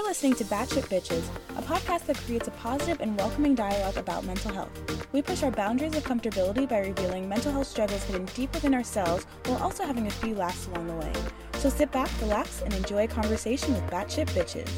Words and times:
You're 0.00 0.08
listening 0.08 0.34
to 0.36 0.44
Batshit 0.44 0.88
Bitches, 0.88 1.28
a 1.58 1.62
podcast 1.62 2.06
that 2.06 2.16
creates 2.16 2.48
a 2.48 2.52
positive 2.52 3.02
and 3.02 3.18
welcoming 3.18 3.54
dialogue 3.54 3.98
about 3.98 4.24
mental 4.24 4.50
health. 4.50 4.70
We 5.12 5.20
push 5.20 5.42
our 5.42 5.50
boundaries 5.50 5.94
of 5.94 6.04
comfortability 6.04 6.66
by 6.66 6.78
revealing 6.78 7.28
mental 7.28 7.52
health 7.52 7.66
struggles 7.66 8.02
hidden 8.04 8.24
deep 8.34 8.50
within 8.54 8.72
ourselves 8.72 9.26
while 9.44 9.62
also 9.62 9.84
having 9.84 10.06
a 10.06 10.10
few 10.10 10.34
laughs 10.34 10.68
along 10.68 10.86
the 10.86 10.94
way. 10.94 11.12
So 11.58 11.68
sit 11.68 11.92
back, 11.92 12.08
relax, 12.22 12.62
and 12.62 12.72
enjoy 12.72 13.04
a 13.04 13.08
conversation 13.08 13.74
with 13.74 13.82
Batshit 13.90 14.30
Bitches. 14.30 14.70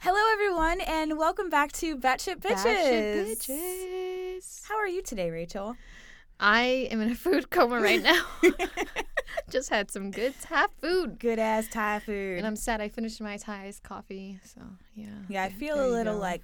Hello, 0.00 0.20
everyone, 0.32 0.80
and 0.82 1.18
welcome 1.18 1.50
back 1.50 1.72
to 1.72 1.96
Batshit 1.96 2.36
Bitches. 2.36 2.64
Batshit 2.64 3.48
bitches. 3.48 4.68
How 4.68 4.76
are 4.76 4.86
you 4.86 5.02
today, 5.02 5.30
Rachel? 5.30 5.74
I 6.38 6.88
am 6.92 7.00
in 7.00 7.10
a 7.10 7.16
food 7.16 7.50
coma 7.50 7.80
right 7.80 8.00
now. 8.00 8.24
Just 9.50 9.68
had 9.70 9.90
some 9.90 10.10
good 10.10 10.34
Thai 10.40 10.66
food. 10.80 11.18
Good 11.18 11.38
ass 11.38 11.66
Thai 11.68 12.00
food. 12.00 12.38
And 12.38 12.46
I'm 12.46 12.56
sad 12.56 12.80
I 12.80 12.88
finished 12.88 13.20
my 13.20 13.36
Thai's 13.36 13.80
coffee. 13.80 14.38
So, 14.44 14.60
yeah. 14.94 15.06
yeah, 15.28 15.44
I 15.44 15.48
feel 15.50 15.76
there 15.76 15.86
a 15.86 15.88
little 15.90 16.16
like 16.18 16.42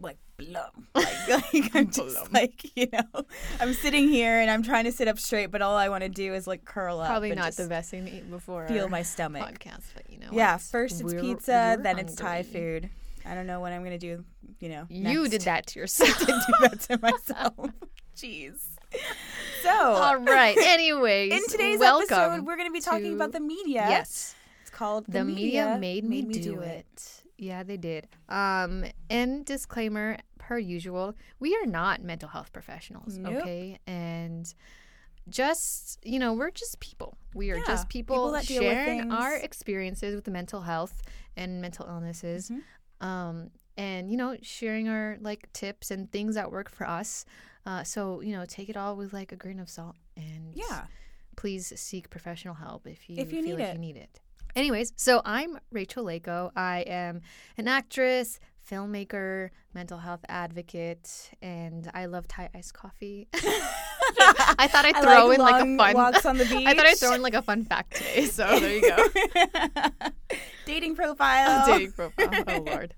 like 0.00 0.18
blum. 0.36 0.86
Like, 0.94 1.28
like 1.52 1.74
I'm 1.74 1.90
just 1.90 2.32
like, 2.32 2.76
you 2.76 2.86
know, 2.92 3.22
I'm 3.60 3.74
sitting 3.74 4.08
here 4.08 4.38
and 4.40 4.50
I'm 4.50 4.62
trying 4.62 4.84
to 4.84 4.92
sit 4.92 5.08
up 5.08 5.18
straight, 5.18 5.46
but 5.50 5.62
all 5.62 5.76
I 5.76 5.88
want 5.88 6.02
to 6.04 6.08
do 6.08 6.34
is 6.34 6.46
like 6.46 6.64
curl 6.64 7.00
up. 7.00 7.08
Probably 7.08 7.34
not 7.34 7.54
the 7.54 7.66
best 7.66 7.90
thing 7.90 8.06
to 8.06 8.10
eat 8.16 8.30
before 8.30 8.66
Feel 8.68 8.88
my 8.88 9.02
stomach. 9.02 9.42
podcast, 9.42 9.84
but 9.94 10.08
you 10.08 10.18
know. 10.18 10.28
Yeah, 10.32 10.54
what? 10.54 10.62
first 10.62 11.00
it's 11.00 11.12
We're- 11.12 11.20
pizza, 11.20 11.74
we're 11.76 11.82
then 11.82 11.98
it's 11.98 12.14
Thai 12.14 12.42
food. 12.44 12.90
I 13.26 13.34
don't 13.34 13.46
know 13.46 13.60
what 13.60 13.72
I'm 13.72 13.82
gonna 13.84 13.98
do. 13.98 14.24
You 14.60 14.68
know, 14.70 14.86
You 14.88 15.20
next. 15.22 15.30
did 15.30 15.40
that 15.42 15.66
to 15.68 15.80
yourself. 15.80 16.14
I 16.22 16.24
did 16.24 16.34
do 16.46 16.54
that 16.60 16.80
to 16.80 16.98
myself. 16.98 17.70
Jeez. 18.16 18.60
So, 19.62 19.70
All 19.70 20.16
right. 20.18 20.56
Anyways, 20.64 21.32
in 21.32 21.42
today's 21.48 21.80
welcome 21.80 22.06
episode, 22.16 22.46
we're 22.46 22.56
going 22.56 22.68
to 22.68 22.72
be 22.72 22.80
talking 22.80 23.10
to- 23.10 23.14
about 23.14 23.32
the 23.32 23.40
media. 23.40 23.86
Yes. 23.88 24.34
It's 24.62 24.70
called 24.70 25.04
The, 25.08 25.24
media, 25.24 25.76
made 25.80 26.04
me, 26.04 26.22
do, 26.22 26.60
it. 26.60 27.22
Yeah, 27.36 27.64
they 27.64 27.76
did. 27.76 28.06
Um, 28.28 28.84
and 29.10 29.44
disclaimer, 29.44 30.18
per 30.38 30.58
usual, 30.58 31.14
we 31.40 31.56
are 31.56 31.66
not 31.66 32.02
mental 32.02 32.28
health 32.28 32.52
professionals, 32.52 33.18
Nope. 33.18 33.34
okay? 33.42 33.78
And 33.86 34.52
just 35.28 35.98
you 36.04 36.18
know, 36.18 36.32
we're 36.32 36.50
just 36.52 36.78
people. 36.80 37.18
We 37.34 37.50
are 37.50 37.56
Yeah, 37.56 37.64
just 37.66 37.88
people 37.88 38.32
people, 38.40 38.40
sharing 38.62 39.10
our 39.12 39.34
experiences 39.36 40.14
with 40.14 40.28
mental 40.28 40.62
health 40.62 41.02
and 41.36 41.60
mental 41.60 41.86
illnesses. 41.86 42.50
Mhm. 42.50 43.04
Um, 43.06 43.50
and 43.76 44.10
you 44.10 44.16
know, 44.16 44.36
sharing 44.42 44.88
our 44.88 45.18
like 45.20 45.52
tips 45.52 45.90
and 45.90 46.10
things 46.12 46.36
that 46.36 46.50
work 46.50 46.70
for 46.70 46.88
us. 46.88 47.24
Uh, 47.68 47.84
so 47.84 48.22
you 48.22 48.32
know, 48.32 48.46
take 48.46 48.70
it 48.70 48.76
all 48.78 48.96
with 48.96 49.12
like 49.12 49.30
a 49.30 49.36
grain 49.36 49.60
of 49.60 49.68
salt 49.68 49.94
and 50.16 50.52
Yeah. 50.54 50.84
please 51.36 51.70
seek 51.76 52.08
professional 52.08 52.54
help 52.54 52.86
if 52.86 53.10
you, 53.10 53.16
If 53.18 53.30
you 53.30 53.42
feel 53.42 53.56
need 53.56 53.62
like 53.62 53.68
it. 53.68 53.72
you 53.74 53.78
need 53.78 53.96
it. 53.98 54.20
Anyways, 54.56 54.94
so 54.96 55.20
I'm 55.26 55.58
Rachel 55.70 56.02
Lako. 56.06 56.50
I 56.56 56.80
am 56.86 57.20
an 57.58 57.68
actress, 57.68 58.40
filmmaker, 58.68 59.50
mental 59.74 59.98
health 59.98 60.24
advocate, 60.30 61.30
and 61.42 61.90
I 61.92 62.06
love 62.06 62.26
Thai 62.26 62.48
iced 62.54 62.72
coffee. 62.72 63.28
I 64.54 64.66
thought 64.72 64.86
I'd 64.86 64.96
I 64.96 65.02
throw 65.02 65.26
like 65.26 65.38
in 65.38 65.44
like 65.44 65.62
a 65.62 65.76
fun. 65.76 65.94
walks 65.94 66.24
on 66.24 66.38
the 66.38 66.46
beach. 66.46 66.64
I 66.66 66.72
thought 66.74 66.86
I'd 66.86 66.96
throw 66.96 67.12
in 67.12 67.20
like 67.20 67.34
a 67.34 67.42
fun 67.42 67.64
fact 67.66 67.96
today. 67.96 68.24
So 68.24 68.46
there 68.58 68.74
you 68.76 68.80
go. 68.80 69.04
Dating 70.66 70.94
profile. 70.96 71.66
Dating 71.66 71.92
profile. 71.92 72.44
Oh 72.48 72.62
lord. 72.66 72.94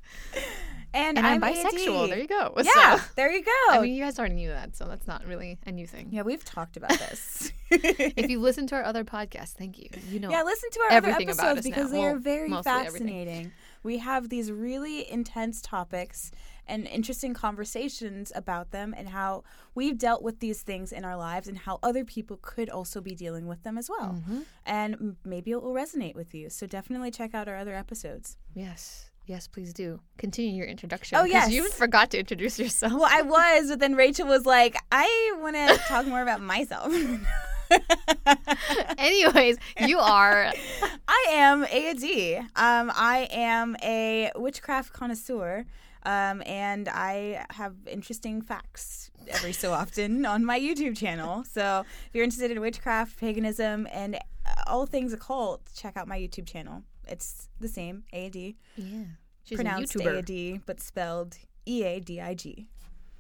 And, 0.93 1.19
And 1.19 1.27
I'm, 1.27 1.43
I'm 1.45 1.55
bisexual. 1.55 2.09
There 2.09 2.19
you 2.19 2.27
go. 2.27 2.53
Yeah, 2.63 2.97
So, 2.97 3.03
there 3.17 3.31
you 3.33 3.45
go. 3.45 3.51
I 3.71 3.81
mean, 3.81 3.95
you 3.95 4.03
guys 4.03 4.19
already 4.19 4.35
knew 4.35 4.49
that, 4.49 4.75
so 4.77 4.87
that's 4.87 5.07
not 5.07 5.25
really 5.27 5.59
a 5.67 5.71
new 5.73 5.87
thing. 5.87 6.09
yeah, 6.11 6.23
we've 6.23 6.45
talked 6.45 6.77
about 6.77 6.91
this. 6.99 7.53
If 7.73 8.29
you 8.29 8.41
listen 8.41 8.67
to 8.69 8.75
our 8.75 8.83
other 8.83 9.05
podcasts, 9.05 9.53
thank 9.53 9.79
you. 9.79 9.89
You 10.09 10.19
know. 10.19 10.29
Yeah, 10.31 10.43
listen 10.43 10.71
to 10.71 10.81
our 10.81 10.93
other 10.97 11.11
episodes 11.11 11.39
us 11.39 11.65
now. 11.65 11.71
because 11.71 11.93
they 11.93 11.99
Well, 12.01 12.17
are 12.17 12.19
very 12.19 12.49
mostly 12.49 12.73
everything. 12.73 12.91
fascinating. 13.07 13.53
We 13.85 13.99
have 13.99 14.29
these 14.29 14.51
really 14.51 15.09
intense 15.11 15.63
topics 15.63 16.33
and 16.67 16.87
interesting 16.89 17.33
conversations 17.33 18.33
about 18.35 18.73
them 18.73 18.93
and 18.97 19.09
how 19.11 19.45
we've 19.77 19.97
dealt 19.99 20.23
with 20.23 20.41
these 20.41 20.63
things 20.63 20.91
in 20.91 21.05
our 21.05 21.17
lives 21.17 21.47
and 21.47 21.59
how 21.59 21.79
other 21.83 22.05
people 22.05 22.39
could 22.43 22.69
also 22.69 23.01
be 23.01 23.15
dealing 23.15 23.47
with 23.47 23.63
them 23.63 23.79
as 23.79 23.89
well. 23.89 24.15
Mm-hmm. 24.21 24.41
And 24.67 25.17
maybe 25.25 25.53
it 25.53 25.63
will 25.63 25.73
resonate 25.73 26.17
with 26.17 26.35
you. 26.35 26.51
So 26.51 26.67
definitely 26.67 27.13
check 27.13 27.35
out 27.35 27.47
our 27.49 27.57
other 27.57 27.75
episodes. 27.77 28.37
Yes. 28.53 29.10
Yes, 29.31 29.47
please 29.47 29.73
do. 29.73 30.01
Continue 30.19 30.57
your 30.57 30.67
introduction. 30.67 31.17
Oh, 31.17 31.23
yes. 31.23 31.53
You 31.53 31.71
forgot 31.71 32.11
to 32.11 32.19
introduce 32.19 32.59
yourself. 32.59 32.95
Well, 32.95 33.09
I 33.09 33.23
was, 33.37 33.71
but 33.71 33.79
then 33.79 33.95
Rachel 33.95 34.27
was 34.27 34.45
like, 34.45 34.75
I 34.91 35.37
want 35.41 35.55
to 35.55 35.77
talk 35.87 36.05
more 36.09 36.21
about 36.21 36.43
myself. 36.43 36.93
Anyways, 38.99 39.57
you 39.87 40.01
are. 40.01 40.53
I 41.09 41.27
am 41.31 41.63
AD. 41.63 42.49
Um, 42.57 42.91
I 42.93 43.29
am 43.31 43.77
a 43.85 44.33
witchcraft 44.35 44.93
connoisseur, 44.93 45.65
um, 46.03 46.43
and 46.45 46.89
I 46.89 47.47
have 47.51 47.77
interesting 47.87 48.43
facts 48.43 49.13
every 49.29 49.53
so 49.53 49.73
often 49.73 50.27
on 50.27 50.45
my 50.45 50.59
YouTube 50.59 50.97
channel. 50.97 51.45
So 51.45 51.85
if 52.07 52.15
you're 52.15 52.25
interested 52.25 52.51
in 52.51 52.61
witchcraft, 52.61 53.17
paganism, 53.21 53.87
and 53.93 54.19
all 54.67 54.87
things 54.87 55.13
occult, 55.13 55.71
check 55.77 55.97
out 55.97 56.09
my 56.09 56.19
YouTube 56.19 56.49
channel. 56.49 56.83
It's 57.07 57.49
the 57.59 57.69
same 57.69 58.05
AD, 58.13 58.37
Yeah. 58.77 59.05
She's 59.51 59.57
pronounced 59.57 59.97
a 59.97 59.99
YouTuber. 59.99 60.55
AD, 60.55 60.63
but 60.65 60.81
spelled 60.81 61.37
E 61.67 61.83
A 61.85 61.99
D 62.01 62.21
I 62.21 62.35
G. 62.35 62.69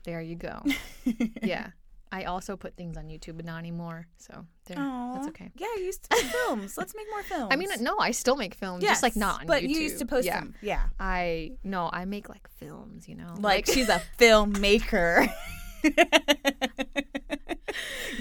There 0.05 0.21
you 0.23 0.37
go. 0.37 0.63
yeah. 1.43 1.71
I 2.13 2.25
also 2.25 2.57
put 2.57 2.77
things 2.77 2.97
on 2.97 3.07
YouTube, 3.09 3.37
but 3.37 3.45
not 3.45 3.59
anymore. 3.59 4.07
So 4.17 4.47
there. 4.67 4.77
That's 4.77 5.29
okay. 5.29 5.51
Yeah, 5.57 5.67
you 5.77 5.83
used 5.85 6.03
to 6.05 6.17
make 6.17 6.25
films. 6.27 6.77
Let's 6.79 6.95
make 6.95 7.07
more 7.11 7.23
films. 7.23 7.49
I 7.53 7.57
mean, 7.57 7.69
no, 7.81 7.99
I 7.99 8.11
still 8.13 8.37
make 8.37 8.55
films, 8.55 8.83
just 8.83 9.03
like 9.03 9.15
not 9.17 9.43
on 9.43 9.47
but 9.47 9.63
YouTube. 9.63 9.69
you 9.71 9.81
used 9.81 9.99
to 9.99 10.07
post 10.07 10.27
yeah. 10.27 10.41
them. 10.41 10.55
Yeah. 10.63 10.85
I 10.99 11.53
no, 11.63 11.91
I 11.93 12.05
make 12.05 12.29
like 12.29 12.49
films. 12.59 13.09
You 13.09 13.17
know, 13.17 13.35
Like 13.39 13.67
she's 13.67 13.89
a 13.89 14.01
filmmaker. 14.19 15.29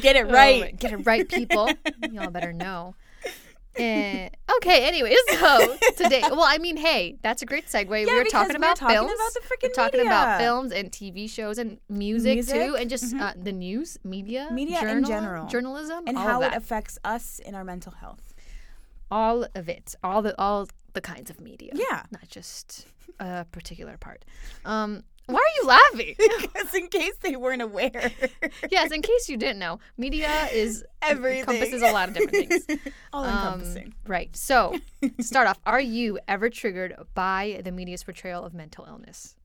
Get 0.02 0.16
it 0.16 0.28
Oh, 0.28 0.32
right. 0.32 0.78
get 0.78 0.92
it 0.94 0.98
right, 0.98 1.28
people. 1.28 1.70
Y'all 2.12 2.30
better 2.30 2.54
know. 2.54 2.96
Eh, 3.80 4.30
okay. 4.58 4.88
Anyway, 4.88 5.16
so 5.40 5.78
today, 5.98 6.22
well, 6.22 6.44
I 6.46 6.58
mean, 6.58 6.78
hey, 6.78 7.18
that's 7.22 7.42
a 7.42 7.46
great 7.46 7.68
segue. 7.68 7.90
we 7.90 8.06
were 8.06 8.24
talking 8.26 8.50
we're 8.54 8.58
about 8.58 8.76
talking 8.76 8.96
films. 8.96 9.12
about 9.12 9.34
the 9.34 9.40
freaking 9.42 9.70
we're 9.70 9.74
talking 9.74 10.02
about 10.02 10.40
films 10.40 10.72
and 10.72 10.92
TV 10.92 11.30
shows 11.30 11.58
and 11.58 11.80
music, 11.90 12.36
Music, 12.36 12.56
too, 12.56 12.76
and 12.76 12.90
just 12.90 13.14
mhm. 13.14 13.22
uh, 13.22 13.34
the 13.42 13.52
news, 13.52 13.98
media, 14.04 14.50
Media 14.52 14.80
in 14.88 15.04
general. 15.06 15.48
journalism, 15.48 16.04
and 16.08 16.18
how 16.18 16.42
it 16.42 16.54
affects 16.54 16.98
us 17.04 17.40
in 17.40 17.56
our 17.56 17.64
mental 17.64 17.94
health. 17.94 18.34
all 19.12 19.48
of 19.56 19.68
it, 19.70 19.96
all 20.04 20.22
the 20.22 20.40
all 20.40 20.68
the 20.94 21.02
kinds 21.02 21.30
of 21.30 21.40
media. 21.40 21.72
Yeah. 21.74 22.04
not 22.12 22.28
just 22.28 22.88
a 23.20 23.46
particular 23.52 23.98
part. 23.98 24.26
Um, 24.66 25.04
why 25.30 25.40
are 25.40 25.62
you 25.62 25.68
laughing? 25.68 26.16
because 26.42 26.74
in 26.74 26.88
case 26.88 27.14
they 27.22 27.36
weren't 27.36 27.62
aware, 27.62 28.12
yes, 28.72 28.92
in 28.92 29.02
case 29.02 29.30
you 29.30 29.38
didn't 29.38 29.60
know, 29.60 29.80
media 29.98 30.48
is 30.52 30.84
Everything. 31.02 31.40
encompasses 31.40 31.82
a 31.82 31.92
lot 31.92 32.10
of 32.10 32.16
different 32.16 32.50
things. 32.50 32.80
all 33.14 33.24
Um, 33.24 33.30
encompassing. 33.62 33.94
right. 34.08 34.36
So, 34.36 34.78
start 35.22 35.48
off, 35.48 35.60
are 35.66 35.80
you 35.82 36.20
ever 36.28 36.50
triggered 36.50 36.96
by 37.14 37.62
the 37.64 37.72
media's 37.72 38.04
portrayal 38.04 38.44
of 38.44 38.54
mental 38.54 38.86
illness? 38.86 39.36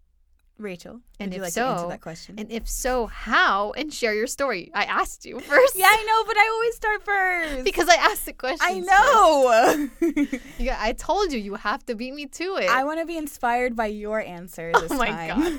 Rachel, 0.57 1.01
and 1.19 1.31
would 1.33 1.37
you 1.37 1.43
if 1.43 1.47
like 1.47 1.53
to 1.55 1.61
answer 1.65 1.83
so- 1.83 1.89
that 1.89 2.01
question? 2.01 2.37
And 2.39 2.51
if 2.51 2.69
so, 2.69 3.07
how? 3.07 3.73
And 3.73 3.93
share 3.93 4.15
your 4.15 4.29
story. 4.29 4.71
I 4.73 4.85
asked 4.85 5.27
you 5.27 5.41
first. 5.53 5.77
yeah, 5.77 5.87
I 5.89 6.05
know, 6.05 6.25
but 6.27 6.37
I 6.37 6.49
always 6.49 6.77
start 6.77 7.05
first. 7.05 7.65
Because 7.65 7.89
I 7.89 7.97
asked 7.97 8.27
the 8.27 8.33
question. 8.33 8.61
I 8.63 8.79
know. 8.81 9.89
Yeah, 10.59 10.79
I 10.81 10.93
told 10.93 11.33
you 11.33 11.41
you 11.41 11.57
have 11.57 11.85
to 11.87 11.95
beat 11.95 12.15
me 12.15 12.27
to 12.27 12.57
it. 12.57 12.71
I 12.71 12.85
want 12.85 13.01
to 13.01 13.07
be 13.07 13.17
inspired 13.17 13.75
by 13.75 13.87
your 13.87 14.21
answer 14.21 14.71
this 14.75 14.93
Oh 14.93 14.97
my 14.97 15.09
time. 15.09 15.59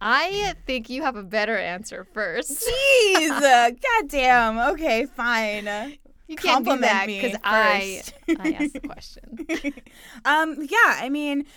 I 0.00 0.54
think 0.66 0.88
you 0.88 1.02
have 1.02 1.16
a 1.16 1.22
better 1.22 1.56
answer 1.56 2.06
first. 2.14 2.66
Jeez, 2.66 3.30
uh, 3.30 3.70
goddamn. 3.70 4.58
Okay, 4.72 5.04
fine. 5.06 5.66
You 6.26 6.36
can't 6.36 6.64
do 6.64 6.70
Compliment 6.70 6.82
that 6.82 7.06
me 7.06 7.20
because 7.20 7.38
I. 7.44 8.02
I 8.40 8.52
asked 8.52 8.72
the 8.72 8.80
question. 8.80 9.74
um, 10.24 10.56
yeah, 10.68 10.98
I 11.04 11.08
mean, 11.10 11.44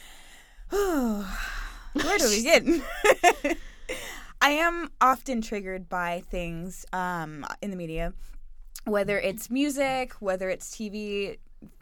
where 2.03 2.17
do 2.17 2.29
we 2.29 2.37
begin? 2.37 2.83
I 4.41 4.51
am 4.51 4.89
often 5.01 5.41
triggered 5.41 5.89
by 5.89 6.23
things 6.29 6.85
um, 6.93 7.45
in 7.61 7.71
the 7.71 7.77
media, 7.77 8.13
whether 8.85 9.19
it's 9.19 9.49
music, 9.49 10.13
whether 10.19 10.49
it's 10.49 10.69
TV, 10.73 11.37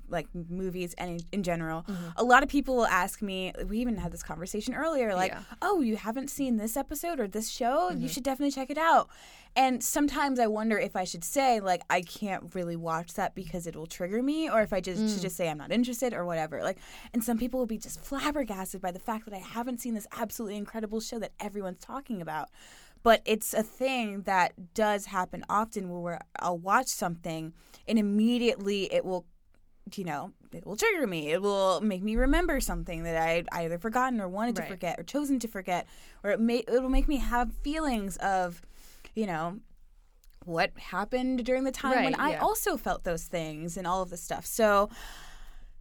like 0.09 0.27
movies, 0.33 0.95
and 0.97 1.23
in, 1.31 1.43
general. 1.43 1.85
A 2.15 2.23
lot 2.23 2.41
of 2.41 2.49
people 2.49 2.75
will 2.75 2.87
ask 2.87 3.21
me, 3.21 3.53
we 3.67 3.77
even 3.79 3.97
had 3.97 4.11
this 4.11 4.23
conversation 4.23 4.73
earlier, 4.73 5.13
like, 5.13 5.33
Yeah. 5.33 5.41
oh, 5.61 5.81
you 5.81 5.97
haven't 5.97 6.29
seen 6.29 6.57
this 6.57 6.75
episode 6.77 7.19
or 7.19 7.27
this 7.27 7.49
show? 7.49 7.91
You 7.91 8.07
should 8.07 8.23
definitely 8.23 8.51
check 8.51 8.71
it 8.71 8.77
out. 8.77 9.09
And 9.57 9.83
sometimes 9.83 10.39
I 10.39 10.45
wonder 10.45 10.77
if 10.77 10.95
I 10.95 11.03
should 11.03 11.23
say, 11.23 11.59
like, 11.59 11.81
I 11.89 12.01
can't 12.01 12.53
really 12.53 12.75
watch 12.75 13.15
that 13.15 13.33
because 13.33 13.65
it 13.65 13.75
will 13.75 13.87
trigger 13.87 14.21
me, 14.21 14.47
or 14.47 14.61
if 14.61 14.71
I 14.71 14.79
just 14.79 15.01
should 15.01 15.17
mm. 15.17 15.21
just 15.23 15.35
say 15.35 15.49
I'm 15.49 15.57
not 15.57 15.71
interested 15.71 16.13
or 16.13 16.25
whatever. 16.25 16.61
Like, 16.61 16.77
and 17.11 17.23
some 17.23 17.39
people 17.39 17.59
will 17.59 17.65
be 17.65 17.79
just 17.79 17.99
flabbergasted 17.99 18.81
by 18.81 18.91
the 18.91 18.99
fact 18.99 19.25
that 19.25 19.33
I 19.33 19.39
haven't 19.39 19.81
seen 19.81 19.95
this 19.95 20.05
absolutely 20.15 20.57
incredible 20.57 20.99
show 20.99 21.17
that 21.17 21.31
everyone's 21.39 21.79
talking 21.79 22.21
about. 22.21 22.49
But 23.01 23.23
it's 23.25 23.55
a 23.55 23.63
thing 23.63 24.21
that 24.23 24.75
does 24.75 25.07
happen 25.07 25.43
often 25.49 25.89
where 25.89 26.21
I'll 26.39 26.59
watch 26.59 26.87
something 26.87 27.53
and 27.87 27.97
immediately 27.97 28.93
it 28.93 29.05
will 29.05 29.25
you 29.95 30.03
know, 30.03 30.33
it 30.51 30.65
will 30.65 30.75
trigger 30.75 31.07
me. 31.07 31.31
It 31.31 31.41
will 31.41 31.79
make 31.79 32.03
me 32.03 32.17
remember 32.17 32.59
something 32.59 33.03
that 33.03 33.15
I 33.15 33.43
either 33.53 33.77
forgotten 33.77 34.19
or 34.19 34.27
wanted 34.27 34.57
Right. 34.57 34.65
to 34.65 34.69
forget 34.69 34.99
or 34.99 35.03
chosen 35.03 35.39
to 35.39 35.47
forget, 35.47 35.87
or 36.23 36.31
it 36.31 36.39
may 36.41 36.63
it'll 36.67 36.89
make 36.89 37.07
me 37.07 37.17
have 37.17 37.53
feelings 37.53 38.17
of, 38.17 38.61
you 39.17 39.25
know, 39.25 39.57
what 40.45 40.71
happened 40.77 41.43
during 41.43 41.63
the 41.63 41.71
time 41.71 42.03
when 42.05 42.15
I 42.15 42.31
yeah. 42.33 42.39
also 42.39 42.77
felt 42.77 43.03
those 43.03 43.23
things 43.23 43.75
and 43.75 43.87
all 43.87 44.03
of 44.03 44.11
this 44.11 44.21
stuff. 44.21 44.45
So, 44.45 44.89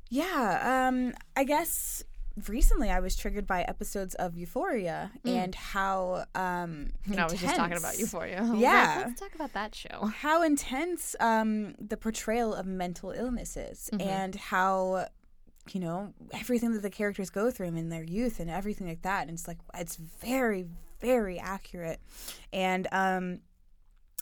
yeah, 0.08 0.88
um, 0.88 1.12
I 1.36 1.44
guess 1.44 2.02
recently 2.48 2.90
I 2.90 2.98
was 3.00 3.14
triggered 3.14 3.46
by 3.46 3.62
episodes 3.62 4.14
of 4.14 4.36
Euphoria 4.36 5.10
and 5.24 5.54
how 5.54 6.24
um, 6.34 6.92
I 7.16 7.24
was 7.24 7.40
just 7.40 7.56
talking 7.56 7.76
about 7.76 7.98
Euphoria. 7.98 8.38
I 8.38 8.40
was 8.40 8.50
like, 8.50 8.60
Yeah. 8.60 9.04
let's 9.06 9.20
talk 9.20 9.34
about 9.34 9.52
that 9.52 9.74
show. 9.74 10.06
how 10.06 10.42
intense 10.42 11.14
um, 11.20 11.74
the 11.78 11.98
portrayal 11.98 12.54
of 12.54 12.64
mental 12.66 13.10
illness 13.10 13.56
is 13.56 13.90
and 14.00 14.34
how 14.34 15.08
you 15.74 15.80
know 15.80 16.12
everything 16.32 16.72
that 16.72 16.82
the 16.82 16.90
characters 16.90 17.30
go 17.30 17.50
through 17.50 17.66
in 17.66 17.88
their 17.88 18.04
youth 18.04 18.40
and 18.40 18.50
everything 18.50 18.86
like 18.86 19.02
that. 19.02 19.22
And 19.22 19.32
it's 19.32 19.48
like 19.48 19.58
it's 19.74 19.96
very 19.96 20.66
very 21.00 21.38
accurate. 21.38 22.00
And 22.52 22.88
um 22.92 23.40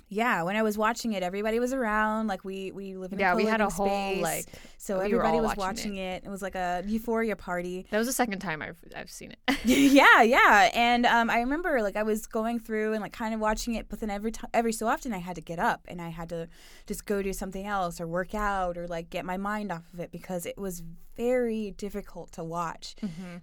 yeah 0.08 0.42
when 0.42 0.54
i 0.56 0.62
was 0.62 0.76
watching 0.78 1.12
it 1.12 1.22
everybody 1.22 1.58
was 1.58 1.72
around 1.72 2.26
like 2.26 2.44
we 2.44 2.70
we 2.72 2.96
live 2.96 3.12
in 3.12 3.18
Yeah, 3.18 3.32
a 3.32 3.36
we 3.36 3.44
had 3.46 3.60
a 3.60 3.68
co-living 3.68 3.92
whole 3.92 4.12
space, 4.12 4.22
like 4.22 4.46
so 4.78 4.98
we 4.98 5.04
everybody 5.06 5.38
was 5.40 5.56
watching 5.56 5.58
watching 5.58 5.96
it. 5.96 6.24
it 6.24 6.28
was 6.28 6.42
like 6.42 6.54
a 6.54 6.82
euphoria 6.86 7.36
party 7.36 7.86
that 7.90 7.98
was 7.98 8.06
the 8.06 8.12
second 8.12 8.38
time 8.40 8.60
I've 8.62 8.76
I've 8.96 9.10
seen 9.10 9.32
it. 9.32 9.38
yeah, 9.64 10.20
yeah. 10.22 10.70
And 10.74 11.06
um, 11.06 11.30
I 11.30 11.38
remember 11.40 11.80
like 11.82 11.96
I 11.96 12.02
was 12.02 12.26
going 12.26 12.60
through 12.60 12.92
and 12.92 13.00
like 13.00 13.12
kind 13.12 13.32
of 13.34 13.40
watching 13.40 13.74
it, 13.74 13.88
but 13.88 14.00
then 14.00 14.10
every 14.10 14.30
time, 14.30 14.50
every 14.52 14.72
so 14.72 14.86
often, 14.86 15.12
I 15.14 15.18
had 15.18 15.36
to 15.36 15.40
get 15.40 15.58
up 15.58 15.80
and 15.88 16.02
I 16.02 16.10
had 16.10 16.28
to 16.28 16.48
just 16.86 17.06
go 17.06 17.22
do 17.22 17.32
something 17.32 17.66
else 17.66 17.98
or 18.00 18.06
work 18.06 18.34
out 18.34 18.76
or 18.76 18.86
like 18.86 19.08
get 19.10 19.24
my 19.24 19.38
mind 19.38 19.72
off 19.72 19.84
of 19.94 20.00
it 20.00 20.10
because 20.12 20.44
it 20.44 20.58
was 20.58 20.82
very 21.16 21.70
difficult 21.72 22.30
to 22.32 22.44
watch 22.44 22.94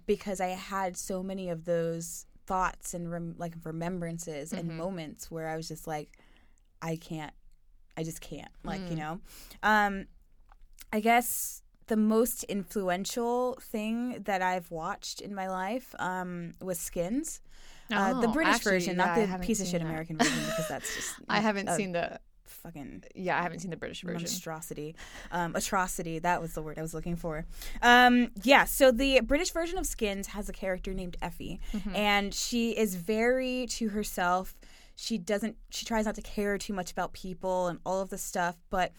because 0.06 0.40
I 0.40 0.48
had 0.48 0.96
so 0.96 1.22
many 1.24 1.48
of 1.50 1.64
those 1.64 2.26
thoughts 2.46 2.94
and 2.94 3.10
rem- 3.10 3.34
like 3.38 3.54
remembrances 3.64 4.52
and 4.52 4.76
moments 4.76 5.30
where 5.30 5.48
I 5.48 5.56
was 5.56 5.66
just 5.68 5.86
like, 5.86 6.18
I 6.82 6.96
can't, 6.96 7.32
I 7.96 8.02
just 8.02 8.20
can't, 8.20 8.50
like 8.64 8.80
you 8.90 8.96
know. 8.96 9.20
Um, 9.62 10.06
I 10.92 11.00
guess 11.00 11.62
the 11.86 11.96
most 11.96 12.44
influential 12.44 13.58
thing 13.60 14.22
that 14.24 14.42
I've 14.42 14.70
watched 14.70 15.20
in 15.20 15.34
my 15.34 15.48
life 15.48 15.94
um, 15.98 16.52
was 16.60 16.78
Skins. 16.78 17.40
Uh, 17.90 18.20
the 18.20 18.28
Oh, 18.28 18.32
British 18.32 18.54
actually, 18.56 18.72
version, 18.72 18.96
yeah, 18.96 19.04
not 19.28 19.38
the 19.40 19.46
piece 19.46 19.60
of 19.60 19.66
shit 19.66 19.80
that. 19.80 19.86
American 19.88 20.16
version, 20.18 20.38
because 20.46 20.68
that's 20.68 20.94
just 20.94 21.14
I 21.28 21.40
haven't 21.40 21.68
a 21.68 21.76
seen 21.76 21.92
the 21.92 22.18
fucking 22.44 23.04
yeah, 23.14 23.38
I 23.38 23.42
haven't 23.42 23.58
seen 23.60 23.70
the 23.70 23.76
British 23.76 24.02
version. 24.02 24.22
monstrosity, 24.22 24.94
um, 25.30 25.54
atrocity. 25.56 26.18
That 26.18 26.40
was 26.40 26.54
the 26.54 26.62
word 26.62 26.78
I 26.78 26.82
was 26.82 26.94
looking 26.94 27.16
for. 27.16 27.44
Um, 27.82 28.30
yeah, 28.42 28.64
so 28.64 28.90
the 28.92 29.20
British 29.20 29.50
version 29.50 29.78
of 29.78 29.86
Skins 29.86 30.28
has 30.28 30.48
a 30.48 30.52
character 30.52 30.94
named 30.94 31.16
Effie, 31.20 31.60
Mm-hmm. 31.72 31.94
and 31.96 32.34
she 32.34 32.70
is 32.72 32.94
very 32.94 33.66
to 33.70 33.88
herself. 33.90 34.54
She 34.96 35.18
doesn't. 35.18 35.56
She 35.70 35.84
tries 35.84 36.06
not 36.06 36.14
to 36.16 36.22
care 36.22 36.58
too 36.58 36.72
much 36.72 36.92
about 36.92 37.12
people 37.12 37.68
and 37.68 37.78
all 37.84 38.00
of 38.00 38.10
this 38.10 38.22
stuff, 38.22 38.56
but. 38.70 38.92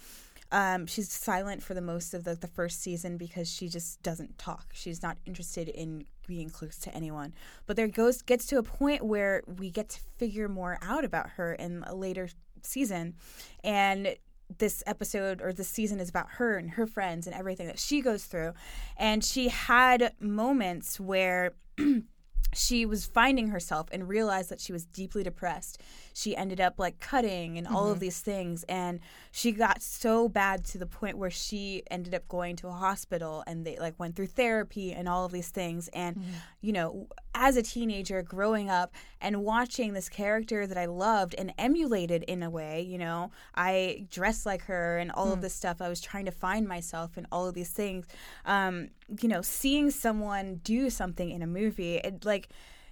Um, 0.52 0.86
she's 0.86 1.12
silent 1.12 1.64
for 1.64 1.74
the 1.74 1.82
most 1.82 2.14
of 2.14 2.26
the, 2.26 2.36
the 2.36 2.46
first 2.46 2.80
season 2.80 3.18
because 3.18 3.52
she 3.52 3.68
just 3.68 4.04
doesn't 4.04 4.38
talk. 4.38 4.68
She's 4.72 5.02
not 5.02 5.18
interested 5.26 5.68
in 5.68 6.06
being 6.28 6.52
close 6.52 6.78
to 6.80 6.94
anyone. 6.96 7.34
But 7.66 7.76
there 7.76 7.88
goes 7.88 8.22
gets 8.22 8.46
to 8.48 8.60
a 8.60 8.64
point 8.64 9.04
where 9.04 9.42
we 9.48 9.72
get 9.72 9.90
to 9.90 10.00
figure 10.18 10.48
more 10.48 10.78
out 10.84 11.06
about 11.06 11.32
her 11.32 11.54
in 11.54 11.84
a 11.88 11.96
later 11.96 12.30
season, 12.62 13.16
and 13.64 14.16
this 14.58 14.84
episode 14.86 15.42
or 15.42 15.54
this 15.54 15.68
season 15.68 16.00
is 16.00 16.10
about 16.10 16.30
her 16.32 16.58
and 16.58 16.72
her 16.72 16.86
friends 16.86 17.28
and 17.28 17.36
everything 17.36 17.68
that 17.68 17.80
she 17.80 18.02
goes 18.02 18.26
through. 18.26 18.54
And 18.98 19.24
she 19.24 19.50
had 19.50 20.14
moments 20.20 21.00
where 21.00 21.54
she 22.54 22.86
was 22.86 23.06
finding 23.06 23.48
herself 23.50 23.88
and 23.92 24.08
realized 24.08 24.50
that 24.50 24.60
she 24.62 24.72
was 24.72 24.86
deeply 24.86 25.24
depressed. 25.24 25.82
She 26.14 26.36
ended 26.36 26.62
up 26.62 26.76
like 26.78 27.00
cutting 27.00 27.58
and 27.58 27.68
all 27.68 27.88
of 27.88 27.94
mm-hmm. 27.94 28.02
these 28.02 28.20
things. 28.20 28.64
And 28.70 29.00
she 29.32 29.52
got 29.52 29.82
so 29.82 30.30
bad 30.30 30.64
to 30.66 30.78
the 30.78 30.86
point 30.86 31.18
where 31.18 31.32
she 31.32 31.84
ended 31.90 32.14
up 32.14 32.28
going 32.28 32.56
to 32.58 32.68
a 32.68 32.72
hospital 32.72 33.44
and 33.48 33.66
they 33.66 33.78
like 33.78 34.00
went 34.00 34.16
through 34.16 34.28
therapy 34.28 34.94
and 34.94 35.10
all 35.10 35.26
of 35.26 35.32
these 35.32 35.50
things. 35.50 35.88
And, 35.90 36.16
mm-hmm. 36.16 36.32
you 36.62 36.72
know, 36.72 37.08
as 37.36 37.58
a 37.58 37.64
teenager 37.64 38.22
growing 38.22 38.70
up 38.70 38.94
and 39.20 39.44
watching 39.44 39.94
this 39.94 40.08
character 40.08 40.68
that 40.68 40.78
I 40.78 40.86
loved 40.86 41.34
and 41.38 41.54
emulated 41.58 42.24
in 42.24 42.44
a 42.44 42.50
way, 42.50 42.82
you 42.82 42.98
know, 42.98 43.32
I 43.56 44.06
dressed 44.10 44.46
like 44.46 44.64
her 44.64 44.98
and 44.98 45.12
all 45.12 45.32
of 45.32 45.40
mm. 45.40 45.42
this 45.42 45.54
stuff. 45.54 45.82
I 45.82 45.90
was 45.90 46.00
trying 46.00 46.26
to 46.26 46.32
find 46.32 46.68
myself 46.68 47.18
and 47.18 47.26
all 47.32 47.48
of 47.48 47.56
these 47.56 47.72
things. 47.72 48.06
Um, 48.46 48.90
you 49.22 49.28
know, 49.28 49.42
seeing 49.42 49.90
someone 49.92 50.62
do 50.64 50.90
something 50.90 51.32
in 51.32 51.42
a 51.42 51.48
movie, 51.48 51.96
it 51.96 52.24
like, 52.24 52.50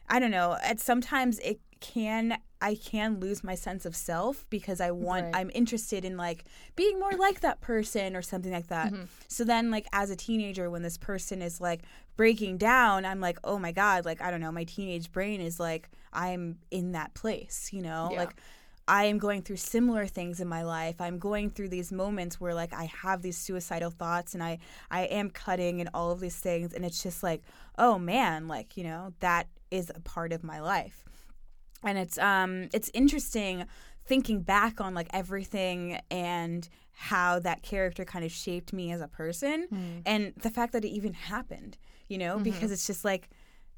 I 0.09 0.19
don't 0.19 0.31
know, 0.31 0.57
at 0.63 0.79
sometimes 0.79 1.39
it 1.39 1.59
can 1.79 2.37
I 2.61 2.75
can 2.75 3.19
lose 3.19 3.43
my 3.43 3.55
sense 3.55 3.85
of 3.85 3.95
self 3.95 4.45
because 4.49 4.79
I 4.79 4.91
want 4.91 5.25
Right. 5.25 5.35
I'm 5.35 5.51
interested 5.53 6.05
in 6.05 6.15
like 6.15 6.45
being 6.75 6.99
more 6.99 7.11
like 7.13 7.41
that 7.41 7.59
person 7.59 8.15
or 8.15 8.21
something 8.21 8.51
like 8.51 8.67
that. 8.67 8.93
Mm-hmm. 8.93 9.03
So 9.27 9.43
then 9.43 9.71
like 9.71 9.87
as 9.91 10.09
a 10.09 10.15
teenager 10.15 10.69
when 10.69 10.83
this 10.83 10.97
person 10.97 11.41
is 11.41 11.59
like 11.59 11.81
breaking 12.15 12.57
down, 12.57 13.05
I'm 13.05 13.19
like, 13.19 13.39
"Oh 13.43 13.57
my 13.57 13.71
god, 13.71 14.05
like 14.05 14.21
I 14.21 14.29
don't 14.31 14.41
know, 14.41 14.51
my 14.51 14.63
teenage 14.63 15.11
brain 15.11 15.41
is 15.41 15.59
like 15.59 15.89
I'm 16.13 16.59
in 16.69 16.91
that 16.91 17.13
place, 17.13 17.69
you 17.71 17.81
know? 17.81 18.09
Yeah. 18.11 18.19
Like 18.19 18.35
I 18.87 19.05
am 19.05 19.19
going 19.19 19.41
through 19.41 19.57
similar 19.57 20.05
things 20.05 20.39
in 20.39 20.47
my 20.47 20.63
life. 20.63 20.99
I'm 20.99 21.17
going 21.17 21.49
through 21.49 21.69
these 21.69 21.91
moments 21.91 22.41
where 22.41 22.53
like 22.53 22.73
I 22.73 22.85
have 22.85 23.21
these 23.21 23.37
suicidal 23.37 23.89
thoughts 23.91 24.33
and 24.33 24.43
I 24.43 24.59
I 24.89 25.03
am 25.03 25.29
cutting 25.29 25.79
and 25.81 25.89
all 25.93 26.11
of 26.11 26.19
these 26.19 26.35
things 26.35 26.73
and 26.73 26.83
it's 26.85 27.01
just 27.01 27.23
like, 27.23 27.41
"Oh 27.77 27.97
man, 27.97 28.47
like, 28.47 28.77
you 28.77 28.83
know, 28.83 29.13
that 29.19 29.47
is 29.71 29.91
a 29.93 29.99
part 29.99 30.33
of 30.33 30.43
my 30.43 30.59
life." 30.59 31.05
And 31.83 31.97
it's 31.97 32.17
um 32.17 32.69
it's 32.73 32.89
interesting 32.93 33.65
thinking 34.05 34.41
back 34.41 34.81
on 34.81 34.93
like 34.93 35.07
everything 35.13 35.99
and 36.09 36.67
how 36.93 37.39
that 37.39 37.63
character 37.63 38.03
kind 38.05 38.25
of 38.25 38.31
shaped 38.31 38.73
me 38.73 38.91
as 38.91 39.01
a 39.01 39.07
person 39.07 39.67
and 40.05 40.33
the 40.41 40.49
fact 40.49 40.73
that 40.73 40.83
it 40.85 40.89
even 40.89 41.13
happened 41.13 41.77
you 42.07 42.17
know 42.17 42.37
because 42.43 42.71
it's 42.71 42.85
just 42.87 43.03
like 43.05 43.29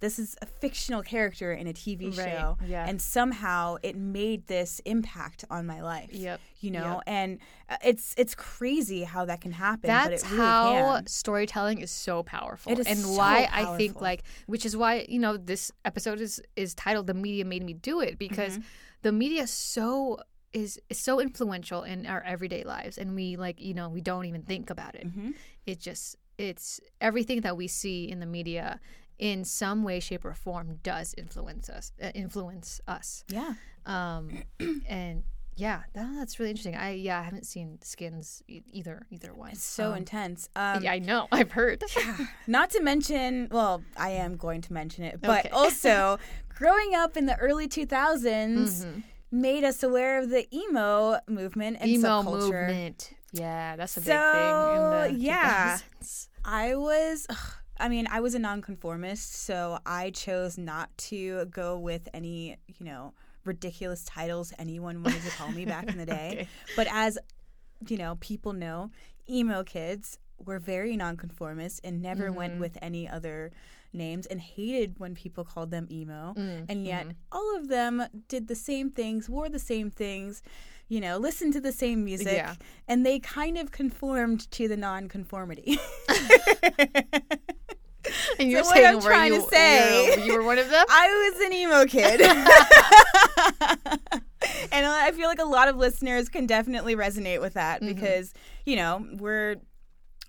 this 0.03 0.19
is 0.23 0.29
a 0.41 0.47
fictional 0.63 1.01
character 1.13 1.50
in 1.61 1.65
a 1.67 1.73
TV 1.73 2.01
Right, 2.05 2.25
show 2.25 2.57
yeah. 2.73 2.85
and 2.89 3.01
somehow 3.01 3.77
it 3.88 3.95
made 3.95 4.41
this 4.47 4.71
impact 4.85 5.39
on 5.55 5.65
my 5.73 5.81
life 5.94 6.09
Yep, 6.27 6.39
you 6.63 6.71
know 6.77 6.89
yep. 6.95 7.03
and 7.19 7.29
uh, 7.69 7.77
it's 7.91 8.13
it's 8.21 8.35
crazy 8.35 9.01
how 9.13 9.23
that 9.29 9.39
can 9.45 9.53
happen 9.67 9.88
That's 9.88 10.07
but 10.07 10.13
it 10.13 10.23
really 10.31 10.38
how 10.51 10.95
can. 10.97 11.07
storytelling 11.07 11.77
is 11.85 11.91
so 12.07 12.15
powerful, 12.35 12.71
It 12.73 12.79
is 12.83 12.88
and 12.88 13.00
so 13.00 13.13
why 13.17 13.38
I 13.61 13.77
think 13.79 14.01
like, 14.09 14.21
which 14.53 14.65
is 14.69 14.73
why 14.81 15.06
you 15.13 15.19
know 15.19 15.33
this 15.51 15.71
episode 15.85 16.19
is 16.28 16.33
is 16.63 16.69
titled 16.85 17.06
"The 17.07 17.13
Media 17.25 17.45
Made 17.45 17.63
Me 17.69 17.73
Do 17.73 17.95
It" 18.07 18.13
because 18.19 18.54
Mm-hmm. 18.57 18.68
the 19.07 19.11
media 19.11 19.44
so 19.47 20.19
is 20.63 20.71
is 20.92 20.99
so 20.99 21.13
influential 21.28 21.81
in 21.92 22.06
our 22.06 22.21
everyday 22.33 22.63
lives, 22.75 22.95
and 23.01 23.07
we 23.19 23.25
like 23.45 23.57
you 23.68 23.73
know 23.73 23.87
we 23.97 24.01
don't 24.09 24.25
even 24.31 24.44
think 24.51 24.69
about 24.75 24.94
it. 24.99 25.06
Mhm. 25.07 25.33
It 25.71 25.78
just 25.89 26.16
it's 26.37 26.80
everything 26.99 27.42
that 27.45 27.56
we 27.61 27.68
see 27.68 28.09
in 28.13 28.19
the 28.19 28.25
media 28.25 28.80
in 29.19 29.45
some 29.45 29.83
way, 29.83 29.99
shape, 29.99 30.25
or 30.25 30.33
form 30.33 30.79
does 30.83 31.13
influence 31.17 31.69
us. 31.69 31.91
Uh, 32.01 32.11
influence 32.15 32.81
us. 32.87 33.23
yeah 33.27 33.53
Um, 33.85 34.43
and 34.87 35.23
yeah, 35.55 35.83
that, 35.93 36.09
that's 36.17 36.39
really 36.39 36.49
interesting. 36.49 36.75
I 36.75 36.91
yeah, 36.93 37.19
I 37.19 37.23
haven't 37.23 37.45
seen 37.45 37.77
Skins 37.83 38.41
e- 38.47 38.61
either 38.71 39.05
either 39.11 39.33
one. 39.35 39.51
it's 39.51 39.63
so 39.63 39.91
Um, 39.91 39.97
intense 39.97 40.49
um 40.55 40.81
yeah, 40.83 40.91
I 40.93 40.99
know. 40.99 41.27
I've 41.31 41.51
heard. 41.51 41.83
Not 42.47 42.71
to 42.71 42.81
mention, 42.81 43.49
well, 43.51 43.83
I 43.95 44.09
am 44.11 44.35
going 44.35 44.61
to 44.61 44.73
mention 44.73 45.03
it, 45.03 45.21
but 45.21 45.45
Okay. 45.45 45.49
also 45.49 46.17
growing 46.49 46.95
up 46.95 47.15
in 47.17 47.27
the 47.27 47.35
early 47.37 47.67
2000s 47.67 48.83
Mhm. 48.85 49.03
made 49.31 49.63
us 49.63 49.83
aware 49.83 50.19
of 50.19 50.29
the 50.31 50.47
emo 50.55 51.19
movement 51.27 51.77
and 51.79 51.89
Emo 51.89 52.21
subculture. 52.23 52.67
movement. 52.67 53.11
Yeah, 53.31 53.75
that's 53.75 53.97
a 53.97 54.01
big 54.01 54.19
thing 54.31 54.55
in 54.75 54.89
the 54.89 55.11
yeah. 55.17 55.77
2000s. 56.01 56.27
I 56.45 56.75
was, 56.75 57.25
ugh, 57.29 57.53
I 57.80 57.89
mean, 57.89 58.07
I 58.09 58.19
was 58.21 58.35
a 58.35 58.39
nonconformist, 58.39 59.33
so 59.35 59.80
I 59.85 60.11
chose 60.11 60.57
not 60.57 60.95
to 61.09 61.45
go 61.45 61.77
with 61.77 62.07
any, 62.13 62.57
you 62.68 62.85
know, 62.85 63.13
ridiculous 63.45 64.03
titles 64.06 64.53
anyone 64.57 65.03
wanted 65.03 65.21
to 65.23 65.30
call 65.31 65.51
me 65.51 65.65
back 65.65 65.87
in 65.89 65.97
the 65.97 66.06
day. 66.19 66.30
Okay. 66.33 66.47
But 66.75 66.87
as, 66.92 67.18
you 67.87 67.97
know, 67.97 68.15
people 68.21 68.53
know, 68.53 68.92
emo 69.30 69.63
kids 69.63 70.18
were 70.45 70.59
very 70.59 70.95
nonconformist 70.97 71.81
and 71.83 72.01
never 72.01 72.27
Mm-hmm. 72.27 72.35
went 72.35 72.59
with 72.59 72.77
any 72.81 73.07
other 73.09 73.51
names 73.92 74.25
and 74.27 74.39
hated 74.42 74.97
when 74.99 75.13
people 75.15 75.44
called 75.44 75.69
them 75.71 75.87
emo. 75.92 76.33
Mm, 76.37 76.65
And 76.69 76.85
yet, 76.85 77.07
mhm. 77.07 77.15
all 77.31 77.56
of 77.57 77.68
them 77.68 78.03
did 78.27 78.47
the 78.47 78.56
same 78.56 78.89
things, 78.92 79.30
wore 79.30 79.49
the 79.49 79.59
same 79.59 79.89
things, 79.92 80.42
you 80.89 80.99
know, 80.99 81.18
listened 81.18 81.53
to 81.53 81.61
the 81.61 81.71
same 81.71 82.03
music, 82.03 82.33
Yeah. 82.33 82.56
and 82.87 83.06
they 83.06 83.19
kind 83.19 83.57
of 83.57 83.71
conformed 83.71 84.49
to 84.51 84.68
the 84.68 84.77
nonconformity. 84.77 85.77
And 88.40 88.50
you're 88.52 88.64
So 88.64 88.69
what 88.69 88.76
saying 88.78 88.88
I'm 88.88 88.95
were 88.95 89.02
trying 89.02 89.31
to 89.31 89.38
you, 89.40 89.48
say- 89.50 90.26
you're- 90.26 90.38
were 90.40 90.44
one 90.44 90.60
of 90.60 90.69
them? 90.69 90.86
I 90.90 91.31
was 91.31 91.45
an 91.45 91.54
emo 91.54 91.86
kid. 91.86 92.22
and 94.72 94.86
I 94.86 95.12
feel 95.12 95.28
like 95.28 95.40
a 95.40 95.45
lot 95.45 95.68
of 95.68 95.78
listeners 95.78 96.30
can 96.30 96.45
definitely 96.45 96.95
resonate 96.95 97.42
with 97.42 97.54
that 97.54 97.81
Mm-hmm. 97.81 97.94
because, 97.94 98.33
you 98.66 98.76
know, 98.76 99.06
we're 99.18 99.56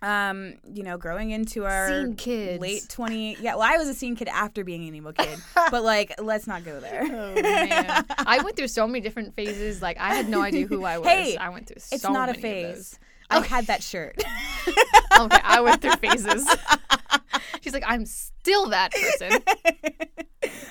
um, 0.02 0.54
you 0.70 0.82
know, 0.82 0.98
growing 0.98 1.30
into 1.30 1.64
our 1.64 1.88
Scene 2.14 2.60
late 2.60 2.82
twenty. 2.90 3.36
Yeah, 3.40 3.54
well, 3.54 3.62
I 3.62 3.78
was 3.78 3.88
a 3.88 3.94
scene 3.94 4.16
kid 4.16 4.28
after 4.28 4.62
being 4.62 4.86
an 4.86 4.94
emo 4.94 5.12
kid, 5.12 5.38
but 5.70 5.82
like, 5.82 6.12
let's 6.20 6.46
not 6.46 6.62
go 6.62 6.78
there. 6.78 7.04
Oh 7.04 7.40
man, 7.40 8.04
I 8.18 8.42
went 8.42 8.54
through 8.56 8.68
so 8.68 8.86
many 8.86 9.00
different 9.00 9.34
phases. 9.34 9.80
Like 9.80 9.96
I 9.98 10.14
had 10.14 10.28
no 10.28 10.42
idea 10.42 10.66
who 10.66 10.84
I 10.84 10.98
was. 10.98 11.08
Hey, 11.08 11.36
I 11.38 11.48
went 11.48 11.68
through 11.68 11.80
so 11.80 11.94
It's 11.94 12.04
not 12.04 12.28
a 12.28 12.34
phase. 12.34 12.98
I 13.42 13.46
had 13.46 13.66
that 13.66 13.82
shirt. 13.82 14.22
Okay, 15.16 15.38
I 15.44 15.60
went 15.60 15.80
through 15.80 15.92
phases. 15.96 16.44
She's 17.60 17.72
like, 17.72 17.84
I'm 17.86 18.04
still 18.04 18.70
that 18.70 18.90
person. 18.92 19.40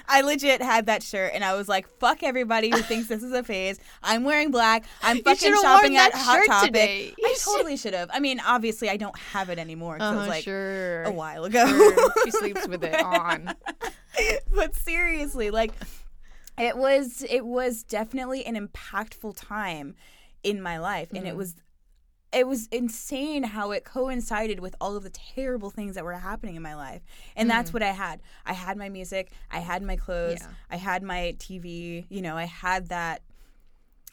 I 0.09 0.19
legit 0.19 0.61
had 0.61 0.87
that 0.87 1.01
shirt, 1.01 1.31
and 1.33 1.45
I 1.45 1.53
was 1.55 1.69
like, 1.69 1.87
"Fuck 1.99 2.23
everybody 2.23 2.69
who 2.69 2.77
thinks 2.79 3.07
this 3.07 3.23
is 3.23 3.31
a 3.31 3.41
phase." 3.41 3.79
I'm 4.03 4.25
wearing 4.25 4.51
black. 4.51 4.83
I'm 5.01 5.19
fucking 5.23 5.53
shopping 5.61 5.95
at 5.95 6.11
that 6.11 6.21
Hot 6.21 6.45
Topic. 6.45 6.67
today. 6.73 7.13
I 7.23 7.35
totally 7.39 7.77
should 7.77 7.93
have. 7.93 8.09
I 8.13 8.19
mean, 8.19 8.41
obviously, 8.45 8.89
I 8.89 8.97
don't 8.97 9.17
have 9.17 9.49
it 9.49 9.59
anymore. 9.59 9.97
'cause 9.97 10.11
it 10.11 10.15
was 10.15 10.19
Uh-huh, 10.23 10.29
like 10.29 10.43
sure. 10.43 11.03
a 11.03 11.11
while 11.11 11.45
ago. 11.45 11.65
Sure. 11.65 12.13
She 12.25 12.31
sleeps 12.31 12.67
with 12.67 12.83
it 12.83 13.01
on. 13.01 13.55
but 14.53 14.75
seriously, 14.75 15.51
like 15.51 15.71
it 16.59 16.75
was 16.77 17.23
it 17.29 17.45
was 17.45 17.83
definitely 17.83 18.45
an 18.45 18.55
impactful 18.67 19.35
time 19.37 19.95
in 20.43 20.61
my 20.61 20.77
life 20.77 21.09
and 21.11 21.19
Mm-hmm. 21.19 21.27
it 21.29 21.35
was 21.37 21.55
it 22.33 22.47
was 22.47 22.67
insane 22.67 23.43
how 23.43 23.71
it 23.71 23.83
coincided 23.85 24.59
with 24.59 24.75
all 24.81 24.95
of 24.95 25.03
the 25.03 25.09
terrible 25.09 25.69
things 25.69 25.95
that 25.95 26.03
were 26.03 26.13
happening 26.13 26.55
in 26.55 26.61
my 26.61 26.75
life. 26.75 27.01
And 27.35 27.49
that's 27.49 27.71
what 27.73 27.83
I 27.83 27.91
had. 27.91 28.21
I 28.45 28.53
had 28.53 28.77
my 28.77 28.89
music, 28.89 29.31
I 29.51 29.59
had 29.59 29.83
my 29.83 29.95
clothes, 29.95 30.39
Mm. 30.39 30.45
Yeah. 30.47 30.53
I 30.71 30.75
had 30.77 31.03
my 31.03 31.35
TV, 31.37 32.05
you 32.09 32.21
know, 32.21 32.35
I 32.37 32.45
had 32.45 32.89
that 32.89 33.21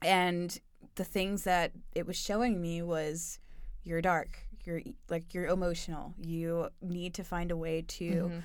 and 0.02 0.58
the 0.94 1.04
things 1.04 1.44
that 1.44 1.72
it 1.94 2.06
was 2.06 2.16
showing 2.16 2.60
me 2.60 2.82
was 2.82 3.38
you're 3.82 4.02
dark, 4.02 4.38
you're 4.64 4.82
like 5.08 5.32
you're 5.34 5.46
emotional. 5.46 6.14
You 6.18 6.68
need 6.82 7.14
to 7.14 7.24
find 7.24 7.50
a 7.50 7.56
way 7.56 7.82
to 7.82 8.04
Mm-hmm. 8.04 8.38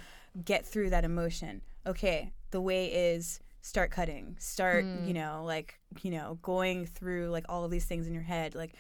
get 0.44 0.65
through 0.65 0.89
that 0.91 1.03
emotion. 1.05 1.62
Okay, 1.88 2.32
the 2.51 2.62
way 2.62 2.88
is 3.13 3.39
start 3.62 3.89
cutting. 3.91 4.36
Start, 4.39 4.86
Mm. 4.86 5.08
you 5.08 5.13
know, 5.13 5.44
like, 5.46 5.79
you 6.03 6.12
know, 6.12 6.38
going 6.41 6.86
through 6.86 7.29
like 7.29 7.46
all 7.50 7.63
of 7.63 7.72
these 7.72 7.86
things 7.86 8.05
in 8.08 8.13
your 8.13 8.24
head, 8.24 8.53
like 8.55 8.74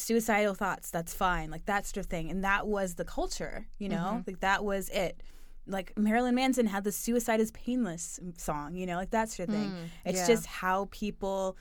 suicidal 0.00 0.54
thoughts, 0.54 0.90
that's 0.90 1.14
fine, 1.14 1.50
like 1.50 1.66
that 1.66 1.86
sort 1.86 1.98
of 1.98 2.06
thing. 2.06 2.30
And 2.30 2.44
that 2.44 2.66
was 2.66 2.94
the 2.94 3.04
culture, 3.04 3.66
you 3.78 3.88
know? 3.88 3.96
Mm-hmm. 3.96 4.20
Like 4.26 4.40
that 4.40 4.64
was 4.64 4.88
it. 4.90 5.22
Like 5.66 5.92
Marilyn 5.96 6.34
Manson 6.34 6.66
had 6.66 6.84
the 6.84 6.92
suicide 6.92 7.40
is 7.40 7.50
painless 7.52 8.20
song, 8.36 8.76
you 8.76 8.86
know, 8.86 8.96
like 8.96 9.10
that 9.10 9.30
sort 9.30 9.48
of 9.48 9.54
thing. 9.54 9.74
it's 10.04 10.18
Mm, 10.18 10.22
yeah. 10.22 10.26
just 10.34 10.46
how 10.46 10.88
people 10.90 11.56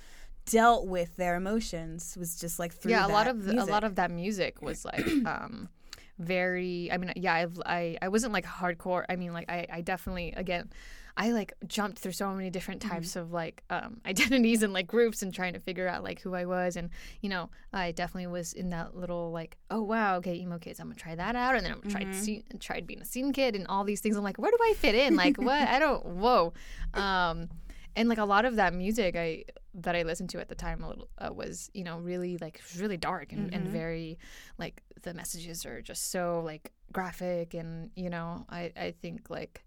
dealt 0.46 0.86
with 0.88 1.16
their 1.16 1.36
emotions 1.36 2.16
was 2.20 2.36
just 2.40 2.60
like 2.60 2.72
through 2.72 2.92
yeah, 2.92 3.08
a 3.08 3.10
lot 3.10 3.28
of 3.28 3.46
the, 3.46 3.60
a 3.62 3.66
lot 3.66 3.84
of 3.84 3.96
that 3.96 4.12
music 4.12 4.62
was 4.62 4.86
like 4.86 5.08
um 5.26 5.70
very 6.20 6.90
I 6.92 6.98
mean 6.98 7.12
yeah, 7.16 7.34
I've, 7.34 7.60
I 7.66 7.98
I 8.02 8.08
wasn't 8.08 8.34
like 8.34 8.46
hardcore. 8.46 9.06
I 9.10 9.16
mean 9.16 9.34
like 9.34 9.50
I 9.50 9.68
I 9.72 9.82
definitely 9.82 10.34
again 10.36 10.70
I 11.18 11.32
like 11.32 11.54
jumped 11.66 12.00
through 12.00 12.12
so 12.12 12.34
many 12.34 12.50
different 12.50 12.82
Mm-hmm. 12.82 12.90
types 12.92 13.16
of 13.16 13.32
like 13.32 13.64
um, 13.70 14.02
identities 14.06 14.64
and 14.64 14.74
like 14.74 14.86
groups 14.86 15.22
and 15.22 15.34
trying 15.34 15.54
to 15.54 15.60
figure 15.60 15.88
out 15.88 16.04
like 16.04 16.22
who 16.22 16.34
I 16.36 16.46
was 16.46 16.76
and 16.76 16.90
you 17.22 17.30
know 17.30 17.50
I 17.72 17.92
definitely 17.94 18.28
was 18.28 18.52
in 18.52 18.70
that 18.72 18.98
little 18.98 19.32
like 19.32 19.56
oh 19.72 19.82
wow 19.82 20.18
okay 20.18 20.36
emo 20.36 20.58
kids 20.58 20.80
I'm 20.80 20.88
gonna 20.88 20.96
try 21.00 21.16
that 21.16 21.36
out 21.38 21.56
and 21.56 21.66
then 21.66 21.72
I'm 21.72 21.80
gonna 21.80 21.96
Mm-hmm. 21.96 22.12
try 22.12 22.20
scene, 22.20 22.44
tried 22.60 22.86
being 22.86 23.00
a 23.02 23.06
scene 23.06 23.32
kid 23.32 23.56
and 23.56 23.66
all 23.68 23.86
these 23.86 24.02
things 24.02 24.18
I'm 24.18 24.24
like 24.24 24.38
where 24.38 24.52
do 24.52 24.58
I 24.62 24.74
fit 24.74 24.94
in 24.96 25.16
like 25.16 25.38
what 25.38 25.62
I 25.68 25.80
don't 25.80 26.06
whoa 26.06 26.54
um, 26.94 27.48
and 27.96 28.10
like 28.10 28.18
a 28.18 28.26
lot 28.26 28.46
of 28.46 28.56
that 28.58 28.74
music 28.74 29.16
I 29.16 29.46
that 29.76 29.96
I 29.96 30.04
listened 30.04 30.30
to 30.32 30.40
at 30.40 30.50
the 30.50 30.56
time 30.56 30.84
a 30.84 30.88
little 30.88 31.10
uh, 31.18 31.32
was 31.34 31.70
you 31.74 31.84
know 31.84 31.98
really 32.00 32.38
like 32.38 32.62
really 32.78 32.98
dark 32.98 33.34
and, 33.34 33.54
and 33.54 33.68
very 33.68 34.18
like 34.58 34.82
the 35.04 35.14
messages 35.14 35.66
are 35.66 35.82
just 35.82 36.12
so 36.12 36.42
like 36.46 36.72
graphic 36.92 37.54
and 37.54 37.92
you 37.96 38.10
know 38.10 38.46
I 38.50 38.72
I 38.76 38.94
think 39.02 39.30
like 39.30 39.64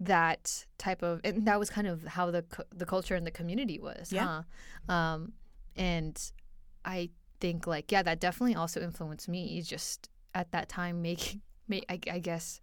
that 0.00 0.64
type 0.78 1.02
of 1.02 1.20
and 1.24 1.46
that 1.46 1.58
was 1.58 1.70
kind 1.70 1.86
of 1.86 2.04
how 2.04 2.30
the 2.30 2.44
the 2.74 2.86
culture 2.86 3.14
and 3.14 3.26
the 3.26 3.30
community 3.32 3.78
was 3.78 4.12
Yeah. 4.12 4.42
huh 4.88 4.92
um 4.94 5.32
and 5.76 6.20
I 6.84 7.10
think 7.40 7.66
like 7.66 7.90
yeah 7.90 8.02
that 8.02 8.20
definitely 8.20 8.54
also 8.54 8.80
influenced 8.80 9.28
me 9.28 9.60
just 9.62 10.08
at 10.34 10.52
that 10.52 10.68
time 10.68 11.02
making 11.02 11.40
I, 11.70 12.00
I 12.10 12.18
guess 12.18 12.60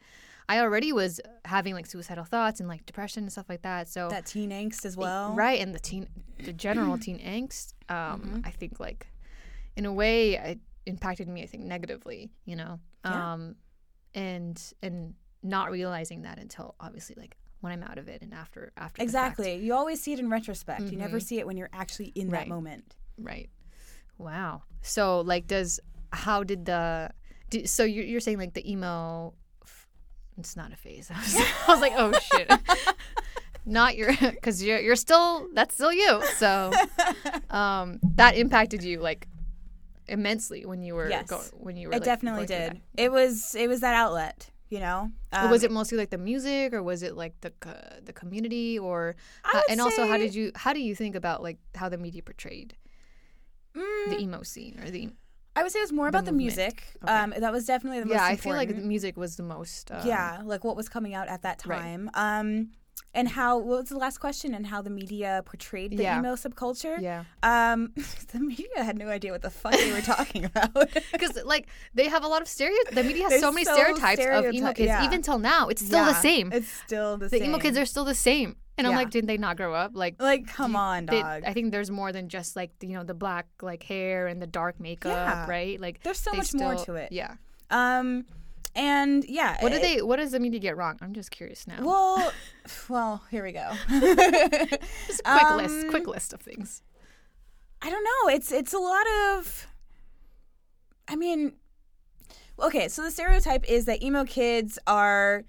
I 0.48 0.60
already 0.60 0.94
was 0.94 1.20
having 1.46 1.74
like 1.74 1.86
suicidal 1.88 2.24
thoughts 2.24 2.60
and 2.60 2.70
like 2.70 2.86
depression 2.86 3.24
and 3.24 3.32
stuff 3.32 3.48
like 3.50 3.64
that 3.64 3.88
so 3.90 4.10
that 4.10 4.26
teen 4.28 4.52
angst 4.52 4.86
as 4.86 4.96
well. 4.96 5.34
right 5.34 5.60
and 5.60 5.74
the 5.74 5.80
teen 5.80 6.08
the 6.44 6.54
general 6.54 6.98
teen 7.06 7.20
angst 7.20 7.74
um 7.90 8.22
Mm-hmm. 8.22 8.40
i 8.46 8.52
think 8.52 8.80
like 8.80 9.08
in 9.76 9.86
a 9.86 9.94
way 9.94 10.36
it 10.36 10.60
impacted 10.86 11.28
me 11.28 11.42
i 11.44 11.46
think 11.48 11.64
negatively 11.64 12.32
you 12.46 12.56
know 12.56 12.80
Yeah. 13.04 13.34
um 13.34 13.56
and 14.14 14.62
and 14.84 15.16
not 15.44 15.72
realizing 15.72 16.22
that 16.24 16.38
until 16.40 16.76
obviously 16.80 17.16
like 17.18 17.36
when 17.62 17.72
i'm 17.74 17.84
out 17.84 17.98
of 17.98 18.08
it 18.08 18.22
and 18.22 18.34
after 18.34 18.72
after. 18.78 19.02
Exactly. 19.02 19.56
You 19.58 19.74
always 19.74 20.00
see 20.02 20.14
it 20.14 20.20
in 20.20 20.30
retrospect. 20.30 20.84
You 20.92 20.98
never 20.98 21.18
Mhm. 21.18 21.24
see 21.24 21.40
it 21.40 21.48
when 21.48 21.58
you're 21.58 21.70
actually 21.74 22.10
in 22.16 22.30
that 22.30 22.48
moment. 22.48 22.96
right 23.18 23.50
wow 24.18 24.64
so 24.82 25.22
like 25.22 25.48
does 25.48 25.80
how 26.12 26.44
did 26.44 26.66
the 26.66 27.10
do, 27.50 27.66
so 27.66 27.84
you're, 27.84 28.06
you're 28.06 28.20
saying 28.22 28.38
like 28.38 28.54
the 28.54 28.70
emo 28.72 29.34
it's 30.38 30.56
not 30.56 30.72
a 30.74 30.76
phase 30.76 31.10
i 31.16 31.18
was, 31.20 31.36
I 31.68 31.72
was 31.72 31.82
like 31.82 31.94
oh 31.96 32.12
shit 32.20 32.52
not 33.66 33.96
your 33.98 34.16
because 34.16 34.62
you're, 34.64 34.80
you're 34.80 34.96
still 34.96 35.48
that's 35.54 35.74
still 35.76 35.92
you 35.94 36.22
so 36.38 36.72
um 37.50 38.00
that 38.16 38.36
impacted 38.38 38.84
you 38.84 39.00
like 39.00 39.28
immensely 40.08 40.66
when 40.66 40.84
you 40.84 40.94
were 40.96 41.10
Yes. 41.10 41.28
go, 41.28 41.38
when 41.54 41.76
you 41.78 41.88
were 41.88 41.96
It 41.96 42.00
like, 42.02 42.06
definitely 42.06 42.46
did. 42.46 42.80
It 42.96 43.12
was 43.12 43.56
it 43.56 43.68
was 43.68 43.80
that 43.82 43.96
outlet, 43.96 44.52
you 44.70 44.80
know. 44.80 45.10
Or 45.34 45.48
was 45.50 45.64
Um, 45.64 45.66
it 45.66 45.72
mostly 45.72 45.98
like 45.98 46.12
the 46.12 46.20
music 46.20 46.74
or 46.74 46.84
was 46.84 47.02
it 47.02 47.16
like 47.16 47.34
the 47.42 47.50
co- 47.60 47.74
the 48.04 48.14
community 48.14 48.78
or 48.78 49.16
would 49.52 49.64
and 49.70 49.82
also 49.82 50.06
how 50.06 50.18
did 50.18 50.36
you 50.36 50.52
how 50.56 50.74
do 50.74 50.80
you 50.80 50.94
think 50.96 51.16
about 51.16 51.42
like 51.42 51.58
how 51.74 51.90
the 51.90 51.98
media 51.98 52.22
portrayed 52.22 52.76
mm, 53.76 54.10
the 54.10 54.22
emo 54.22 54.44
scene 54.44 54.80
or 54.80 54.92
the 54.92 55.10
I 55.56 55.64
would 55.64 55.72
say 55.72 55.80
it 55.80 55.84
was 55.84 55.94
more 55.94 56.08
about 56.08 56.26
the 56.26 56.32
movement. 56.32 56.58
music. 56.58 56.84
Okay. 57.04 57.14
Um, 57.14 57.34
that 57.38 57.52
was 57.52 57.66
definitely 57.66 58.00
the 58.02 58.06
most 58.08 58.16
yeah 58.16 58.26
i 58.26 58.36
feel 58.36 58.54
like 58.56 58.70
the 58.70 58.82
music 58.82 59.16
was 59.18 59.36
the 59.38 59.44
most 59.44 59.92
um, 59.92 60.06
yeah, 60.06 60.42
like 60.44 60.64
what 60.64 60.76
was 60.76 60.90
coming 60.90 61.14
out 61.14 61.28
at 61.28 61.42
that 61.44 61.62
Right. 61.66 61.80
time. 61.82 62.10
Um, 62.14 62.72
and 63.14 63.28
how 63.30 63.58
what 63.58 63.80
was 63.82 63.90
the 63.90 63.98
last 63.98 64.18
question? 64.20 64.54
And 64.54 64.68
how 64.68 64.82
the 64.82 64.90
media 64.90 65.42
portrayed 65.46 65.92
the 65.98 66.04
Yeah. 66.04 66.20
emo 66.20 66.36
subculture. 66.36 66.98
yeah 67.02 67.24
Um, 67.44 67.92
the 68.34 68.40
media 68.40 68.84
had 68.90 68.98
no 68.98 69.08
idea 69.08 69.32
what 69.32 69.42
the 69.42 69.50
fuck 69.50 69.72
they 69.74 69.92
were 69.92 70.02
talking 70.16 70.44
about. 70.46 70.74
because 71.14 71.34
like 71.46 71.68
they 71.94 72.08
have 72.10 72.24
a 72.24 72.28
lot 72.28 72.42
of 72.42 72.48
stereotypes 72.48 72.96
the 72.96 73.04
media 73.04 73.24
has 73.24 73.32
They're 73.32 73.40
so 73.48 73.52
many 73.52 73.66
so 73.66 73.74
stereotypes 73.76 74.26
of 74.26 74.54
emo 74.54 74.74
kids 74.74 74.88
yeah. 74.88 75.06
even 75.06 75.22
till 75.22 75.40
now 75.40 75.68
it's 75.72 75.84
still 75.86 76.06
the 76.06 76.14
same 76.30 76.52
It's 76.52 76.68
still 76.86 77.18
the, 77.18 77.26
the 77.26 77.30
same. 77.30 77.40
The 77.40 77.46
emo 77.50 77.60
kids 77.60 77.78
are 77.78 77.86
still 77.86 78.06
the 78.06 78.16
same 78.30 78.50
and 78.78 78.86
i'm 78.88 78.96
like 78.96 79.10
did 79.10 79.26
they 79.28 79.38
not 79.38 79.58
grow 79.58 79.74
up 79.74 79.92
like 79.94 80.16
like, 80.22 80.48
come 80.48 80.76
on, 80.76 81.06
they- 81.06 81.22
dog. 81.22 81.44
I 81.46 81.54
think 81.54 81.72
there's 81.72 81.90
more 81.92 82.12
than 82.12 82.30
just 82.30 82.56
like 82.56 82.72
you 82.82 82.90
know 82.90 83.04
the 83.04 83.14
black 83.14 83.48
like 83.62 83.84
hair 83.84 84.28
and 84.28 84.42
the 84.42 84.48
dark 84.48 84.80
makeup, 84.80 85.12
Yeah. 85.12 85.50
right? 85.50 85.80
Like 85.80 86.02
There's 86.04 86.20
so 86.20 86.32
they 86.32 86.38
much 86.38 86.54
more 86.54 86.76
to 86.86 86.96
it. 86.96 87.12
Yeah. 87.12 87.36
um, 87.70 88.26
and 88.76 89.24
yeah, 89.26 89.56
What 89.62 89.72
do 89.72 89.80
they? 89.80 90.02
What 90.02 90.18
does 90.18 90.32
the 90.32 90.40
media 90.40 90.60
get 90.60 90.76
wrong? 90.76 90.98
I'm 91.02 91.14
just 91.14 91.32
curious 91.32 91.66
now. 91.68 91.78
Well, 91.82 92.34
well, 92.90 93.24
here 93.32 93.44
we 93.44 93.54
go. 93.54 93.72
just 93.90 95.22
a 95.26 95.40
quick 95.40 95.52
list, 95.56 95.86
um, 95.86 95.90
quick 95.90 96.08
list 96.08 96.34
of 96.34 96.42
things. 96.42 96.82
I 97.82 97.90
don't 97.90 98.04
know. 98.04 98.34
It's 98.36 98.52
it's 98.52 98.74
a 98.74 98.80
lot 98.80 99.06
of. 99.30 99.68
I 101.08 101.16
mean, 101.16 101.54
okay. 102.60 102.88
So 102.90 103.04
the 103.04 103.12
stereotype 103.12 103.64
is 103.70 103.86
that 103.86 104.02
emo 104.04 104.26
kids 104.26 104.78
are 104.88 105.44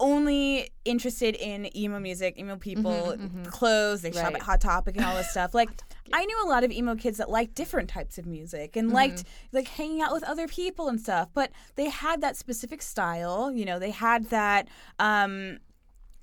only 0.00 0.70
interested 0.84 1.36
in 1.36 1.74
emo 1.76 2.00
music, 2.00 2.36
emo 2.38 2.54
mm-hmm, 2.54 2.60
people, 2.60 3.14
mm-hmm. 3.16 3.44
clothes. 3.44 4.02
They 4.02 4.10
shop 4.10 4.24
Right. 4.24 4.34
at 4.36 4.42
Hot 4.42 4.60
Topic 4.60 4.96
and 4.96 5.04
all 5.04 5.16
this 5.16 5.30
stuff. 5.36 5.54
Like, 5.54 5.70
I 6.12 6.24
knew 6.24 6.44
a 6.44 6.48
lot 6.48 6.64
of 6.64 6.72
emo 6.72 6.96
kids 6.96 7.18
that 7.18 7.30
liked 7.30 7.54
different 7.54 7.88
types 7.88 8.18
of 8.18 8.26
music 8.26 8.74
and 8.74 8.88
mm-hmm. 8.88 8.96
liked 8.96 9.24
like 9.52 9.68
hanging 9.68 10.02
out 10.02 10.12
with 10.12 10.24
other 10.24 10.48
people 10.48 10.88
and 10.88 11.00
stuff. 11.00 11.28
But 11.32 11.52
they 11.76 11.88
had 11.88 12.20
that 12.22 12.36
specific 12.36 12.82
style. 12.82 13.52
You 13.52 13.64
know, 13.64 13.78
they 13.78 13.92
had 13.92 14.26
that. 14.30 14.68
um 14.98 15.58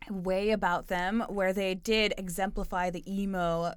way 0.09 0.51
about 0.51 0.87
them 0.87 1.21
where 1.27 1.51
they 1.51 1.75
did 1.75 2.13
exemplify 2.17 2.89
the 2.89 3.03
emo 3.11 3.73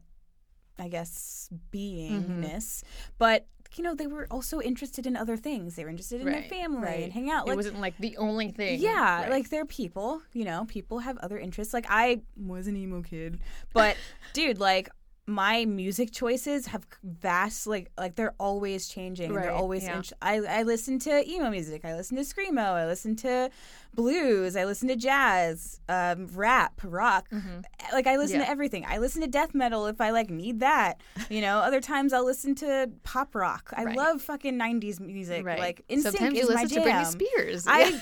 I 0.78 0.88
guess 0.88 1.50
beingness, 1.72 2.82
but 3.18 3.46
you 3.76 3.84
know 3.84 3.94
they 3.94 4.06
were 4.06 4.26
also 4.30 4.60
interested 4.60 5.06
in 5.06 5.16
other 5.16 5.36
things. 5.36 5.76
They 5.76 5.84
were 5.84 5.90
interested 5.90 6.20
in 6.20 6.26
their 6.26 6.42
family 6.42 6.82
right. 6.82 7.02
and 7.04 7.12
hang 7.12 7.30
out. 7.30 7.46
Like, 7.46 7.54
it 7.54 7.56
wasn't 7.56 7.80
like 7.80 7.96
the 7.98 8.16
only 8.16 8.50
thing. 8.50 8.80
yeah, 8.80 9.22
right. 9.22 9.30
like 9.30 9.48
they're 9.50 9.64
people. 9.64 10.22
You 10.32 10.44
know, 10.44 10.66
people 10.68 10.98
have 11.00 11.18
other 11.18 11.38
interests. 11.38 11.72
Like 11.72 11.86
I 11.88 12.22
was 12.36 12.66
an 12.66 12.76
emo 12.76 13.02
kid, 13.02 13.40
but 13.72 13.96
dude, 14.32 14.58
like 14.58 14.90
my 15.30 15.64
music 15.64 16.10
choices 16.12 16.66
have 16.66 16.86
vast 17.04 17.66
like 17.66 17.90
like 17.96 18.16
they're 18.16 18.34
always 18.40 18.88
changing. 18.88 19.30
and 19.34 19.36
They're 19.44 19.52
always. 19.52 19.84
yeah. 19.84 19.96
int- 19.98 20.12
I 20.20 20.36
I 20.38 20.62
listen 20.64 20.98
to 21.00 21.28
emo 21.30 21.50
music. 21.50 21.84
I 21.84 21.94
listen 21.94 22.16
to 22.16 22.22
screamo. 22.22 22.58
I 22.74 22.86
listen 22.86 23.16
to 23.16 23.50
blues. 23.94 24.56
I 24.56 24.64
listen 24.64 24.88
to 24.88 24.96
jazz, 24.96 25.80
um, 25.88 26.28
rap, 26.34 26.80
rock. 26.84 27.28
Like 27.92 28.06
I 28.06 28.16
listen 28.16 28.30
Mm-hmm. 28.36 28.40
Yeah. 28.40 28.44
to 28.46 28.50
everything. 28.50 28.84
I 28.86 28.98
listen 28.98 29.20
to 29.22 29.26
death 29.28 29.54
metal 29.54 29.86
if 29.86 30.00
I 30.00 30.10
like 30.10 30.30
need 30.30 30.60
that. 30.60 31.00
You 31.28 31.40
know. 31.40 31.58
Other 31.58 31.80
times 31.80 32.12
I'll 32.12 32.24
listen 32.24 32.54
to 32.56 32.90
pop 33.04 33.34
rock. 33.34 33.72
I 33.76 33.84
Right. 33.84 33.96
love 33.96 34.22
fucking 34.22 34.58
'90s 34.58 35.00
music. 35.00 35.44
Right. 35.44 35.58
Like 35.58 35.84
NSYNC 35.88 36.02
Sometimes 36.02 36.34
you 36.34 36.42
is 36.42 36.48
my 36.54 36.62
listen 36.62 36.68
to 36.68 36.84
jam. 36.84 37.04
Britney 37.04 37.06
Spears. 37.06 37.66
I 37.66 37.80
Yeah. 37.80 38.00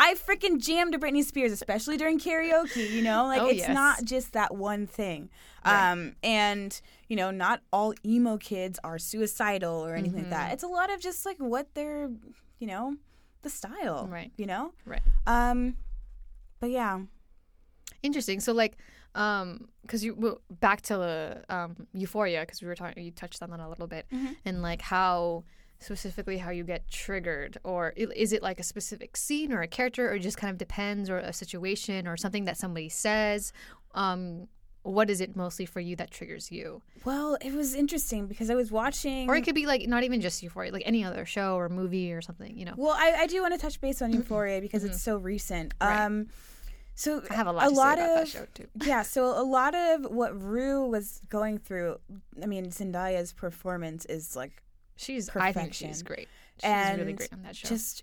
I 0.00 0.14
freaking 0.14 0.60
jammed 0.60 0.92
to 0.92 0.98
Britney 0.98 1.24
Spears, 1.24 1.50
especially 1.52 1.96
during 1.96 2.18
karaoke. 2.20 2.88
You 2.90 3.02
know, 3.02 3.26
like 3.26 3.42
Oh, 3.42 3.48
it's 3.48 3.58
yes. 3.58 3.74
not 3.74 4.04
just 4.04 4.32
that 4.34 4.54
one 4.54 4.86
thing. 4.86 5.28
Right. 5.64 5.90
Um, 5.90 6.14
and 6.22 6.80
you 7.08 7.16
know, 7.16 7.30
not 7.30 7.60
all 7.72 7.92
emo 8.06 8.36
kids 8.38 8.78
are 8.84 8.98
suicidal 8.98 9.84
or 9.84 9.94
anything 9.94 10.14
like 10.18 10.22
Mm-hmm. 10.24 10.30
that. 10.30 10.52
It's 10.52 10.62
a 10.62 10.68
lot 10.68 10.92
of 10.92 11.00
just 11.00 11.26
like 11.26 11.36
what 11.38 11.74
they're, 11.74 12.08
you 12.60 12.66
know, 12.68 12.96
the 13.42 13.50
style. 13.50 14.06
Right. 14.10 14.30
You 14.36 14.46
know. 14.46 14.72
Right. 14.86 15.02
Um, 15.26 15.76
but 16.60 16.70
yeah. 16.70 17.00
Interesting. 18.02 18.40
So 18.40 18.52
like, 18.52 18.76
um, 19.14 19.68
because 19.82 20.04
you 20.04 20.14
well, 20.14 20.40
back 20.60 20.82
to 20.82 20.96
the 20.96 21.44
um 21.48 21.88
euphoria 21.92 22.40
because 22.40 22.62
we 22.62 22.68
were 22.68 22.76
talking, 22.76 23.02
you 23.04 23.10
touched 23.10 23.42
on 23.42 23.50
that 23.50 23.60
a 23.60 23.68
little 23.68 23.86
bit, 23.88 24.06
Mm-hmm. 24.12 24.32
and 24.44 24.62
like 24.62 24.80
how 24.82 25.44
specifically 25.80 26.38
how 26.38 26.50
you 26.50 26.64
get 26.64 26.90
triggered, 26.90 27.58
or 27.64 27.90
is 27.96 28.32
it 28.32 28.42
like 28.42 28.58
a 28.60 28.64
specific 28.64 29.16
scene 29.16 29.52
or 29.52 29.62
a 29.62 29.68
character, 29.68 30.10
or 30.10 30.14
it 30.14 30.20
just 30.20 30.36
kind 30.36 30.50
of 30.50 30.58
depends, 30.58 31.08
or 31.08 31.18
a 31.18 31.32
situation, 31.32 32.06
or 32.06 32.16
something 32.16 32.44
that 32.46 32.56
somebody 32.56 32.88
says. 32.88 33.52
Um, 33.94 34.48
what 34.82 35.10
is 35.10 35.20
it 35.20 35.36
mostly 35.36 35.66
for 35.66 35.80
you 35.80 35.96
that 35.96 36.10
triggers 36.10 36.50
you? 36.50 36.82
Well, 37.04 37.36
it 37.40 37.52
was 37.52 37.74
interesting 37.74 38.26
because 38.26 38.48
I 38.50 38.54
was 38.54 38.70
watching. 38.70 39.28
Or 39.28 39.36
it 39.36 39.42
could 39.42 39.54
be 39.54 39.66
like 39.66 39.86
not 39.86 40.02
even 40.02 40.20
just 40.20 40.42
euphoria, 40.42 40.72
like 40.72 40.82
any 40.86 41.04
other 41.04 41.26
show 41.26 41.56
or 41.56 41.68
movie 41.68 42.12
or 42.12 42.22
something. 42.22 42.56
You 42.56 42.64
know, 42.64 42.74
well, 42.76 42.94
I, 42.96 43.14
I 43.20 43.26
do 43.26 43.42
want 43.42 43.54
to 43.54 43.60
touch 43.60 43.80
base 43.80 44.00
on 44.02 44.12
Euphoria 44.12 44.60
because 44.60 44.84
it's 44.84 45.02
so 45.02 45.16
recent. 45.16 45.78
Mm-hmm. 45.78 45.92
Right. 45.92 46.04
Um, 46.04 46.26
so 46.94 47.22
I 47.30 47.34
have 47.34 47.46
a 47.46 47.52
lot 47.52 47.68
to 47.68 47.74
lot 47.74 47.98
say 47.98 48.04
about 48.04 48.10
of 48.10 48.18
that 48.18 48.28
show 48.28 48.46
too. 48.54 48.66
yeah, 48.84 49.02
so 49.02 49.26
a 49.26 49.44
lot 49.44 49.74
of 49.74 50.06
what 50.10 50.40
Rue 50.40 50.84
was 50.84 51.20
going 51.28 51.58
through, 51.58 51.98
I 52.42 52.46
mean, 52.46 52.70
Zendaya's 52.70 53.32
performance 53.32 54.04
is 54.06 54.34
like 54.34 54.62
She's, 54.98 55.30
I 55.36 55.52
think 55.52 55.74
she's 55.74 56.02
great. 56.02 56.28
She's 56.60 56.98
really 56.98 57.12
great 57.12 57.32
on 57.32 57.42
that 57.44 57.54
show. 57.54 57.68
just 57.68 58.02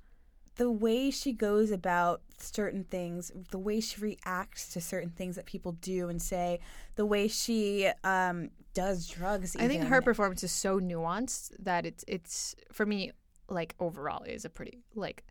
the 0.55 0.71
way 0.71 1.11
she 1.11 1.33
goes 1.33 1.69
about 1.71 2.21
certain 2.37 2.85
things, 2.85 3.33
the 3.51 3.59
way 3.59 3.81
she 3.81 3.99
reacts 3.99 4.69
to 4.69 4.79
certain 4.79 5.09
things 5.09 5.35
that 5.35 5.45
people 5.45 5.73
do 5.73 6.07
and 6.07 6.21
say, 6.21 6.59
the 6.95 7.05
way 7.05 7.27
she 7.27 7.89
um, 8.05 8.49
does 8.73 9.07
drugs. 9.07 9.57
I 9.59 9.67
think 9.67 9.83
her 9.83 10.01
performance 10.01 10.41
is 10.43 10.53
so 10.53 10.79
nuanced 10.79 11.51
that 11.59 11.85
it's 11.85 12.05
it's 12.07 12.55
for 12.71 12.85
me 12.85 13.11
like 13.49 13.75
overall 13.81 14.23
is 14.23 14.45
a 14.45 14.49
pretty 14.49 14.79
like 14.95 15.25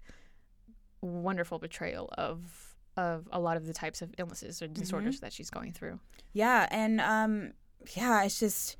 wonderful 1.00 1.59
portrayal 1.59 2.11
of 2.18 2.76
of 2.99 3.26
a 3.33 3.40
lot 3.40 3.56
of 3.56 3.66
the 3.66 3.73
types 3.73 4.02
of 4.02 4.14
illnesses 4.18 4.61
or 4.61 4.68
disorders 4.68 5.21
that 5.21 5.33
she's 5.33 5.49
going 5.49 5.73
through. 5.73 5.99
Yeah, 6.35 6.68
and 6.71 7.00
um, 7.00 7.52
yeah, 7.97 8.23
it's 8.25 8.38
just. 8.38 8.76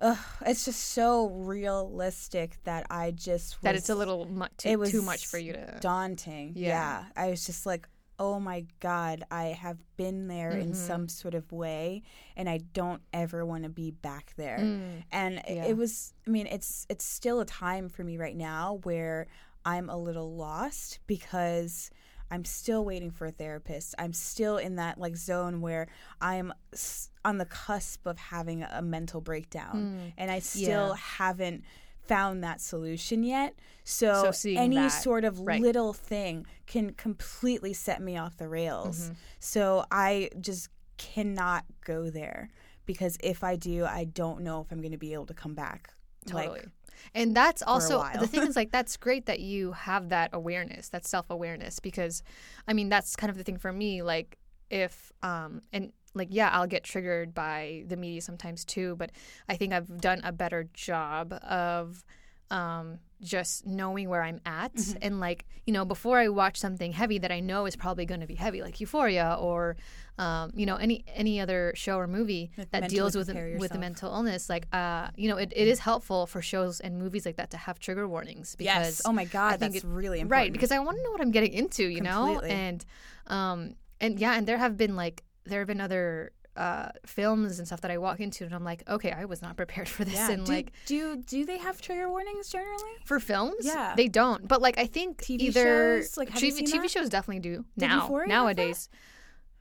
Ugh, 0.00 0.18
it's 0.44 0.64
just 0.66 0.80
so 0.92 1.28
realistic 1.28 2.58
that 2.64 2.86
I 2.90 3.10
just 3.12 3.60
That 3.62 3.74
it's 3.76 3.88
a 3.88 3.94
little 3.94 4.26
mu- 4.26 4.46
too, 4.58 4.68
it 4.68 4.78
was 4.78 4.90
too 4.90 5.02
much 5.02 5.26
for 5.26 5.38
you 5.38 5.54
to. 5.54 5.78
daunting. 5.80 6.52
Yeah. 6.54 6.68
Yeah. 6.68 7.04
I 7.16 7.30
was 7.30 7.46
just 7.46 7.64
like, 7.66 7.88
oh 8.18 8.38
my 8.40 8.64
God, 8.80 9.24
I 9.30 9.44
have 9.46 9.78
been 9.96 10.28
there 10.28 10.50
in 10.50 10.68
Mm-hmm. 10.68 10.86
some 10.86 11.08
sort 11.08 11.34
of 11.34 11.50
way 11.52 12.02
and 12.36 12.48
I 12.48 12.58
don't 12.72 13.02
ever 13.12 13.44
want 13.44 13.64
to 13.64 13.68
be 13.70 13.90
back 13.90 14.32
there. 14.36 14.58
Mm, 14.58 15.02
And 15.12 15.38
it- 15.38 15.44
Yeah. 15.56 15.64
it 15.66 15.76
was 15.76 16.14
I 16.26 16.30
mean, 16.30 16.46
it's 16.46 16.86
it's 16.88 17.04
still 17.04 17.40
a 17.40 17.44
time 17.46 17.88
for 17.88 18.04
me 18.04 18.16
right 18.18 18.36
now 18.36 18.80
where 18.84 19.26
I'm 19.64 19.88
a 19.90 19.96
little 19.96 20.34
lost 20.36 20.98
because 21.06 21.90
I'm 22.30 22.44
still 22.44 22.84
waiting 22.84 23.10
for 23.10 23.26
a 23.26 23.30
therapist. 23.30 23.94
I'm 23.98 24.12
still 24.12 24.56
in 24.56 24.76
that 24.76 24.98
like 24.98 25.16
zone 25.16 25.60
where 25.60 25.86
I'm 26.20 26.52
s- 26.72 27.10
on 27.24 27.38
the 27.38 27.44
cusp 27.44 28.06
of 28.06 28.18
having 28.18 28.62
a 28.62 28.82
mental 28.82 29.20
breakdown 29.20 30.12
and 30.18 30.30
I 30.30 30.40
still 30.40 30.88
Mm. 30.90 30.96
Yeah. 30.96 30.96
haven't 30.96 31.64
found 32.02 32.42
that 32.44 32.60
solution 32.60 33.22
yet. 33.24 33.54
So, 33.84 34.30
So 34.30 34.48
any 34.50 34.76
that, 34.76 34.88
sort 34.88 35.24
of 35.24 35.40
right. 35.40 35.60
little 35.60 35.92
thing 35.92 36.46
can 36.66 36.92
completely 36.94 37.72
set 37.72 38.00
me 38.00 38.16
off 38.16 38.36
the 38.36 38.48
rails. 38.48 39.04
Mm-hmm. 39.06 39.12
So 39.40 39.84
I 39.90 40.30
just 40.40 40.68
cannot 40.98 41.64
go 41.84 42.10
there 42.10 42.48
because 42.86 43.16
if 43.22 43.42
I 43.44 43.56
do, 43.56 43.84
I 43.84 44.04
don't 44.04 44.40
know 44.42 44.60
if 44.60 44.70
I'm 44.72 44.80
going 44.80 44.92
to 44.92 44.98
be 44.98 45.12
able 45.14 45.26
to 45.26 45.34
come 45.34 45.54
back. 45.54 45.92
Totally. 46.26 46.60
Like, 46.60 46.68
and 47.14 47.34
that's 47.34 47.62
also 47.62 48.04
the 48.18 48.26
thing 48.26 48.42
is 48.42 48.56
like 48.56 48.70
that's 48.76 48.96
great 48.96 49.26
that 49.26 49.40
you 49.40 49.72
have 49.72 50.08
that 50.10 50.30
awareness, 50.32 50.88
that 50.90 51.06
self 51.06 51.26
awareness, 51.30 51.80
because 51.80 52.22
I 52.66 52.72
mean 52.72 52.88
that's 52.88 53.16
kind 53.16 53.30
of 53.30 53.36
the 53.36 53.44
thing 53.44 53.58
for 53.58 53.72
me. 53.72 54.02
Like 54.02 54.38
if 54.70 55.12
um 55.22 55.62
and 55.72 55.92
like 56.14 56.28
yeah, 56.30 56.50
I'll 56.52 56.66
get 56.66 56.84
triggered 56.84 57.34
by 57.34 57.84
the 57.86 57.96
media 57.96 58.20
sometimes 58.20 58.64
too, 58.64 58.96
but 58.96 59.12
I 59.48 59.56
think 59.56 59.72
I've 59.72 60.00
done 60.00 60.20
a 60.24 60.32
better 60.32 60.68
job 60.72 61.32
of 61.42 62.04
um 62.50 62.98
just 63.22 63.66
knowing 63.66 64.08
where 64.10 64.22
I'm 64.22 64.40
at 64.44 64.74
Mm-hmm. 64.74 64.98
and 65.00 65.20
like 65.20 65.46
you 65.66 65.72
know 65.72 65.84
before 65.86 66.18
I 66.18 66.28
watch 66.28 66.58
something 66.58 66.92
heavy 66.92 67.18
that 67.18 67.32
I 67.32 67.40
know 67.40 67.64
is 67.66 67.74
probably 67.74 68.04
going 68.04 68.20
to 68.20 68.26
be 68.26 68.34
heavy 68.34 68.60
like 68.62 68.78
Euphoria 68.78 69.36
or 69.40 69.76
um, 70.18 70.52
you 70.54 70.66
know 70.66 70.76
any 70.76 71.04
any 71.14 71.40
other 71.40 71.72
show 71.74 71.96
or 71.98 72.06
movie 72.06 72.50
that 72.72 72.88
deals 72.90 73.16
with 73.16 73.28
with 73.58 73.72
the 73.72 73.78
mental 73.78 74.12
illness 74.12 74.48
like 74.50 74.66
uh 74.74 75.08
you 75.16 75.28
know 75.30 75.36
it, 75.38 75.52
it 75.56 75.66
is 75.66 75.78
helpful 75.80 76.26
for 76.26 76.42
shows 76.42 76.78
and 76.80 76.98
movies 76.98 77.24
like 77.26 77.36
that 77.36 77.50
to 77.50 77.56
have 77.56 77.78
trigger 77.78 78.06
warnings 78.06 78.54
because 78.54 78.66
yes. 78.98 79.02
Oh 79.06 79.12
my 79.12 79.24
God, 79.24 79.54
I 79.54 79.56
think 79.56 79.72
that's 79.72 79.84
it- 79.84 79.88
really 79.88 80.20
important. 80.20 80.30
right 80.30 80.52
because 80.52 80.70
I 80.70 80.78
want 80.78 80.98
to 80.98 81.02
know 81.02 81.10
what 81.10 81.20
I'm 81.22 81.30
getting 81.32 81.52
into 81.54 81.84
you 81.86 82.02
know 82.02 82.40
and 82.40 82.84
um 83.28 83.74
and 84.00 84.18
yeah 84.20 84.34
and 84.34 84.46
there 84.46 84.58
have 84.58 84.76
been 84.76 84.94
like 84.94 85.22
there 85.44 85.60
have 85.60 85.68
been 85.68 85.80
other 85.80 86.32
uh 86.56 86.88
films 87.04 87.58
and 87.58 87.66
stuff 87.66 87.80
that 87.82 87.90
I 87.90 87.98
walk 87.98 88.20
into 88.20 88.44
and 88.44 88.54
I'm 88.54 88.64
like 88.64 88.88
okay 88.88 89.12
I 89.12 89.24
was 89.26 89.42
not 89.42 89.56
prepared 89.56 89.88
for 89.88 90.04
this 90.04 90.14
yeah. 90.14 90.30
and 90.30 90.44
do, 90.46 90.52
like 90.52 90.72
do 90.86 91.16
do 91.16 91.44
they 91.44 91.58
have 91.58 91.80
trigger 91.80 92.08
warnings 92.08 92.48
generally? 92.48 92.92
for 93.04 93.20
films 93.20 93.56
Yeah. 93.60 93.94
they 93.96 94.08
don't 94.08 94.46
but 94.48 94.62
like 94.62 94.78
I 94.78 94.86
think 94.86 95.22
TV 95.22 95.40
either 95.42 96.02
shows? 96.02 96.16
Like, 96.16 96.30
have 96.30 96.42
TV, 96.42 96.60
TV 96.62 96.82
that? 96.82 96.90
shows 96.90 97.08
definitely 97.08 97.40
do 97.40 97.64
Did 97.76 97.88
now 97.88 98.02
Euphoria 98.02 98.28
nowadays 98.28 98.88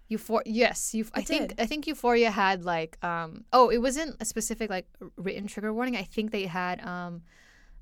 Euphoria, 0.07 0.43
yes, 0.45 0.91
Euph- 0.93 1.09
I 1.15 1.21
think 1.23 1.49
did. 1.49 1.59
I 1.59 1.65
think 1.65 1.87
Euphoria 1.87 2.29
had 2.29 2.63
like 2.63 3.03
um 3.03 3.43
oh 3.51 3.69
it 3.69 3.79
wasn't 3.79 4.15
a 4.19 4.25
specific 4.25 4.69
like 4.69 4.87
written 5.17 5.47
trigger 5.47 5.73
warning. 5.73 5.95
I 5.97 6.03
think 6.03 6.31
they 6.31 6.45
had 6.45 6.79
um 6.85 7.23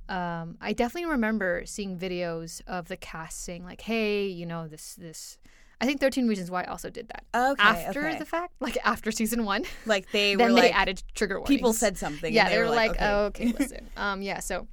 um 0.07 0.57
I 0.61 0.73
definitely 0.73 1.09
remember 1.11 1.63
seeing 1.65 1.97
videos 1.97 2.61
of 2.65 2.87
the 2.87 2.95
cast 2.97 3.43
saying 3.43 3.63
like 3.65 3.81
hey 3.81 4.25
you 4.27 4.45
know 4.45 4.67
this 4.67 4.95
this 4.95 5.37
I 5.83 5.85
think 5.85 5.99
Thirteen 5.99 6.27
Reasons 6.27 6.49
Why 6.49 6.63
also 6.63 6.89
did 6.89 7.09
that 7.09 7.23
Okay. 7.51 7.61
after 7.61 8.07
okay. 8.07 8.17
the 8.19 8.25
fact 8.25 8.53
like 8.59 8.77
after 8.85 9.11
season 9.11 9.43
one 9.43 9.63
like 9.85 10.05
they 10.11 10.35
then 10.39 10.49
were 10.53 10.55
they 10.61 10.67
like 10.69 10.75
added 10.81 11.03
trigger 11.13 11.39
warnings. 11.39 11.49
people 11.55 11.73
said 11.73 11.97
something. 11.97 12.31
yeah 12.33 12.45
and 12.45 12.53
they, 12.53 12.59
were 12.59 12.69
like, 12.69 12.91
okay. 12.91 13.05
oh 13.05 13.25
okay 13.25 13.47
listen 13.59 13.89
um 13.97 14.21
yeah 14.21 14.39
so 14.39 14.67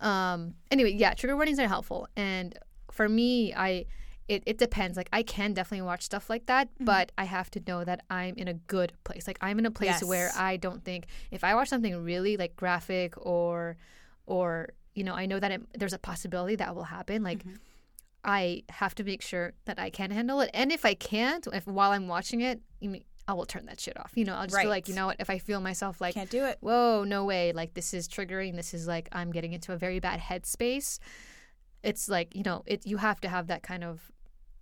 um 0.00 0.54
anyway 0.70 0.92
yeah 0.92 1.14
trigger 1.14 1.36
warnings 1.36 1.58
are 1.58 1.68
helpful 1.68 2.06
and 2.16 2.58
for 2.90 3.08
me 3.08 3.54
I 3.54 3.86
it, 4.26 4.42
it 4.46 4.56
depends 4.58 4.96
like 4.96 5.08
i 5.12 5.22
can 5.22 5.52
definitely 5.52 5.82
watch 5.86 6.02
stuff 6.02 6.30
like 6.30 6.46
that 6.46 6.68
Mm-hmm. 6.74 6.84
but 6.86 7.12
i 7.18 7.24
have 7.24 7.50
to 7.52 7.60
know 7.68 7.84
that 7.84 8.00
i'm 8.10 8.34
in 8.36 8.48
a 8.48 8.54
good 8.54 8.92
place 9.04 9.26
like 9.26 9.38
i'm 9.40 9.58
in 9.58 9.66
a 9.66 9.70
place 9.70 10.02
where 10.02 10.30
i 10.36 10.56
don't 10.56 10.82
think 10.84 11.06
if 11.30 11.44
i 11.44 11.54
watch 11.54 11.68
something 11.68 11.94
really 12.02 12.36
like 12.36 12.56
graphic 12.56 13.14
or 13.18 13.76
or 14.26 14.70
you 14.94 15.04
know 15.04 15.14
i 15.14 15.26
know 15.26 15.38
that 15.38 15.50
it, 15.52 15.60
there's 15.78 15.92
a 15.92 15.98
possibility 15.98 16.56
that 16.56 16.74
will 16.74 16.84
happen 16.84 17.22
like 17.22 17.38
Mm-hmm. 17.44 17.56
I 18.24 18.62
have 18.70 18.94
to 18.94 19.04
make 19.04 19.22
sure 19.22 19.52
that 19.66 19.78
i 19.78 19.90
can 19.90 20.10
handle 20.10 20.40
it 20.40 20.50
and 20.54 20.72
if 20.72 20.84
i 20.84 20.94
can't 20.94 21.46
if 21.52 21.66
while 21.66 21.92
i'm 21.92 22.08
watching 22.08 22.40
it 22.40 22.60
i 23.26 23.32
will 23.32 23.46
turn 23.46 23.66
that 23.66 23.80
shit 23.80 23.98
off 23.98 24.12
you 24.14 24.24
know 24.24 24.34
i'll 24.34 24.46
just 24.46 24.60
be 24.60 24.68
like 24.68 24.88
you 24.88 24.94
know 24.94 25.06
what 25.06 25.16
if 25.18 25.30
i 25.30 25.38
feel 25.38 25.60
myself 25.60 26.00
like 26.00 26.14
can't 26.14 26.30
do 26.30 26.44
it. 26.44 26.58
whoa, 26.60 27.04
no 27.04 27.24
way. 27.24 27.52
Like, 27.52 27.74
this 27.74 27.92
is 27.92 28.08
triggering. 28.08 28.56
This 28.56 28.72
is 28.72 28.86
like, 28.86 29.08
I'm 29.12 29.32
getting 29.32 29.52
into 29.52 29.72
a 29.72 29.76
very 29.76 29.98
bad 30.00 30.20
headspace. 30.20 30.98
It's 31.82 32.08
like, 32.08 32.34
you 32.34 32.42
know, 32.42 32.62
it, 32.66 32.86
you 32.86 32.96
have 32.98 33.20
to 33.20 33.28
have 33.28 33.48
that 33.48 33.62
kind 33.62 33.84
of 33.84 34.10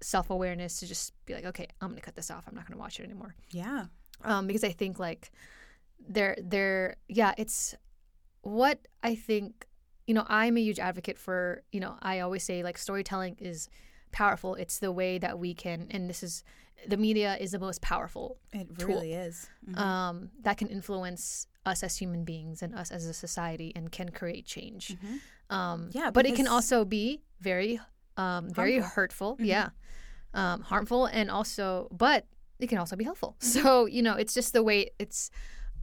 self 0.01 0.31
awareness 0.31 0.81
to 0.81 0.87
just 0.87 1.13
be 1.27 1.35
like, 1.35 1.45
okay, 1.45 1.69
I'm 1.81 1.89
going 1.89 2.01
to 2.01 2.05
cut 2.05 2.17
this 2.17 2.31
off. 2.31 2.45
I'm 2.49 2.55
not 2.55 2.67
going 2.67 2.77
to 2.77 2.81
watch 2.81 2.99
it 2.99 3.05
anymore. 3.05 3.35
Yeah. 3.51 3.87
Um, 4.25 4.47
because 4.47 4.65
I 4.65 4.71
think, 4.71 4.99
like, 4.99 5.31
there, 6.09 6.37
there, 6.43 6.97
yeah, 7.09 7.35
it's 7.37 7.75
what 8.43 8.79
I 9.03 9.15
think, 9.15 9.67
you 10.07 10.15
know, 10.15 10.25
I'm 10.29 10.57
a 10.57 10.61
huge 10.61 10.79
advocate 10.79 11.19
for, 11.19 11.63
you 11.73 11.81
know, 11.81 11.97
I 12.03 12.21
always 12.21 12.43
say, 12.43 12.63
like, 12.63 12.77
storytelling 12.79 13.37
is 13.39 13.69
powerful. 14.11 14.55
It's 14.57 14.79
the 14.79 14.93
way 14.93 15.19
that 15.19 15.39
we 15.39 15.55
can, 15.55 15.87
and 15.91 16.09
this 16.11 16.23
is, 16.23 16.45
the 16.89 16.97
media 16.97 17.37
is 17.39 17.53
the 17.53 17.59
most 17.61 17.81
powerful 17.81 18.39
It 18.53 18.69
Tool. 18.79 18.89
really 18.89 19.13
is. 19.13 19.49
Mhm. 19.69 19.79
um, 19.79 20.31
that 20.43 20.57
can 20.59 20.69
influence 20.69 21.47
us 21.65 21.83
as 21.85 21.97
human 21.97 22.25
beings 22.25 22.63
and 22.63 22.75
us 22.75 22.91
as 22.91 23.07
a 23.07 23.15
society 23.15 23.73
and 23.77 23.93
can 23.93 24.09
create 24.11 24.45
change. 24.45 24.97
Um, 25.49 25.91
Yeah, 25.93 26.11
but 26.11 26.27
it 26.27 26.35
can 26.35 26.49
also 26.49 26.85
be 26.85 27.23
very, 27.41 27.79
um, 28.17 28.51
very 28.51 28.79
hurtful. 28.79 29.37
Yeah, 29.39 29.71
um, 30.35 30.63
harmful, 30.63 31.07
and 31.07 31.31
also, 31.31 31.89
but 31.93 32.27
it 32.59 32.69
can 32.69 32.79
also 32.79 32.97
be 32.97 33.05
helpful. 33.05 33.37
So 33.41 33.87
you 33.87 34.03
know, 34.03 34.15
it's 34.17 34.35
just 34.35 34.53
the 34.53 34.63
way 34.63 34.91
it's. 34.99 35.31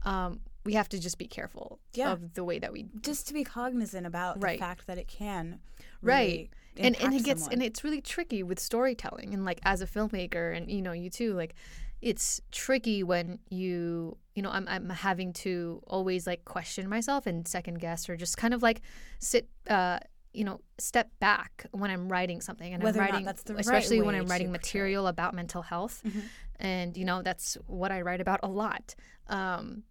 Um, 0.04 0.40
we 0.64 0.74
have 0.74 0.88
to 0.90 0.98
just 0.98 1.18
be 1.18 1.26
careful 1.26 1.78
Yeah. 1.94 2.12
of 2.12 2.34
the 2.34 2.44
way 2.44 2.58
that 2.58 2.72
we 2.72 2.86
just 3.00 3.26
to 3.28 3.34
be 3.34 3.44
cognizant 3.44 4.06
about 4.06 4.42
Right. 4.42 4.58
the 4.58 4.64
fact 4.64 4.86
that 4.86 4.98
it 4.98 5.08
can 5.08 5.60
Right. 6.02 6.50
and 6.76 6.96
and 7.00 7.14
it 7.14 7.24
gets 7.24 7.42
someone. 7.42 7.54
and 7.54 7.62
it's 7.62 7.82
really 7.84 8.00
tricky 8.00 8.42
with 8.42 8.58
storytelling 8.60 9.34
and 9.34 9.44
like 9.44 9.60
as 9.64 9.80
a 9.80 9.86
filmmaker 9.86 10.56
and 10.56 10.70
you 10.70 10.82
know 10.82 10.92
you 10.92 11.10
too 11.10 11.34
like 11.34 11.54
it's 12.00 12.40
tricky 12.50 13.02
when 13.02 13.38
you 13.50 14.16
you 14.34 14.42
know 14.42 14.50
I'm 14.50 14.66
I'm 14.68 14.88
having 14.88 15.32
to 15.44 15.82
always 15.86 16.26
like 16.26 16.44
question 16.44 16.88
myself 16.88 17.26
and 17.26 17.46
second 17.46 17.78
guess 17.80 18.08
or 18.08 18.16
just 18.16 18.36
kind 18.38 18.54
of 18.54 18.62
like 18.62 18.80
sit 19.18 19.48
uh 19.68 19.98
you 20.32 20.44
know 20.44 20.60
step 20.78 21.10
back 21.18 21.66
when 21.72 21.90
I'm 21.90 22.08
writing 22.08 22.40
something 22.40 22.72
and 22.72 22.82
Whether 22.82 23.02
I'm 23.02 23.10
writing 23.10 23.24
that's 23.26 23.42
the 23.42 23.54
right 23.54 23.60
especially 23.60 24.00
when 24.00 24.14
I'm 24.14 24.26
writing 24.26 24.52
material 24.52 25.08
about 25.08 25.34
mental 25.34 25.62
health 25.62 26.02
Mhm. 26.06 26.22
and 26.60 26.96
you 26.96 27.04
know 27.04 27.20
that's 27.22 27.58
what 27.66 27.90
I 27.92 28.00
write 28.02 28.20
about 28.20 28.40
a 28.42 28.48
lot 28.48 28.94
um 29.26 29.82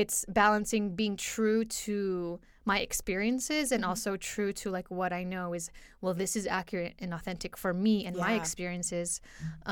it's 0.00 0.24
balancing 0.28 0.84
being 0.94 1.16
true 1.16 1.64
to 1.84 2.38
my 2.64 2.78
experiences 2.88 3.72
and 3.72 3.82
Mhm. 3.82 3.88
also 3.88 4.10
true 4.16 4.52
to 4.60 4.66
like 4.70 4.88
what 4.90 5.12
I 5.20 5.22
know 5.24 5.46
is 5.58 5.70
well 6.02 6.14
this 6.22 6.36
is 6.36 6.46
accurate 6.46 6.94
and 7.02 7.10
authentic 7.18 7.52
for 7.56 7.72
me 7.72 7.94
and 8.06 8.14
my 8.16 8.32
experiences 8.42 9.20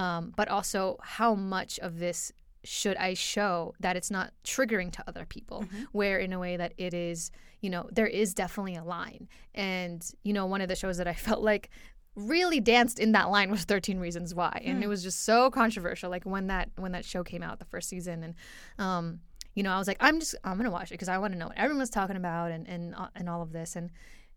um, 0.02 0.32
but 0.40 0.48
also 0.48 0.96
how 1.02 1.34
much 1.56 1.78
of 1.86 1.98
this 2.04 2.32
should 2.64 2.96
I 2.96 3.14
show 3.14 3.74
that 3.84 3.94
it's 3.98 4.10
not 4.10 4.32
triggering 4.42 4.90
to 4.96 5.04
other 5.06 5.24
people 5.36 5.58
Mhm. 5.64 5.86
where 5.92 6.18
in 6.18 6.32
a 6.32 6.38
way 6.44 6.56
that 6.56 6.72
it 6.86 6.92
is 6.94 7.30
you 7.60 7.70
know 7.70 7.88
there 7.98 8.06
is 8.22 8.34
definitely 8.34 8.76
a 8.76 8.84
line 8.84 9.28
and 9.54 9.98
you 10.26 10.32
know 10.32 10.46
one 10.54 10.60
of 10.64 10.68
the 10.68 10.76
shows 10.82 10.96
that 11.00 11.06
I 11.06 11.14
felt 11.28 11.42
like 11.42 11.68
really 12.16 12.60
danced 12.60 12.98
in 12.98 13.12
that 13.12 13.28
line 13.30 13.50
was 13.50 13.64
13 13.64 13.98
reasons 14.00 14.34
why 14.34 14.54
and 14.64 14.78
it 14.82 14.86
Hmm. 14.86 14.88
was 14.94 15.02
just 15.02 15.20
so 15.24 15.50
controversial 15.50 16.08
like 16.10 16.24
when 16.24 16.46
that 16.46 16.70
when 16.76 16.92
that 16.92 17.04
show 17.04 17.22
came 17.22 17.42
out 17.42 17.58
the 17.58 17.66
first 17.66 17.88
season 17.90 18.22
and 18.24 18.34
um 18.78 19.20
you 19.56 19.62
know 19.64 19.72
i 19.72 19.78
was 19.78 19.88
like 19.88 19.96
i'm 20.00 20.20
just 20.20 20.34
i'm 20.44 20.56
gonna 20.56 20.70
watch 20.70 20.90
it 20.90 20.94
because 20.94 21.08
i 21.08 21.18
want 21.18 21.32
to 21.32 21.38
know 21.38 21.48
what 21.48 21.58
everyone's 21.58 21.90
talking 21.90 22.14
about 22.16 22.52
and 22.52 22.68
and 22.68 22.94
uh, 22.94 23.08
and 23.16 23.28
all 23.28 23.42
of 23.42 23.50
this. 23.52 23.74
And 23.74 23.90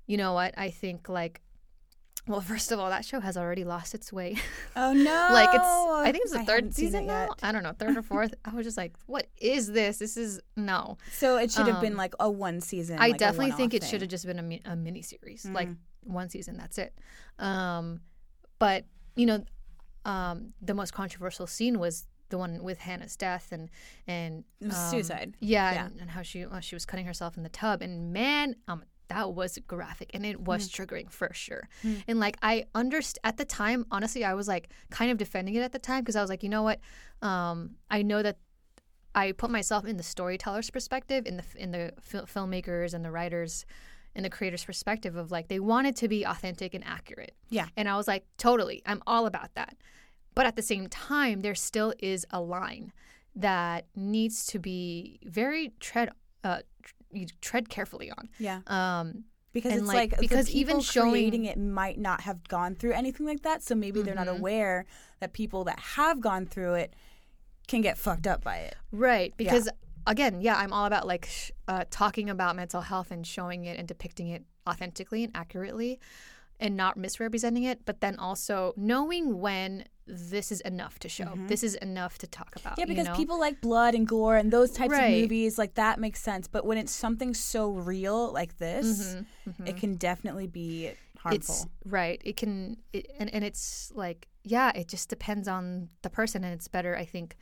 you 0.07 0.17
know 0.17 0.33
what? 0.33 0.55
I 0.57 0.71
think 0.71 1.07
like 1.07 1.41
well 2.27 2.41
first 2.41 2.71
of 2.71 2.79
all 2.79 2.89
that 2.89 3.05
show 3.05 3.19
has 3.19 3.37
already 3.37 3.63
lost 3.63 3.93
its 3.93 4.11
way. 4.13 4.35
Oh 4.75 4.93
no 4.93 5.29
like 5.39 5.49
it's 5.53 5.65
i 6.07 6.11
think 6.11 6.23
it's 6.23 6.33
the 6.33 6.39
I 6.39 6.45
third 6.45 6.55
haven't 6.63 6.73
seen 6.73 6.85
it 6.85 6.91
season 6.91 7.05
now? 7.07 7.29
I 7.43 7.51
don't 7.51 7.63
know 7.63 7.73
third 7.77 7.95
or 7.97 8.01
fourth? 8.01 8.33
I 8.45 8.51
was 8.55 8.65
just 8.65 8.77
like 8.77 8.93
what 9.07 9.27
is 9.37 9.67
this? 9.71 9.97
This 9.99 10.15
is 10.17 10.39
no. 10.55 10.97
So 11.11 11.37
it 11.37 11.51
should 11.51 11.67
have 11.67 11.81
been 11.81 11.93
um, 11.93 11.97
like 11.97 12.13
a 12.19 12.29
one 12.29 12.61
season 12.61 12.97
I 12.99 13.09
like 13.09 13.17
definitely 13.17 13.51
think 13.51 13.73
it 13.73 13.83
should 13.83 14.01
have 14.01 14.09
just 14.09 14.25
been 14.25 14.39
a, 14.39 14.43
mi- 14.43 14.61
a 14.65 14.75
mini 14.75 15.01
series, 15.01 15.45
like 15.45 15.67
Mm. 15.69 15.77
one 16.03 16.29
season. 16.29 16.55
That's 16.57 16.77
it. 16.77 16.93
Um, 17.39 18.01
but 18.57 18.85
you 19.15 19.25
know, 19.25 19.43
um, 20.05 20.53
the 20.61 20.73
most 20.73 20.93
controversial 20.93 21.45
scene 21.47 21.77
was 21.79 22.07
the 22.29 22.37
one 22.37 22.63
with 22.63 22.79
Hannah's 22.79 23.15
death 23.15 23.51
and 23.51 23.69
and 24.07 24.43
um, 24.63 24.71
suicide 24.71 25.35
Yeah, 25.39 25.71
Yeah. 25.73 25.85
And, 25.87 26.01
and 26.01 26.09
how 26.11 26.21
she 26.21 26.45
uh, 26.45 26.59
she 26.59 26.75
was 26.75 26.85
cutting 26.85 27.05
herself 27.05 27.37
in 27.37 27.43
the 27.43 27.49
tub, 27.49 27.81
and 27.81 28.13
man, 28.13 28.55
um, 28.67 28.83
that 29.09 29.33
was 29.33 29.57
graphic 29.67 30.11
and 30.13 30.25
it 30.25 30.39
was 30.39 30.69
triggering 30.69 31.11
for 31.11 31.31
sure. 31.33 31.67
Mm. 31.83 32.03
And 32.07 32.19
like 32.19 32.37
I 32.41 32.65
underst 32.75 33.17
at 33.23 33.37
the 33.37 33.45
time, 33.45 33.85
honestly, 33.91 34.23
I 34.23 34.35
was 34.35 34.47
like 34.47 34.69
kind 34.91 35.11
of 35.11 35.17
defending 35.17 35.55
it 35.55 35.61
at 35.61 35.71
the 35.71 35.79
time 35.79 36.01
because 36.01 36.15
I 36.15 36.21
was 36.21 36.29
like, 36.29 36.43
you 36.43 36.49
know 36.49 36.63
what, 36.63 36.79
um, 37.21 37.71
I 37.89 38.03
know 38.03 38.21
that 38.21 38.37
I 39.15 39.31
put 39.31 39.49
myself 39.49 39.85
in 39.85 39.97
the 39.97 40.03
storyteller's 40.03 40.69
perspective, 40.69 41.25
in 41.25 41.37
the 41.37 41.43
in 41.55 41.71
the 41.71 41.93
fil- 41.99 42.25
filmmakers 42.25 42.93
and 42.93 43.03
the 43.03 43.11
writers 43.11 43.65
and 44.15 44.23
the 44.23 44.29
creators' 44.29 44.63
perspective 44.63 45.15
of 45.15 45.31
like 45.31 45.47
they 45.47 45.59
wanted 45.59 45.95
to 45.97 46.07
be 46.07 46.23
authentic 46.23 46.73
and 46.73 46.83
accurate. 46.85 47.33
Yeah. 47.49 47.67
And 47.75 47.89
I 47.89 47.97
was 47.97 48.07
like, 48.07 48.25
totally, 48.37 48.81
I'm 48.85 49.01
all 49.07 49.25
about 49.25 49.55
that. 49.55 49.75
But 50.35 50.45
at 50.45 50.55
the 50.55 50.61
same 50.61 50.87
time, 50.87 51.41
there 51.41 51.55
still 51.55 51.93
is 51.99 52.25
a 52.31 52.41
line 52.41 52.91
that 53.35 53.85
needs 53.95 54.45
to 54.47 54.59
be 54.59 55.19
very 55.23 55.73
tread 55.79 56.09
uh, 56.43 56.59
you 57.11 57.25
tread 57.41 57.69
carefully 57.69 58.11
on. 58.11 58.29
yeah 58.39 58.61
Um, 58.67 59.25
because 59.51 59.73
it's 59.73 59.87
like, 59.87 60.11
like, 60.11 60.19
because 60.21 60.49
even 60.51 60.79
showing- 60.79 61.11
creating 61.11 61.45
it 61.45 61.57
might 61.57 61.97
not 61.99 62.21
have 62.21 62.47
gone 62.47 62.75
through 62.75 62.91
anything 62.93 63.25
like 63.25 63.41
that 63.41 63.63
so 63.63 63.73
maybe 63.75 64.01
they're 64.01 64.15
not 64.15 64.27
Mhm. 64.27 64.37
aware 64.37 64.85
that 65.19 65.33
people 65.33 65.63
that 65.65 65.79
have 65.79 66.21
gone 66.21 66.45
through 66.45 66.75
it 66.75 66.93
can 67.67 67.81
get 67.81 67.97
fucked 67.97 68.27
up 68.27 68.43
by 68.43 68.57
it 68.57 68.75
Right, 68.91 69.33
because 69.37 69.67
again, 70.07 70.41
yeah, 70.41 70.55
I'm 70.55 70.71
all 70.73 70.85
about 70.85 71.05
like 71.07 71.25
sh- 71.25 71.51
uh, 71.67 71.85
talking 71.91 72.29
about 72.29 72.55
mental 72.55 72.81
health 72.81 73.11
and 73.11 73.25
showing 73.27 73.65
it 73.65 73.77
and 73.77 73.87
depicting 73.87 74.29
it 74.29 74.43
authentically 74.67 75.23
and 75.23 75.31
accurately, 75.35 75.99
and 76.59 76.75
not 76.75 76.97
misrepresenting 76.97 77.63
it. 77.63 77.85
But 77.85 78.01
then 78.01 78.17
also 78.17 78.73
knowing 78.75 79.39
when 79.39 79.85
this 80.11 80.51
is 80.51 80.59
enough 80.61 80.97
to 80.99 81.09
show, 81.09 81.25
Mhm. 81.25 81.47
this 81.47 81.63
is 81.63 81.75
enough 81.75 82.17
to 82.17 82.27
talk 82.27 82.55
about. 82.55 82.77
Yeah, 82.79 82.85
because 82.85 83.05
you 83.07 83.11
know? 83.11 83.15
people 83.17 83.39
like 83.39 83.61
blood 83.61 83.93
and 83.95 84.07
gore 84.07 84.37
and 84.37 84.51
those 84.51 84.71
types 84.71 84.91
Right. 84.91 85.13
of 85.15 85.21
movies, 85.21 85.57
like 85.57 85.75
that 85.75 85.99
makes 85.99 86.21
sense. 86.21 86.47
But 86.47 86.65
when 86.65 86.77
it's 86.77 86.91
something 86.91 87.33
so 87.33 87.71
real 87.71 88.31
like 88.33 88.57
this, 88.57 89.15
Mhm, 89.15 89.25
mhm. 89.47 89.67
it 89.69 89.77
can 89.77 89.95
definitely 89.95 90.47
be 90.47 90.91
harmful. 91.19 91.55
It's 91.55 91.67
right. 91.85 92.19
It 92.25 92.37
can, 92.37 92.77
it, 92.93 93.11
and 93.19 93.29
and 93.33 93.43
it's 93.43 93.91
like 93.93 94.27
yeah, 94.43 94.71
it 94.73 94.87
just 94.87 95.09
depends 95.09 95.47
on 95.47 95.89
the 96.01 96.09
person, 96.09 96.43
and 96.43 96.53
it's 96.53 96.67
better, 96.67 96.95
I 96.95 97.05
think, 97.05 97.35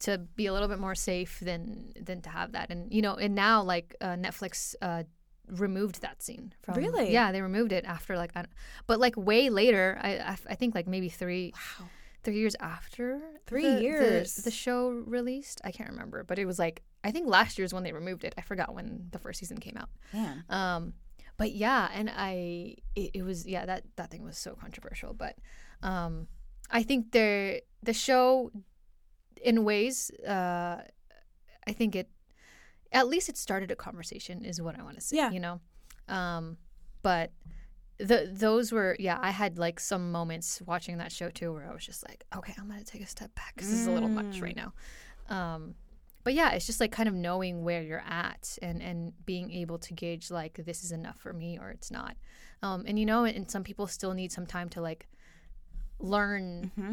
to 0.00 0.18
be 0.18 0.46
a 0.46 0.52
little 0.52 0.68
bit 0.68 0.78
more 0.78 0.94
safe 0.94 1.38
than 1.40 1.92
than 2.00 2.22
to 2.22 2.30
have 2.30 2.52
that. 2.52 2.70
And 2.70 2.92
you 2.92 3.02
know, 3.02 3.14
and 3.14 3.34
now 3.34 3.62
like 3.62 3.94
uh, 4.00 4.16
Netflix 4.16 4.74
uh, 4.82 5.04
removed 5.48 6.00
that 6.00 6.22
scene 6.22 6.54
from. 6.62 6.74
Really? 6.76 7.12
Yeah, 7.12 7.30
they 7.32 7.42
removed 7.42 7.72
it 7.72 7.84
after 7.84 8.16
like, 8.16 8.32
I 8.34 8.46
but 8.86 8.98
like 8.98 9.16
way 9.16 9.50
later. 9.50 9.98
I 10.02 10.10
I, 10.18 10.36
I 10.48 10.54
think 10.54 10.74
like 10.74 10.86
maybe 10.88 11.08
three 11.10 11.52
wow. 11.54 11.88
Three 12.22 12.36
years 12.38 12.56
after 12.60 13.20
Three 13.46 13.64
the- 13.66 13.74
the- 13.76 13.82
years. 13.82 14.34
the, 14.36 14.50
show 14.50 14.90
released. 14.90 15.60
I 15.64 15.70
can't 15.72 15.90
remember, 15.90 16.22
but 16.24 16.38
it 16.38 16.44
was 16.46 16.58
like 16.58 16.82
I 17.02 17.10
think 17.12 17.26
last 17.28 17.58
year's 17.58 17.72
when 17.72 17.82
they 17.82 17.92
removed 17.92 18.24
it. 18.24 18.34
I 18.36 18.42
forgot 18.42 18.74
when 18.74 19.08
the 19.10 19.18
first 19.18 19.40
season 19.40 19.58
came 19.58 19.76
out. 19.78 19.88
Man. 20.12 20.44
Um, 20.50 20.92
but 21.38 21.52
yeah, 21.52 21.88
and 21.94 22.10
I 22.14 22.76
it, 22.94 23.10
it 23.14 23.22
was 23.22 23.46
yeah 23.46 23.64
that 23.66 23.84
that 23.96 24.10
thing 24.10 24.22
was 24.22 24.36
so 24.36 24.54
controversial. 24.54 25.14
But 25.14 25.36
um, 25.82 26.26
I 26.70 26.82
think 26.82 27.12
there 27.12 27.60
the 27.82 27.94
show, 27.94 28.50
in 29.42 29.64
ways, 29.64 30.10
uh, 30.28 30.82
I 31.66 31.72
think 31.72 31.96
it 31.96 32.10
at 32.92 33.08
least 33.08 33.28
it 33.30 33.38
started 33.38 33.70
a 33.70 33.76
conversation 33.76 34.44
is 34.44 34.60
what 34.60 34.78
I 34.78 34.82
want 34.82 34.96
to 34.96 35.00
say. 35.00 35.16
Yeah. 35.16 35.30
you 35.30 35.40
know, 35.40 35.60
um, 36.08 36.58
but. 37.02 37.30
The, 38.02 38.28
those 38.32 38.72
were 38.72 38.96
yeah 38.98 39.18
I 39.20 39.30
had 39.30 39.58
like 39.58 39.78
some 39.78 40.10
moments 40.10 40.62
watching 40.64 40.96
that 40.98 41.12
show 41.12 41.28
too 41.30 41.52
where 41.52 41.68
I 41.68 41.74
was 41.74 41.84
just 41.84 42.02
like 42.08 42.24
okay 42.34 42.54
I'm 42.58 42.66
gonna 42.68 42.82
take 42.84 43.02
a 43.02 43.06
step 43.06 43.34
back 43.34 43.56
'cause 43.56 43.68
this 43.70 43.80
is 43.80 43.86
a 43.86 43.92
little 43.92 44.08
much 44.08 44.38
Mm. 44.38 44.42
right 44.42 44.56
now 44.56 44.72
um, 45.28 45.74
but 46.24 46.32
yeah 46.34 46.50
it's 46.52 46.66
just 46.66 46.80
like 46.80 46.92
kind 46.92 47.08
of 47.08 47.14
knowing 47.14 47.62
where 47.62 47.82
you're 47.82 48.02
at 48.06 48.56
and 48.62 48.80
and 48.82 49.12
being 49.26 49.50
able 49.50 49.78
to 49.78 49.92
gauge 49.94 50.30
like 50.30 50.54
this 50.64 50.82
is 50.84 50.92
enough 50.92 51.18
for 51.18 51.32
me 51.32 51.58
or 51.58 51.70
it's 51.70 51.90
not 51.90 52.16
um 52.62 52.84
and 52.86 52.98
you 52.98 53.04
know 53.06 53.24
and 53.24 53.50
some 53.50 53.64
people 53.64 53.86
still 53.86 54.14
need 54.14 54.32
some 54.32 54.46
time 54.46 54.68
to 54.70 54.80
like 54.80 55.06
learn 55.98 56.72
hmm 56.74 56.92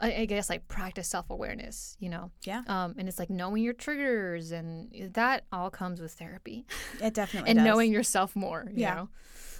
I, 0.00 0.12
I 0.14 0.24
guess 0.26 0.48
like 0.48 0.68
practice 0.68 1.08
self-awareness 1.08 1.96
you 1.98 2.08
know 2.08 2.30
Yeah. 2.44 2.62
um 2.68 2.94
and 2.98 3.08
it's 3.08 3.18
like 3.18 3.30
knowing 3.30 3.62
your 3.64 3.72
triggers 3.74 4.52
and 4.52 4.92
that 5.14 5.44
all 5.52 5.70
comes 5.70 6.00
with 6.00 6.12
therapy 6.12 6.66
It 7.00 7.14
definitely 7.14 7.50
and 7.50 7.56
does. 7.58 7.64
knowing 7.64 7.92
yourself 7.92 8.36
more 8.36 8.68
you 8.72 8.80
Yeah. 8.82 8.94
know 8.94 9.08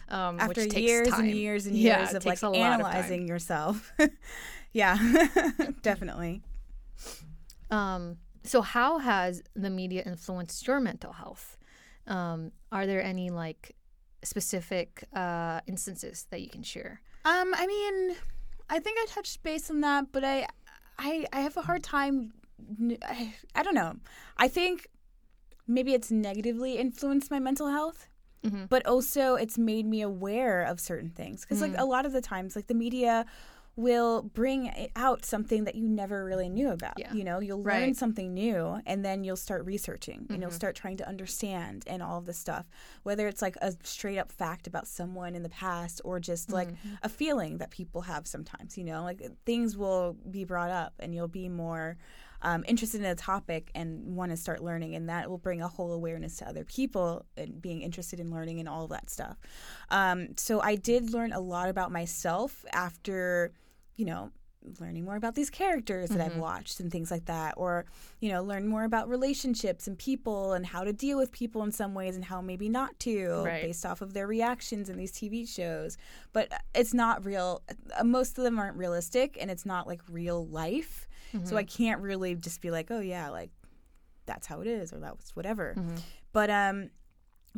um 0.08 0.40
after 0.40 0.62
which 0.62 0.70
takes 0.70 0.86
years 0.90 1.08
time. 1.08 1.24
and 1.24 1.34
years 1.34 1.66
and 1.66 1.76
Yeah, 1.76 2.00
years 2.00 2.14
of 2.14 2.24
like 2.24 2.34
takes 2.34 2.42
a 2.42 2.48
lot 2.48 2.80
of 2.80 2.86
analyzing 2.86 3.28
yourself. 3.28 3.92
yeah, 4.72 4.96
definitely. 5.82 6.42
Um, 7.70 8.18
so 8.44 8.62
how 8.62 8.98
has 8.98 9.42
the 9.54 9.70
media 9.70 10.02
influenced 10.06 10.66
your 10.66 10.80
mental 10.80 11.12
health? 11.12 11.58
Um, 12.06 12.52
are 12.72 12.86
there 12.86 13.02
any 13.02 13.30
like 13.30 13.76
specific 14.22 15.04
uh, 15.14 15.60
instances 15.66 16.26
that 16.30 16.40
you 16.40 16.48
can 16.48 16.62
share? 16.62 17.00
Um, 17.24 17.52
I 17.54 17.66
mean, 17.66 18.16
I 18.70 18.78
think 18.78 18.98
I 18.98 19.06
touched 19.06 19.42
base 19.42 19.70
on 19.70 19.80
that, 19.82 20.06
but 20.12 20.24
I, 20.24 20.46
I, 20.98 21.26
I 21.32 21.40
have 21.40 21.56
a 21.56 21.62
hard 21.62 21.82
time. 21.82 22.32
I, 23.02 23.34
I 23.54 23.62
don't 23.62 23.74
know. 23.74 23.96
I 24.38 24.48
think 24.48 24.88
maybe 25.66 25.92
it's 25.92 26.10
negatively 26.10 26.78
influenced 26.78 27.30
my 27.30 27.38
mental 27.38 27.68
health, 27.68 28.08
Mm-hmm. 28.44 28.66
but 28.68 28.86
also 28.86 29.34
it's 29.34 29.58
made 29.58 29.84
me 29.86 30.00
aware 30.02 30.62
of 30.62 30.78
certain 30.80 31.10
things. 31.10 31.40
Because 31.42 31.60
like 31.60 31.72
Mm. 31.72 31.80
a 31.80 31.84
lot 31.84 32.06
of 32.06 32.12
the 32.12 32.20
times, 32.20 32.54
like 32.56 32.68
the 32.68 32.74
media 32.74 33.26
will 33.74 34.22
bring 34.22 34.88
out 34.96 35.24
something 35.24 35.62
that 35.64 35.76
you 35.76 35.88
never 35.88 36.24
really 36.24 36.48
knew 36.48 36.68
about. 36.70 36.94
Yeah. 36.98 37.12
You 37.12 37.22
know, 37.22 37.38
you'll 37.38 37.62
learn 37.62 37.82
Right. 37.82 37.96
something 37.96 38.34
new 38.34 38.80
and 38.86 39.04
then 39.04 39.22
you'll 39.22 39.36
start 39.36 39.64
researching 39.64 40.26
and 40.30 40.40
you'll 40.42 40.50
Mhm. 40.50 40.54
start 40.54 40.74
trying 40.74 40.96
to 40.96 41.06
understand 41.08 41.84
and 41.86 42.02
all 42.02 42.18
of 42.18 42.26
this 42.26 42.38
stuff. 42.38 42.66
Whether 43.04 43.28
it's 43.28 43.40
like 43.40 43.54
a 43.62 43.72
straight 43.84 44.18
up 44.18 44.32
fact 44.32 44.66
about 44.66 44.88
someone 44.88 45.36
in 45.36 45.44
the 45.44 45.48
past 45.48 46.00
or 46.04 46.18
just 46.18 46.50
like 46.50 46.70
Mhm. 46.72 46.98
a 47.04 47.08
feeling 47.08 47.58
that 47.58 47.70
people 47.70 48.00
have 48.02 48.26
sometimes, 48.26 48.76
you 48.76 48.82
know, 48.84 49.04
like 49.04 49.22
things 49.44 49.76
will 49.76 50.16
be 50.28 50.44
brought 50.44 50.70
up 50.72 50.94
and 50.98 51.14
you'll 51.14 51.28
be 51.28 51.48
more 51.48 51.96
um, 52.42 52.64
interested 52.68 53.00
in 53.00 53.06
a 53.06 53.14
topic 53.14 53.70
and 53.74 54.14
want 54.16 54.30
to 54.30 54.36
start 54.36 54.62
learning, 54.62 54.94
and 54.94 55.08
that 55.08 55.28
will 55.28 55.38
bring 55.38 55.60
a 55.62 55.68
whole 55.68 55.92
awareness 55.92 56.36
to 56.38 56.48
other 56.48 56.64
people 56.64 57.24
and 57.36 57.60
being 57.60 57.82
interested 57.82 58.20
in 58.20 58.30
learning 58.30 58.60
and 58.60 58.68
all 58.68 58.84
of 58.84 58.90
that 58.90 59.10
stuff. 59.10 59.36
Um, 59.90 60.28
so 60.36 60.60
I 60.60 60.76
did 60.76 61.12
learn 61.12 61.32
a 61.32 61.40
lot 61.40 61.68
about 61.68 61.90
myself 61.92 62.64
after, 62.72 63.52
you 63.96 64.04
know, 64.04 64.30
learning 64.80 65.04
more 65.04 65.16
about 65.16 65.34
these 65.34 65.48
characters 65.50 66.10
that 66.10 66.20
I've 66.20 66.32
Mm-hmm. 66.32 66.40
watched 66.40 66.78
and 66.80 66.90
things 66.92 67.10
like 67.10 67.24
that, 67.26 67.54
or 67.56 67.86
you 68.20 68.28
know, 68.30 68.42
learn 68.42 68.66
more 68.66 68.84
about 68.84 69.08
relationships 69.08 69.86
and 69.86 69.96
people 69.96 70.52
and 70.52 70.66
how 70.66 70.84
to 70.84 70.92
deal 70.92 71.16
with 71.16 71.32
people 71.32 71.62
in 71.62 71.72
some 71.72 71.94
ways 71.94 72.16
and 72.16 72.24
how 72.24 72.40
maybe 72.42 72.68
not 72.68 72.98
to, 73.00 73.44
Right. 73.44 73.62
based 73.62 73.86
off 73.86 74.00
of 74.02 74.12
their 74.14 74.26
reactions 74.26 74.90
in 74.90 74.96
these 74.98 75.12
TV 75.12 75.46
shows. 75.48 75.96
But 76.32 76.52
it's 76.74 76.92
not 76.92 77.24
real. 77.24 77.62
uh, 77.98 78.04
Most 78.04 78.36
of 78.36 78.44
them 78.44 78.58
aren't 78.58 78.76
realistic, 78.76 79.38
and 79.40 79.50
it's 79.50 79.64
not 79.64 79.86
like 79.86 80.02
real 80.10 80.46
life. 80.46 81.07
So 81.44 81.56
I 81.56 81.64
can't 81.64 82.00
really 82.00 82.34
just 82.34 82.60
be 82.60 82.70
like, 82.70 82.90
oh 82.90 83.00
yeah, 83.00 83.28
like 83.30 83.50
that's 84.26 84.46
how 84.46 84.60
it 84.60 84.66
is, 84.66 84.92
or 84.92 84.98
that's 84.98 85.34
whatever. 85.36 85.74
But 86.32 86.50
um, 86.50 86.90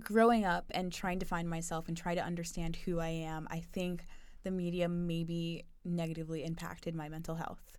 growing 0.01 0.45
up 0.45 0.67
and 0.73 0.93
trying 0.93 1.19
to 1.21 1.27
find 1.27 1.49
myself 1.49 1.89
and 1.89 1.97
try 1.97 2.15
to 2.15 2.23
understand 2.23 2.77
who 2.77 3.01
I 3.01 3.09
am, 3.09 3.47
I 3.51 3.61
think 3.61 4.05
the 4.43 4.51
media 4.51 4.89
maybe 4.89 5.65
negatively 5.85 6.45
impacted 6.45 6.95
my 6.95 7.09
mental 7.09 7.35
health. 7.35 7.79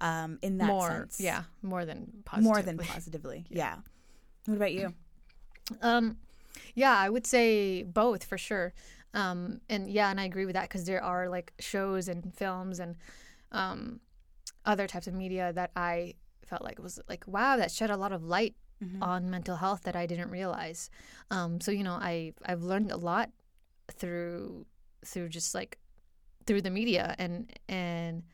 Um, 0.00 0.38
in 0.42 0.58
that 0.58 0.66
more, 0.66 0.88
sense, 0.88 1.20
yeah, 1.20 1.44
more 1.62 1.84
than 1.84 2.22
positive. 2.24 2.44
more 2.44 2.62
than 2.62 2.78
positively. 2.78 3.44
yeah. 3.50 3.76
What 4.46 4.56
about 4.56 4.72
you? 4.72 4.94
Um, 5.82 6.16
yeah, 6.74 6.96
I 6.96 7.08
would 7.08 7.26
say 7.26 7.82
both 7.82 8.24
for 8.24 8.38
sure. 8.38 8.72
Um, 9.14 9.60
and 9.68 9.90
yeah, 9.90 10.10
and 10.10 10.18
I 10.18 10.24
agree 10.24 10.46
with 10.46 10.54
that 10.54 10.68
because 10.68 10.84
there 10.84 11.02
are 11.02 11.28
like 11.28 11.52
shows 11.58 12.08
and 12.08 12.34
films 12.34 12.80
and 12.80 12.96
um, 13.52 14.00
other 14.64 14.86
types 14.86 15.06
of 15.06 15.14
media 15.14 15.52
that 15.52 15.70
I 15.76 16.14
felt 16.46 16.62
like 16.62 16.78
was 16.82 16.98
like 17.08 17.24
wow, 17.26 17.56
that 17.56 17.70
shed 17.70 17.90
a 17.90 17.96
lot 17.96 18.12
of 18.12 18.22
light 18.24 18.54
on 19.00 19.30
mental 19.30 19.56
health 19.56 19.82
that 19.84 19.94
I 19.94 20.06
didn't 20.06 20.30
realize. 20.30 20.90
Um, 21.30 21.60
so 21.60 21.70
you 21.70 21.84
know, 21.84 21.92
I 22.00 22.32
I've 22.44 22.62
learned 22.62 22.90
a 22.90 22.96
lot 22.96 23.30
through 23.92 24.66
through 25.04 25.28
just 25.28 25.54
like 25.54 25.78
through 26.46 26.62
the 26.62 26.70
media 26.70 27.14
and 27.18 27.52
and 27.68 28.24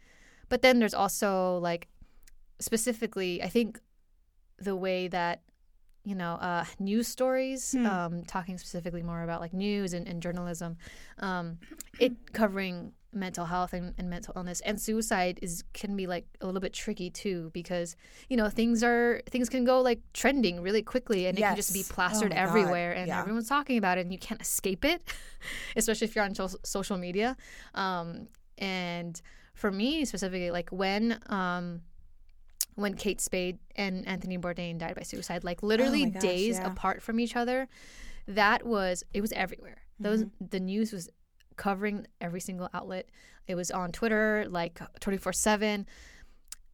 but 0.49 0.63
then 0.63 0.79
there's 0.79 0.95
also 0.95 1.59
like 1.59 1.89
specifically 2.61 3.43
I 3.43 3.49
think 3.49 3.81
the 4.59 4.75
way 4.77 5.09
that 5.09 5.43
you 6.05 6.15
know 6.15 6.35
uh, 6.35 6.65
news 6.79 7.09
stories 7.09 7.73
Hmm. 7.73 7.87
um, 7.87 8.25
talking 8.25 8.59
specifically 8.59 9.03
more 9.03 9.23
about 9.23 9.41
like 9.41 9.53
news 9.53 9.93
and, 9.93 10.09
and 10.09 10.23
journalism 10.23 10.77
um, 11.19 11.59
it 12.01 12.33
covering 12.33 12.93
mental 13.13 13.47
health 13.47 13.73
and, 13.73 13.95
and 13.97 14.11
mental 14.11 14.35
illness 14.37 14.61
and 14.61 14.79
suicide 14.79 15.39
is 15.41 15.65
can 15.73 15.97
be 15.97 16.07
like 16.07 16.27
a 16.43 16.47
little 16.47 16.61
bit 16.61 16.75
tricky 16.75 17.09
too 17.09 17.51
because 17.55 17.97
you 18.29 18.37
know 18.37 18.51
things 18.51 18.83
are 18.85 19.23
things 19.31 19.49
can 19.49 19.65
go 19.65 19.81
like 19.81 20.01
trending 20.13 20.61
really 20.61 20.83
quickly 20.83 21.27
and 21.27 21.39
it 21.39 21.41
can 21.41 21.57
just 21.57 21.73
be 21.73 21.79
Yes. 21.79 21.91
Oh 21.91 21.95
plastered 21.95 22.31
God. 22.33 22.39
everywhere 22.39 22.93
and 22.93 23.09
Yeah. 23.09 23.21
everyone's 23.21 23.49
talking 23.49 23.79
about 23.79 23.97
it 23.97 24.03
and 24.03 24.13
you 24.13 24.19
can't 24.19 24.43
escape 24.43 24.85
it 24.85 25.01
especially 25.77 26.07
if 26.07 26.15
you're 26.15 26.25
on 26.25 26.35
so- 26.35 26.59
social 26.65 26.99
media 26.99 27.35
um, 27.75 28.29
and 28.59 29.21
for 29.55 29.71
me 29.73 30.05
specifically 30.05 30.51
like 30.51 30.69
when 30.71 31.19
um, 31.31 31.81
when 32.75 32.95
Kate 32.95 33.21
Spade 33.21 33.59
and 33.75 34.07
Anthony 34.07 34.39
Bourdain 34.39 34.79
died 34.79 34.95
by 34.95 35.03
suicide, 35.03 35.43
like 35.43 35.65
literally 35.65 36.05
Oh 36.05 36.11
gosh, 36.11 36.23
days 36.23 36.59
yeah. 36.59 36.67
apart 36.71 37.03
from 37.03 37.19
each 37.19 37.35
other, 37.35 37.67
that 38.29 38.65
was 38.65 39.03
it 39.13 39.21
was 39.21 39.33
everywhere. 39.33 39.79
Those 39.99 40.23
Mm-hmm. 40.25 40.45
the 40.51 40.61
news 40.61 40.93
was 40.93 41.09
covering 41.59 42.07
every 42.21 42.41
single 42.41 42.69
outlet. 42.73 43.11
It 43.47 43.55
was 43.55 43.71
on 43.71 43.93
Twitter 43.93 44.47
like 44.49 44.81
twenty 45.01 45.19
four 45.19 45.35
seven. 45.35 45.87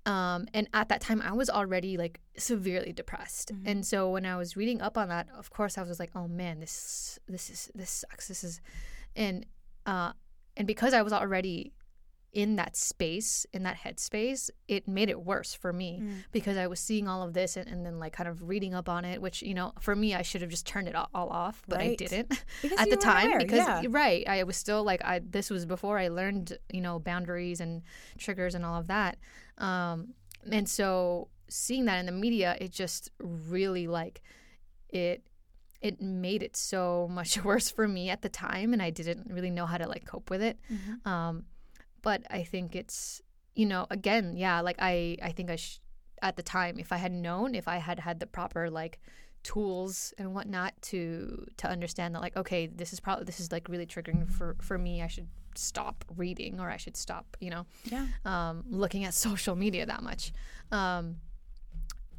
Um, 0.06 0.46
and 0.52 0.68
at 0.74 0.90
that 0.90 1.00
time, 1.00 1.22
I 1.22 1.32
was 1.32 1.48
already 1.48 1.96
like 1.96 2.20
severely 2.36 2.92
depressed, 2.92 3.48
Mm-hmm. 3.52 3.66
and 3.68 3.86
so 3.86 4.10
when 4.10 4.26
I 4.26 4.36
was 4.36 4.54
reading 4.54 4.82
up 4.82 4.98
on 4.98 5.08
that, 5.08 5.28
of 5.38 5.48
course, 5.48 5.78
I 5.78 5.82
was 5.82 5.98
like, 5.98 6.10
"Oh 6.14 6.28
man, 6.28 6.60
this 6.60 7.18
this 7.26 7.48
is 7.48 7.70
this 7.74 7.90
sucks. 7.90 8.28
This 8.28 8.44
is," 8.44 8.60
and 9.16 9.46
uh, 9.86 10.12
and 10.58 10.66
because 10.66 10.92
I 10.92 11.00
was 11.00 11.14
already 11.14 11.72
in 12.34 12.56
that 12.56 12.76
space, 12.76 13.46
in 13.52 13.62
that 13.62 13.76
headspace, 13.76 14.50
it 14.68 14.88
made 14.88 15.08
it 15.08 15.20
worse 15.24 15.54
for 15.54 15.72
me 15.72 16.00
Mm. 16.02 16.24
because 16.32 16.56
I 16.56 16.66
was 16.66 16.80
seeing 16.80 17.06
all 17.08 17.22
of 17.22 17.32
this 17.32 17.56
and, 17.56 17.68
and 17.68 17.86
then 17.86 17.98
like 18.00 18.12
kind 18.12 18.28
of 18.28 18.42
reading 18.48 18.74
up 18.74 18.88
on 18.88 19.04
it, 19.04 19.22
which 19.22 19.40
you 19.40 19.54
know, 19.54 19.72
for 19.80 19.94
me, 19.94 20.14
I 20.14 20.22
should 20.22 20.40
have 20.42 20.50
just 20.50 20.66
turned 20.66 20.88
it 20.88 20.94
all, 20.96 21.08
all 21.14 21.28
off, 21.30 21.62
but 21.68 21.80
I 21.80 21.94
didn't 21.94 22.28
Because 22.62 22.78
at 22.78 22.90
the 22.90 22.96
time 22.96 23.28
aware, 23.28 23.38
because 23.38 23.58
yeah. 23.66 23.82
right, 23.88 24.28
I 24.28 24.42
was 24.42 24.56
still 24.56 24.82
like 24.84 25.02
I. 25.04 25.20
This 25.24 25.48
was 25.48 25.64
before 25.64 25.96
I 25.98 26.08
learned 26.08 26.58
you 26.72 26.80
know 26.80 26.98
boundaries 26.98 27.60
and 27.60 27.82
triggers 28.18 28.54
and 28.56 28.64
all 28.66 28.78
of 28.80 28.88
that, 28.88 29.16
um, 29.58 30.14
and 30.50 30.68
so 30.68 31.28
seeing 31.48 31.84
that 31.84 31.98
in 32.00 32.06
the 32.06 32.12
media, 32.12 32.56
it 32.60 32.72
just 32.72 33.10
really 33.20 33.86
like 33.86 34.22
it 34.90 35.22
it 35.80 36.00
made 36.00 36.42
it 36.42 36.56
so 36.56 37.06
much 37.12 37.44
worse 37.44 37.70
for 37.70 37.86
me 37.86 38.08
at 38.10 38.22
the 38.22 38.28
time 38.28 38.72
and 38.72 38.80
i 38.80 38.88
didn't 38.90 39.30
really 39.30 39.50
know 39.50 39.66
how 39.66 39.76
to 39.76 39.86
like 39.86 40.04
cope 40.06 40.30
with 40.30 40.40
it 40.42 40.58
Mm-hmm. 40.72 41.08
um 41.08 41.44
but 42.04 42.20
i 42.30 42.42
think 42.52 42.76
it's 42.76 43.20
you 43.60 43.66
know 43.66 43.86
again 43.90 44.36
yeah 44.36 44.60
like 44.60 44.76
i 44.78 45.16
i 45.22 45.30
think 45.36 45.50
i 45.50 45.56
sh- 45.56 45.80
at 46.22 46.36
the 46.36 46.42
time 46.42 46.78
if 46.78 46.90
i 46.92 46.96
had 47.06 47.12
known 47.12 47.54
if 47.54 47.66
i 47.66 47.78
had 47.88 47.98
had 47.98 48.16
the 48.20 48.26
proper 48.38 48.70
like 48.70 48.98
tools 49.42 50.14
and 50.18 50.32
whatnot 50.34 50.72
to 50.80 51.44
to 51.60 51.66
understand 51.68 52.14
that 52.14 52.22
like 52.26 52.36
okay 52.36 52.66
this 52.66 52.92
is 52.94 53.00
probably 53.00 53.24
this 53.24 53.40
is 53.40 53.50
like 53.52 53.68
really 53.68 53.86
triggering 53.86 54.22
for 54.30 54.56
for 54.60 54.76
me 54.78 55.02
i 55.02 55.06
should 55.14 55.28
stop 55.54 56.04
reading 56.16 56.58
or 56.60 56.70
i 56.70 56.78
should 56.78 56.96
stop 56.96 57.36
you 57.40 57.50
know 57.50 57.64
Yeah. 57.84 58.06
um, 58.24 58.64
looking 58.70 59.04
at 59.04 59.12
social 59.28 59.54
media 59.64 59.84
that 59.86 60.02
much. 60.02 60.32
Um, 60.72 61.16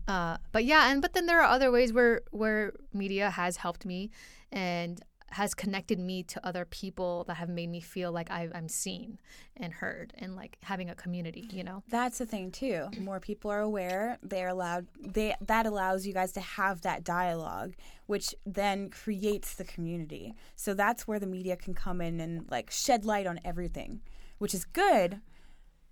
uh, 0.08 0.38
but 0.52 0.64
yeah, 0.66 0.92
and 0.92 1.02
but 1.02 1.14
then 1.14 1.26
there 1.26 1.40
are 1.42 1.50
other 1.58 1.72
ways 1.72 1.92
where 1.92 2.22
where 2.32 2.74
media 2.94 3.32
has 3.32 3.58
helped 3.58 3.86
me 3.86 4.12
and 4.52 5.02
has 5.36 5.54
connected 5.54 6.00
me 6.00 6.24
to 6.24 6.48
other 6.48 6.64
people 6.64 7.26
that 7.26 7.36
have 7.36 7.50
made 7.50 7.70
me 7.70 7.82
feel 7.82 8.10
like 8.10 8.32
I, 8.32 8.48
I'm 8.56 8.70
seen 8.70 9.18
and 9.58 9.74
heard 9.74 10.14
and 10.18 10.34
like 10.34 10.58
having 10.64 10.90
a 10.90 10.96
community. 10.96 11.46
You 11.52 11.66
know. 11.66 11.84
That's 11.90 12.20
the 12.20 12.26
thing 12.26 12.52
too. 12.52 12.88
More 13.02 13.20
people 13.20 13.52
are 13.52 13.60
aware. 13.60 14.18
They're 14.24 14.48
allowed. 14.48 14.88
They 14.98 15.36
that 15.42 15.66
allows 15.66 16.08
you 16.08 16.14
guys 16.14 16.32
to 16.34 16.40
have 16.40 16.82
that 16.82 17.04
dialogue, 17.04 17.74
which 18.06 18.34
then 18.46 18.90
creates 18.90 19.56
the 19.56 19.66
community. 19.66 20.34
So 20.56 20.74
that's 20.74 21.06
where 21.06 21.20
the 21.20 21.28
media 21.28 21.58
can 21.58 21.74
come 21.74 22.00
in 22.00 22.22
and 22.22 22.50
like 22.50 22.72
shed 22.72 23.04
light 23.04 23.28
on 23.28 23.42
everything, 23.44 24.00
which 24.38 24.54
is 24.54 24.64
good. 24.64 25.20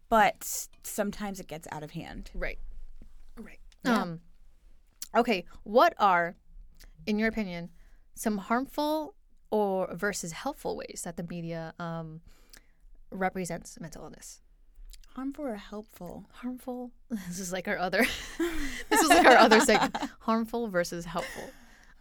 But 0.07 0.67
sometimes 0.83 1.41
it 1.41 1.47
gets 1.47 1.67
out 1.69 1.83
of 1.83 1.91
hand. 1.91 2.31
Right. 2.33 2.59
Right. 3.37 3.59
Yeah. 3.83 4.03
Um. 4.03 4.21
Okay. 5.13 5.43
What 5.63 5.95
are, 5.99 6.37
in 7.05 7.19
your 7.19 7.27
opinion, 7.27 7.71
some 8.15 8.37
harmful 8.37 9.15
or 9.53 9.87
versus 9.93 10.31
helpful 10.31 10.75
ways 10.75 11.03
that 11.05 11.15
the 11.15 11.21
media 11.21 11.75
um, 11.77 12.21
represents 13.11 13.79
mental 13.79 14.03
illness? 14.03 14.41
Harmful 15.15 15.45
or 15.45 15.55
helpful? 15.57 16.25
harmful. 16.41 16.89
This 17.27 17.39
is 17.39 17.53
like 17.53 17.67
our 17.67 17.77
other. 17.77 18.03
this 18.89 18.99
is 18.99 19.09
like 19.09 19.27
our 19.27 19.37
other 19.37 19.59
segment. 19.59 19.95
Harmful 20.21 20.69
versus 20.69 21.05
helpful. 21.05 21.51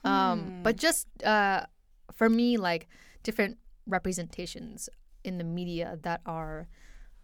Um, 0.02 0.60
but 0.62 0.76
just 0.76 1.06
uh, 1.22 1.66
for 2.14 2.30
me, 2.30 2.56
like 2.56 2.88
different 3.22 3.58
representations 3.86 4.88
in 5.22 5.36
the 5.36 5.44
media 5.44 5.98
that 6.02 6.22
are 6.24 6.68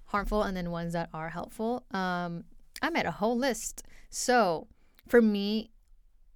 harmful, 0.04 0.42
and 0.42 0.54
then 0.54 0.70
ones 0.70 0.92
that 0.92 1.08
are 1.14 1.30
helpful. 1.30 1.84
Um, 1.90 2.44
I 2.82 2.90
made 2.90 3.06
a 3.06 3.12
whole 3.12 3.36
list. 3.36 3.82
So 4.10 4.66
for 5.08 5.22
me, 5.22 5.70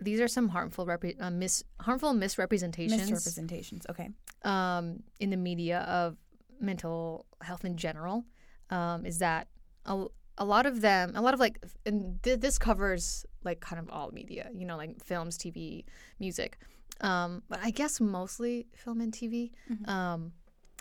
these 0.03 0.21
are 0.21 0.29
some 0.29 0.49
harmful 0.49 0.87
repre- 0.87 1.21
uh, 1.21 1.31
mis- 1.31 1.65
harmful 1.81 2.12
misrepresentations 2.12 3.01
Misrepresentations. 3.11 3.87
Okay. 3.91 4.09
um, 4.45 5.03
in 5.21 5.31
the 5.31 5.37
media 5.37 5.81
of 5.81 6.17
mental 6.61 7.27
health 7.41 7.65
in 7.65 7.77
general 7.77 8.25
um, 8.71 9.05
is 9.07 9.19
that 9.19 9.49
a, 9.87 10.05
a 10.38 10.45
lot 10.45 10.65
of 10.67 10.81
them, 10.81 11.12
a 11.15 11.21
lot 11.21 11.35
of 11.35 11.41
like, 11.41 11.59
and 11.85 12.23
th- 12.23 12.41
this 12.41 12.59
covers 12.59 13.27
like 13.45 13.61
kind 13.61 13.81
of 13.81 13.91
all 13.91 14.11
media, 14.12 14.49
you 14.55 14.65
know, 14.65 14.77
like 14.77 15.03
films, 15.05 15.37
TV, 15.37 15.85
music, 16.19 16.59
um, 17.01 17.43
but 17.49 17.59
I 17.62 17.71
guess 17.71 18.01
mostly 18.01 18.67
film 18.75 19.01
and 19.01 19.12
TV. 19.12 19.51
Um, 19.88 20.33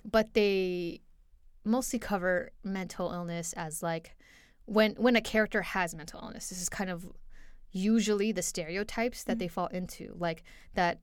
but 0.09 0.33
they 0.33 1.01
mostly 1.65 1.99
cover 1.99 2.51
mental 2.63 3.11
illness 3.11 3.53
as 3.53 3.83
like 3.83 4.15
when 4.65 4.93
when 4.93 5.15
a 5.15 5.21
character 5.21 5.61
has 5.63 5.93
mental 5.95 6.19
illness. 6.23 6.49
This 6.49 6.61
is 6.61 6.69
kind 6.69 6.89
of 6.89 7.05
usually 7.71 8.31
the 8.31 8.41
stereotypes 8.41 9.23
that 9.23 9.39
they 9.39 9.47
fall 9.47 9.67
into, 9.67 10.15
like 10.17 10.43
that 10.75 10.99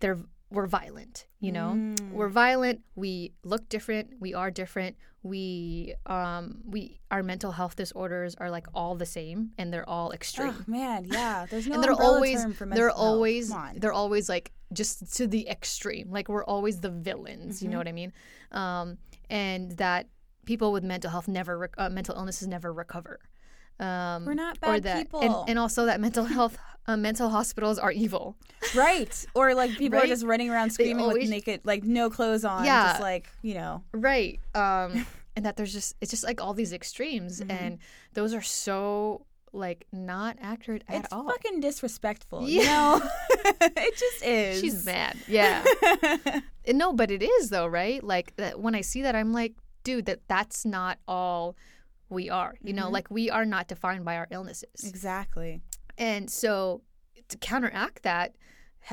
they're 0.00 0.18
we're 0.52 0.66
violent, 0.66 1.26
you 1.38 1.52
know, 1.52 1.74
Mm. 1.76 2.10
we're 2.10 2.28
violent. 2.28 2.80
We 2.96 3.34
look 3.44 3.68
different. 3.68 4.14
We 4.18 4.34
are 4.34 4.50
different. 4.50 4.96
We 5.22 5.94
um 6.06 6.62
we 6.66 6.98
our 7.10 7.22
mental 7.22 7.52
health 7.52 7.76
disorders 7.76 8.34
are 8.34 8.50
like 8.50 8.66
all 8.74 8.96
the 8.96 9.06
same, 9.06 9.52
and 9.58 9.72
they're 9.72 9.88
all 9.88 10.10
extreme. 10.12 10.54
Oh 10.58 10.64
man, 10.66 11.04
yeah. 11.04 11.46
There's 11.48 11.66
no 11.68 11.74
and 11.74 11.84
they're 11.84 11.92
always 11.92 12.42
term 12.42 12.52
for 12.52 12.66
mental 12.66 12.80
they're 12.82 12.90
always 12.90 13.52
they're 13.76 13.92
always 13.92 14.28
like 14.28 14.50
just 14.72 15.14
to 15.18 15.26
the 15.28 15.46
extreme. 15.48 16.10
Like 16.10 16.28
we're 16.28 16.44
always 16.44 16.80
the 16.80 16.90
villains. 16.90 17.62
You 17.62 17.68
know 17.68 17.78
Mm-hmm. 17.78 17.78
what 17.78 17.88
I 17.88 17.92
mean? 17.92 18.12
Um, 18.50 18.98
and 19.28 19.70
that 19.76 20.08
people 20.46 20.72
with 20.72 20.82
mental 20.82 21.10
health 21.10 21.28
never 21.28 21.58
rec- 21.58 21.74
uh, 21.78 21.90
mental 21.90 22.16
illnesses 22.16 22.48
never 22.48 22.72
recover. 22.72 23.20
Um, 23.80 24.24
We're 24.26 24.34
not 24.34 24.58
or 24.62 24.74
bad 24.74 24.82
that, 24.84 24.98
people. 24.98 25.20
And, 25.20 25.34
and 25.50 25.58
also 25.58 25.86
that 25.86 26.00
mental 26.00 26.24
health 26.24 26.58
uh, 26.86 26.96
mental 26.96 27.28
hospitals 27.30 27.78
are 27.78 27.90
evil. 27.90 28.36
right. 28.74 29.26
Or 29.34 29.54
like 29.54 29.76
people 29.78 29.98
are 29.98 30.06
just 30.06 30.24
running 30.24 30.50
around 30.50 30.70
screaming 30.70 31.00
always- 31.00 31.22
with 31.24 31.30
naked, 31.30 31.60
like 31.64 31.82
no 31.84 32.10
clothes 32.10 32.44
on, 32.44 32.64
Yeah. 32.64 32.90
just 32.90 33.00
like 33.00 33.28
you 33.42 33.54
know. 33.54 33.82
Right. 33.92 34.38
Um, 34.54 35.06
and 35.36 35.46
that 35.46 35.56
there's 35.56 35.72
just 35.72 35.96
it's 36.00 36.10
just 36.10 36.24
like 36.24 36.40
all 36.42 36.52
these 36.54 36.72
extremes, 36.72 37.40
Mhm. 37.40 37.50
and 37.50 37.78
those 38.14 38.34
are 38.34 38.42
so 38.42 39.24
like 39.52 39.86
not 39.92 40.36
accurate 40.40 40.84
at 40.88 41.04
it's 41.04 41.12
all. 41.12 41.28
It's 41.28 41.42
fucking 41.42 41.60
disrespectful. 41.60 42.48
Yeah. 42.48 42.60
You 42.60 42.66
know, 43.00 43.10
it 43.60 43.96
just 43.96 44.24
is. 44.24 44.60
She's 44.60 44.84
mad. 44.84 45.16
Yeah. 45.26 45.64
No, 46.68 46.92
but 46.92 47.10
it 47.10 47.22
is 47.22 47.50
though, 47.50 47.66
right? 47.66 48.02
Like 48.04 48.36
that 48.36 48.60
when 48.60 48.74
I 48.74 48.80
see 48.82 49.02
that, 49.02 49.16
I'm 49.16 49.32
like, 49.32 49.54
dude, 49.82 50.06
that 50.06 50.20
that's 50.28 50.64
not 50.64 50.98
all 51.08 51.56
we 52.10 52.28
are. 52.30 52.54
You 52.62 52.72
know, 52.72 52.88
Mhm. 52.88 52.92
like 52.92 53.10
we 53.10 53.30
are 53.30 53.44
not 53.44 53.68
defined 53.68 54.04
by 54.04 54.16
our 54.16 54.26
illnesses. 54.30 54.84
exactly. 54.84 55.62
And 55.98 56.30
so 56.30 56.82
to 57.28 57.38
counteract 57.38 58.02
that, 58.02 58.34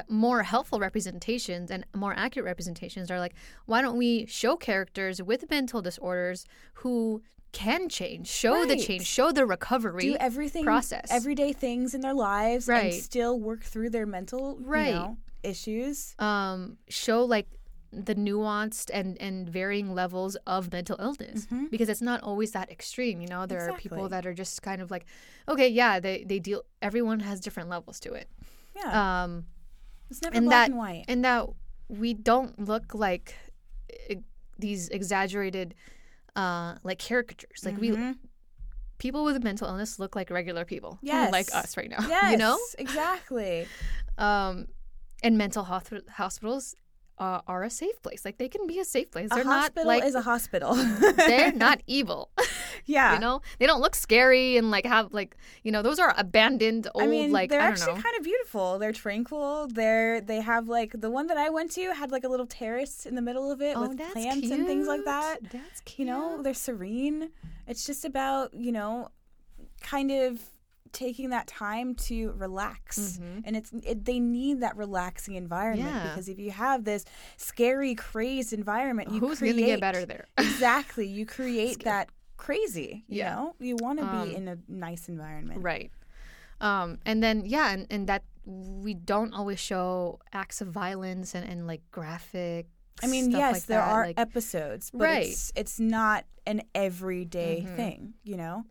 more 0.10 0.44
helpful 0.44 0.80
representations 0.80 1.72
and 1.72 1.86
more 1.96 2.14
accurate 2.16 2.46
representations 2.46 3.10
are 3.10 3.20
like, 3.20 3.34
why 3.66 3.82
don't 3.82 3.98
we 3.98 4.26
show 4.26 4.58
characters 4.58 5.22
with 5.24 5.50
mental 5.50 5.82
disorders 5.82 6.46
who 6.76 7.24
can 7.54 7.88
change, 7.88 8.28
show 8.28 8.66
the 8.66 8.76
change, 8.76 9.06
show 9.06 9.32
the 9.32 9.46
recovery. 9.46 10.04
Do 10.04 10.18
everything, 10.20 10.66
process. 10.66 11.08
everyday 11.10 11.54
things 11.54 11.94
in 11.96 12.02
their 12.02 12.14
lives, 12.14 12.68
Right. 12.68 12.94
and 12.94 13.02
still 13.02 13.40
work 13.40 13.64
through 13.64 13.90
their 13.92 14.06
mental, 14.06 14.58
Right. 14.60 14.88
you 14.90 14.94
know, 14.94 15.18
issues. 15.42 16.14
um, 16.20 16.78
show 16.90 17.24
like 17.24 17.48
the 17.92 18.14
nuanced 18.16 18.90
and, 18.94 19.18
and 19.22 19.48
varying 19.50 19.94
levels 19.96 20.36
of 20.46 20.72
mental 20.72 20.98
illness 21.00 21.46
Mhm. 21.48 21.70
because 21.72 21.88
it's 21.90 22.02
not 22.02 22.22
always 22.22 22.52
that 22.52 22.70
extreme. 22.70 23.22
You 23.22 23.28
know, 23.28 23.46
there 23.46 23.70
are 23.70 23.78
people 23.78 24.10
that 24.10 24.26
are 24.26 24.34
just 24.34 24.62
kind 24.62 24.82
of 24.82 24.92
like, 24.92 25.06
okay, 25.48 25.68
yeah, 25.70 26.00
they, 26.00 26.24
they 26.26 26.40
deal, 26.40 26.64
everyone 26.82 27.22
has 27.22 27.40
different 27.40 27.70
levels 27.70 28.00
to 28.02 28.14
it. 28.14 28.30
Yeah, 28.76 29.24
Um, 29.24 29.46
it's 30.10 30.22
never 30.22 30.36
and 30.36 30.46
black 30.48 30.66
that- 30.68 30.70
and 30.72 30.78
white. 30.78 31.06
and 31.08 31.24
that 31.26 31.48
we 31.88 32.14
don't 32.14 32.60
look 32.60 32.94
like 32.94 33.36
e- 34.10 34.18
these 34.60 34.90
exaggerated 34.90 35.74
uh, 36.36 36.76
like 36.84 37.00
caricatures. 37.00 37.64
Like 37.66 37.78
we 37.80 37.90
Mhm. 37.90 38.18
people 39.00 39.24
with 39.24 39.44
mental 39.44 39.68
illness 39.68 39.98
look 39.98 40.16
like 40.16 40.30
regular 40.30 40.66
people. 40.66 41.00
Yes. 41.02 41.32
Like 41.32 41.48
us 41.56 41.78
right 41.78 41.90
now. 41.90 41.98
yes, 42.08 42.32
You 42.32 42.38
know? 42.38 42.60
exactly. 42.78 43.68
Um 44.18 44.68
and 45.24 45.38
mental 45.38 45.64
hoth- 45.64 46.08
hospitals 46.10 46.76
uh, 47.20 47.42
are 47.48 47.64
a 47.64 47.70
safe 47.70 48.02
place. 48.02 48.24
Like 48.24 48.38
they 48.38 48.50
can 48.50 48.68
be 48.68 48.80
a 48.80 48.86
safe 48.86 49.12
place. 49.12 49.30
They're 49.30 49.42
a 49.42 49.46
not 49.46 49.76
like 49.76 50.04
is 50.04 50.16
a 50.16 50.22
hospital. 50.22 50.74
they're 51.18 51.52
not 51.68 51.82
evil. 51.88 52.30
Yeah. 52.86 53.16
You 53.16 53.20
know? 53.20 53.42
They 53.60 53.66
don't 53.66 53.82
look 53.82 53.96
scary 53.96 54.56
and 54.56 54.72
like 54.72 54.86
have 54.86 55.14
like 55.14 55.36
you 55.64 55.74
know, 55.74 55.82
those 55.82 56.00
are 56.00 56.14
abandoned 56.18 56.88
old 56.94 57.04
I 57.04 57.08
mean, 57.08 57.34
like 57.34 57.50
they're 57.50 57.60
actually 57.60 57.96
know. 57.96 58.02
kind 58.02 58.16
of 58.18 58.24
beautiful. 58.24 58.80
They're 58.80 58.94
tranquil. 58.94 59.68
They're 59.68 60.22
they 60.22 60.40
have 60.40 60.70
like 60.70 60.94
the 60.94 61.12
one 61.12 61.28
that 61.28 61.36
I 61.36 61.50
went 61.50 61.72
to 61.72 61.92
had 61.94 62.12
like 62.12 62.24
a 62.24 62.30
little 62.30 62.46
terrace 62.46 63.06
in 63.06 63.16
the 63.16 63.22
middle 63.22 63.52
of 63.52 63.62
it 63.62 63.76
oh, 63.76 63.90
with 63.90 63.98
plants 63.98 64.50
and 64.50 64.66
things 64.66 64.88
like 64.88 65.04
that. 65.04 65.40
That's 65.52 65.82
cute. 65.82 66.08
You 66.08 66.14
know, 66.14 66.42
they're 66.42 66.54
serene. 66.54 67.32
It's 67.68 67.86
just 67.86 68.06
about 68.06 68.54
you 68.54 68.72
know, 68.72 69.10
kind 69.82 70.10
of 70.10 70.40
taking 70.98 71.30
that 71.30 71.46
time 71.48 71.94
to 71.94 72.32
relax. 72.38 73.20
Mhm. 73.22 73.42
And 73.46 73.56
it's 73.56 73.72
it, 73.84 74.04
they 74.06 74.20
need 74.20 74.62
that 74.62 74.76
relaxing 74.76 75.36
environment 75.36 75.90
Yeah. 75.94 76.04
because 76.10 76.28
if 76.28 76.40
you 76.40 76.52
have 76.52 76.84
this 76.84 77.06
scary, 77.38 77.94
crazed 77.96 78.52
environment, 78.52 79.12
you 79.12 79.20
Who's 79.20 79.38
create 79.40 79.54
gonna 79.54 79.66
get 79.68 79.80
better 79.82 80.06
there? 80.06 80.26
exactly. 80.38 81.08
You 81.08 81.26
create 81.26 81.84
that 81.84 82.10
crazy. 82.38 83.06
You 83.08 83.18
Yeah. 83.20 83.36
know, 83.36 83.56
you 83.60 83.76
want 83.80 84.00
to 84.00 84.06
Um, 84.06 84.28
be 84.30 84.36
in 84.36 84.48
a 84.48 84.58
nice 84.68 85.08
environment. 85.08 85.62
Right. 85.64 85.92
Um, 86.60 86.98
and 87.06 87.22
then 87.24 87.46
yeah, 87.46 87.72
and, 87.74 87.86
and 87.92 88.08
that 88.08 88.24
we 88.46 88.94
don't 88.96 89.34
always 89.34 89.60
show 89.60 90.20
acts 90.34 90.62
of 90.62 90.70
violence 90.70 91.36
and, 91.36 91.48
and 91.48 91.68
like 91.68 91.82
graphic. 91.92 92.66
I 93.04 93.08
mean, 93.08 93.30
yes, 93.30 93.54
like 93.54 93.66
there 93.66 93.80
that, 93.80 93.90
are 93.94 94.06
like- 94.08 94.20
episodes, 94.20 94.90
but 94.90 95.02
Right. 95.02 95.28
it's 95.28 95.52
it's 95.56 95.80
not 95.80 96.26
an 96.48 96.62
everyday 96.74 97.62
Mhm. 97.68 97.76
thing, 97.76 98.14
you 98.24 98.38
know. 98.38 98.66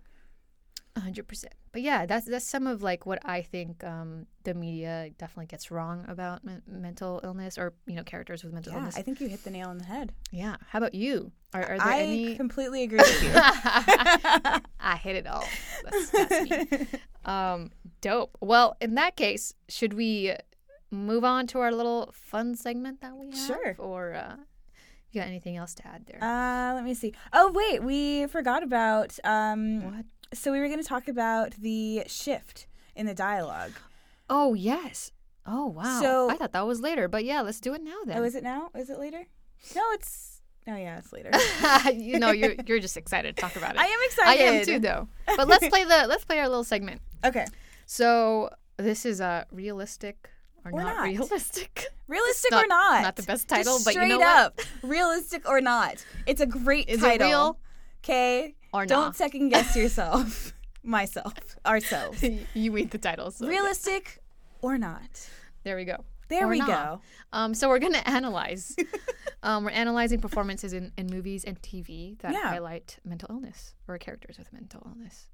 Hundred 0.96 1.28
percent. 1.28 1.52
But 1.72 1.82
yeah, 1.82 2.06
that's 2.06 2.26
that's 2.26 2.46
some 2.46 2.66
of 2.66 2.82
like 2.82 3.04
what 3.06 3.18
I 3.24 3.42
think 3.42 3.84
um, 3.84 4.26
the 4.44 4.54
media 4.54 5.10
definitely 5.18 5.46
gets 5.46 5.70
wrong 5.70 6.04
about 6.08 6.42
men- 6.44 6.62
mental 6.66 7.20
illness 7.22 7.58
or 7.58 7.74
you 7.86 7.94
know 7.96 8.02
characters 8.02 8.42
with 8.42 8.52
mental 8.52 8.72
Yeah, 8.72 8.78
illness. 8.78 8.96
I 8.96 9.02
think 9.02 9.20
you 9.20 9.28
hit 9.28 9.44
the 9.44 9.50
nail 9.50 9.68
on 9.68 9.78
the 9.78 9.84
head. 9.84 10.12
yeah. 10.30 10.56
How 10.70 10.78
about 10.78 10.94
you? 10.94 11.32
Are, 11.52 11.62
are 11.62 11.78
there 11.78 11.86
any 11.88 12.26
I 12.26 12.28
any? 12.28 12.36
completely 12.36 12.82
agree 12.82 12.98
with 12.98 13.22
you. 13.22 13.30
I 13.34 14.96
hit 15.02 15.16
it 15.16 15.26
all. 15.26 15.44
That's, 15.84 16.10
that's 16.10 16.50
me. 16.50 16.86
Um, 17.24 17.72
dope. 18.02 18.38
Well, 18.40 18.76
in 18.80 18.94
that 18.94 19.16
case, 19.16 19.52
should 19.68 19.94
we 19.94 20.32
move 20.92 21.24
on 21.24 21.48
to 21.48 21.58
our 21.58 21.72
little 21.72 22.10
fun 22.14 22.54
segment 22.54 23.00
that 23.00 23.16
we 23.16 23.30
have? 23.32 23.36
Sure. 23.48 23.74
Or 23.78 24.14
uh, 24.14 24.36
you 25.10 25.20
got 25.20 25.26
anything 25.26 25.56
else 25.56 25.74
to 25.74 25.86
add 25.88 26.06
there? 26.06 26.22
Uh, 26.22 26.74
let 26.74 26.84
me 26.84 26.94
see. 26.94 27.14
Oh 27.32 27.50
wait, 27.52 27.82
we 27.82 28.28
forgot 28.28 28.62
about. 28.62 29.18
Um, 29.24 29.82
what? 29.96 30.04
So 30.32 30.52
we 30.52 30.60
were 30.60 30.68
going 30.68 30.82
to 30.82 30.88
talk 30.88 31.08
about 31.08 31.52
the 31.52 32.02
shift 32.06 32.66
in 32.94 33.06
the 33.06 33.14
dialogue. 33.14 33.72
Oh 34.28 34.54
yes. 34.54 35.10
Oh 35.46 35.66
wow. 35.66 36.00
So- 36.00 36.30
I 36.30 36.36
thought 36.36 36.52
that 36.52 36.66
was 36.66 36.80
later, 36.80 37.08
but 37.08 37.24
yeah, 37.24 37.40
let's 37.42 37.60
do 37.60 37.74
it 37.74 37.82
now 37.82 37.96
then. 38.04 38.18
Oh, 38.18 38.22
is 38.24 38.34
it 38.34 38.42
now? 38.42 38.70
Is 38.74 38.90
it 38.90 38.98
later? 38.98 39.26
No, 39.74 39.82
it's. 39.92 40.40
Oh 40.68 40.74
yeah, 40.74 40.98
it's 40.98 41.12
later. 41.12 41.30
you 41.92 42.18
know, 42.18 42.32
you're 42.32 42.54
you're 42.66 42.80
just 42.80 42.96
excited 42.96 43.36
to 43.36 43.40
talk 43.40 43.54
about 43.56 43.74
it. 43.76 43.80
I 43.80 43.86
am 43.86 43.98
excited. 44.04 44.40
I 44.42 44.44
am 44.44 44.64
too, 44.64 44.78
though. 44.80 45.08
But 45.36 45.46
let's 45.46 45.68
play 45.68 45.84
the 45.84 46.06
let's 46.08 46.24
play 46.24 46.40
our 46.40 46.48
little 46.48 46.64
segment. 46.64 47.00
Okay, 47.24 47.46
So 47.86 48.50
this 48.76 49.06
is 49.06 49.20
a 49.20 49.46
realistic 49.52 50.28
or, 50.64 50.72
Or 50.72 50.82
not, 50.82 50.96
not. 50.96 51.02
realistic. 51.04 51.86
realistic 52.08 52.50
not- 52.50 52.64
or 52.64 52.66
not? 52.66 53.02
not 53.02 53.16
the 53.16 53.22
best 53.22 53.48
Just 53.48 53.48
title, 53.48 53.78
but 53.84 53.94
you 53.94 54.00
straight 54.00 54.08
know 54.08 54.18
what? 54.18 54.36
up, 54.38 54.60
realistic 54.82 55.48
or 55.48 55.60
not? 55.60 56.04
It's 56.26 56.40
a 56.40 56.46
great 56.46 56.88
Is 56.88 57.00
title. 57.00 57.26
it 57.26 57.30
real 57.30 57.58
Okay, 58.04 58.54
or 58.76 58.86
don't 58.86 59.14
second 59.16 59.48
guess 59.50 59.76
yourself, 59.76 60.52
myself, 60.82 61.34
ourselves. 61.64 62.22
you 62.54 62.72
read 62.72 62.90
the 62.90 62.98
title. 62.98 63.30
So 63.30 63.44
yeah. 63.44 63.50
Realistic 63.52 64.20
or 64.62 64.78
not? 64.78 65.28
There 65.64 65.76
we 65.76 65.84
go. 65.84 66.04
There 66.28 66.46
Or 66.46 66.50
we 66.50 66.58
not. 66.58 66.68
go. 66.68 67.00
Um, 67.32 67.54
so 67.54 67.68
we're 67.68 67.78
gonna 67.78 68.02
analyze. 68.04 68.74
um, 69.44 69.64
we're 69.64 69.70
analyzing 69.70 70.20
performances 70.20 70.72
in, 70.72 70.92
in 70.98 71.06
movies 71.06 71.44
and 71.44 71.60
TV 71.62 72.18
that 72.20 72.32
Yeah. 72.32 72.48
highlight 72.50 72.98
mental 73.04 73.28
illness 73.30 73.74
or 73.86 73.96
characters 73.98 74.36
with 74.38 74.52
mental 74.52 74.82
illness 74.86 75.28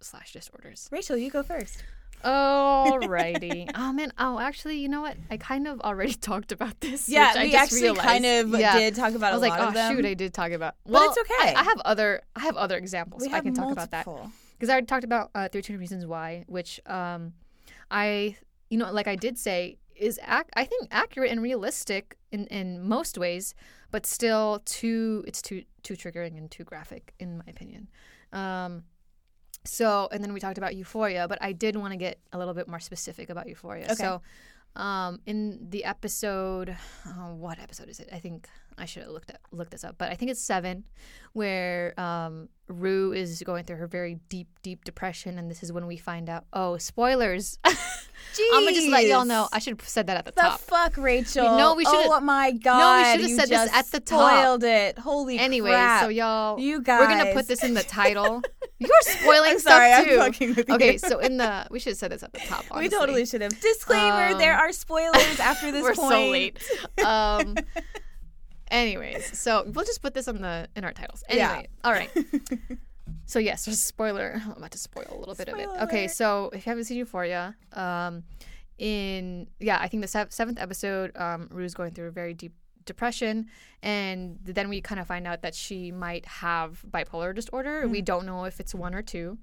slash 0.00 0.32
disorders. 0.32 0.88
Rachel, 0.90 1.16
you 1.18 1.30
go 1.30 1.42
first. 1.42 1.84
Alrighty. 2.24 3.70
oh 3.74 3.92
man. 3.92 4.12
Oh, 4.18 4.38
actually, 4.38 4.78
you 4.78 4.88
know 4.88 5.00
what? 5.00 5.16
I 5.30 5.36
kind 5.36 5.66
of 5.66 5.80
already 5.80 6.14
talked 6.30 6.52
about 6.52 6.80
this. 6.80 7.08
Yeah, 7.08 7.28
which 7.28 7.36
I 7.36 7.44
we 7.44 7.54
actually 7.54 7.82
realized. 7.82 8.02
kind 8.08 8.26
of 8.26 8.60
Yeah. 8.60 8.78
did 8.78 8.94
talk 8.94 9.14
about 9.14 9.32
I 9.32 9.36
was 9.36 9.42
like, 9.42 9.58
oh 9.58 9.94
shoot, 9.94 10.04
I 10.04 10.14
did 10.14 10.34
talk 10.34 10.52
about. 10.52 10.74
But 10.86 11.02
it's 11.04 11.18
okay. 11.18 11.52
I, 11.54 11.60
I 11.60 11.62
have 11.64 11.80
other. 11.84 12.22
I 12.36 12.40
have 12.40 12.56
other 12.56 12.76
examples. 12.76 13.22
we 13.22 13.28
I 13.28 13.36
have 13.36 13.44
can 13.44 13.54
talk 13.54 13.70
about 13.72 13.90
that 13.90 14.06
because 14.52 14.68
I 14.68 14.72
already 14.72 14.86
talked 14.86 15.04
about 15.04 15.30
uh, 15.34 15.48
13 15.48 15.78
Reasons 15.78 16.04
Why, 16.06 16.44
which 16.46 16.80
um, 16.86 17.32
I, 17.90 18.36
you 18.68 18.76
know, 18.78 18.92
like 18.92 19.08
I 19.08 19.16
did 19.16 19.38
say, 19.38 19.78
is 19.96 20.18
ac- 20.26 20.50
I 20.54 20.64
think 20.64 20.88
accurate 20.90 21.30
and 21.30 21.42
realistic 21.42 22.16
in, 22.30 22.46
in 22.48 22.86
most 22.86 23.16
ways, 23.18 23.54
but 23.90 24.04
still 24.06 24.60
too 24.64 25.24
it's 25.26 25.40
too 25.42 25.64
too 25.82 25.94
triggering 25.94 26.36
and 26.36 26.50
too 26.50 26.64
graphic 26.64 27.14
in 27.18 27.38
my 27.38 27.44
opinion. 27.48 27.88
Um, 28.32 28.84
so 29.64 30.08
and 30.12 30.22
then 30.22 30.32
we 30.32 30.40
talked 30.40 30.58
about 30.58 30.74
Euphoria, 30.74 31.28
but 31.28 31.38
I 31.40 31.52
did 31.52 31.76
want 31.76 31.92
to 31.92 31.96
get 31.96 32.18
a 32.32 32.38
little 32.38 32.54
bit 32.54 32.68
more 32.68 32.80
specific 32.80 33.30
about 33.30 33.48
Euphoria. 33.48 33.84
Okay. 33.84 33.94
So 33.94 34.22
um, 34.76 35.20
in 35.26 35.66
the 35.70 35.84
episode, 35.84 36.76
oh, 37.06 37.34
what 37.34 37.58
episode 37.58 37.88
is 37.88 37.98
it? 37.98 38.08
I 38.12 38.18
think 38.18 38.48
I 38.78 38.84
should 38.84 39.02
have 39.02 39.10
looked 39.12 39.30
at 39.30 39.40
looked 39.50 39.72
this 39.72 39.84
up, 39.84 39.96
but 39.98 40.10
I 40.10 40.14
think 40.14 40.30
it's 40.30 40.40
seven, 40.40 40.84
where 41.32 41.98
um, 41.98 42.48
Rue 42.68 43.12
is 43.12 43.42
going 43.44 43.64
through 43.64 43.76
her 43.76 43.88
very 43.88 44.20
deep, 44.28 44.48
deep 44.62 44.84
depression, 44.84 45.38
and 45.38 45.50
this 45.50 45.62
is 45.62 45.72
when 45.72 45.86
we 45.86 45.96
find 45.96 46.28
out. 46.28 46.44
Oh, 46.52 46.78
spoilers! 46.78 47.58
I'm 48.52 48.64
gonna 48.64 48.72
just 48.74 48.88
let 48.88 49.06
y'all 49.06 49.24
know. 49.24 49.48
I 49.52 49.58
should 49.58 49.78
have 49.78 49.88
said 49.88 50.06
that 50.06 50.16
at 50.16 50.24
the, 50.24 50.32
top. 50.32 50.60
the 50.60 50.66
top. 50.66 50.92
fuck, 50.94 50.96
Rachel. 51.02 51.56
No, 51.58 51.74
we 51.74 51.84
should've- 51.84 51.98
Oh 52.10 52.20
my 52.20 52.52
god. 52.52 52.78
No, 52.78 52.96
we 53.22 53.22
should've 53.28 53.36
said 53.40 53.48
this 53.48 53.72
at 53.72 53.86
the 53.90 54.00
top. 54.00 54.30
Spoiled 54.30 54.64
it. 54.64 54.98
Holy 54.98 55.38
anyway, 55.38 55.70
crap. 55.70 56.02
so 56.02 56.08
y'all, 56.08 56.58
you 56.58 56.80
guys. 56.82 57.00
we're 57.00 57.08
gonna 57.08 57.32
put 57.34 57.48
this 57.48 57.62
in 57.64 57.74
the 57.74 57.82
title. 58.00 58.42
You're 58.78 58.90
spoiling 59.02 59.50
I'm 59.52 59.58
stuff 59.58 60.04
too. 60.06 60.18
I'm 60.20 60.32
fucking 60.32 60.54
with 60.54 60.70
okay, 60.70 60.92
you. 60.94 60.98
so 60.98 61.18
in 61.18 61.36
the 61.36 61.66
we 61.70 61.78
should 61.78 61.90
have 61.90 61.98
said 61.98 62.12
this 62.12 62.22
at 62.22 62.32
the 62.32 62.40
top. 62.40 62.64
we 62.76 62.88
totally 62.88 63.26
should 63.26 63.42
have. 63.42 63.58
Disclaimer: 63.60 64.32
Um, 64.32 64.38
there 64.38 64.56
are 64.56 64.72
spoilers 64.72 65.38
after 65.40 65.70
this 65.72 65.82
We're 65.82 65.94
point. 65.94 66.10
so 66.12 66.30
late. 66.30 67.04
Um. 67.04 67.56
anyways, 68.70 69.38
so 69.38 69.64
we'll 69.66 69.84
just 69.84 70.02
put 70.02 70.14
this 70.14 70.28
on 70.28 70.40
the 70.40 70.68
in 70.76 70.84
our 70.84 70.92
titles. 70.92 71.22
Yeah. 71.30 71.62
All 71.84 71.92
right. 71.92 72.10
So 73.26 73.38
yes, 73.38 73.64
just 73.64 73.82
a 73.82 73.86
spoiler. 73.86 74.40
I'm 74.44 74.52
about 74.52 74.70
to 74.72 74.78
spoil 74.78 75.06
a 75.10 75.18
little 75.18 75.34
bit 75.34 75.48
of 75.48 75.58
it. 75.58 75.68
Okay, 75.82 76.08
so 76.08 76.50
if 76.52 76.66
you 76.66 76.70
haven't 76.70 76.84
seen 76.84 76.98
Euphoria, 76.98 77.56
um, 77.72 78.24
in 78.78 79.46
yeah, 79.58 79.78
I 79.80 79.88
think 79.88 80.02
the 80.02 80.08
sev- 80.08 80.32
seventh 80.32 80.58
episode, 80.58 81.16
um, 81.16 81.48
Rue's 81.50 81.74
going 81.74 81.92
through 81.92 82.08
a 82.08 82.10
very 82.10 82.34
deep 82.34 82.52
depression, 82.86 83.46
and 83.82 84.38
then 84.42 84.68
we 84.68 84.80
kind 84.80 85.00
of 85.00 85.06
find 85.06 85.26
out 85.26 85.42
that 85.42 85.54
she 85.54 85.92
might 85.92 86.26
have 86.26 86.82
bipolar 86.90 87.34
disorder. 87.34 87.82
Hmm. 87.82 87.92
We 87.92 88.02
don't 88.02 88.26
know 88.26 88.44
if 88.44 88.58
it's 88.60 88.74
one 88.74 88.94
or 88.94 89.02
two. 89.02 89.38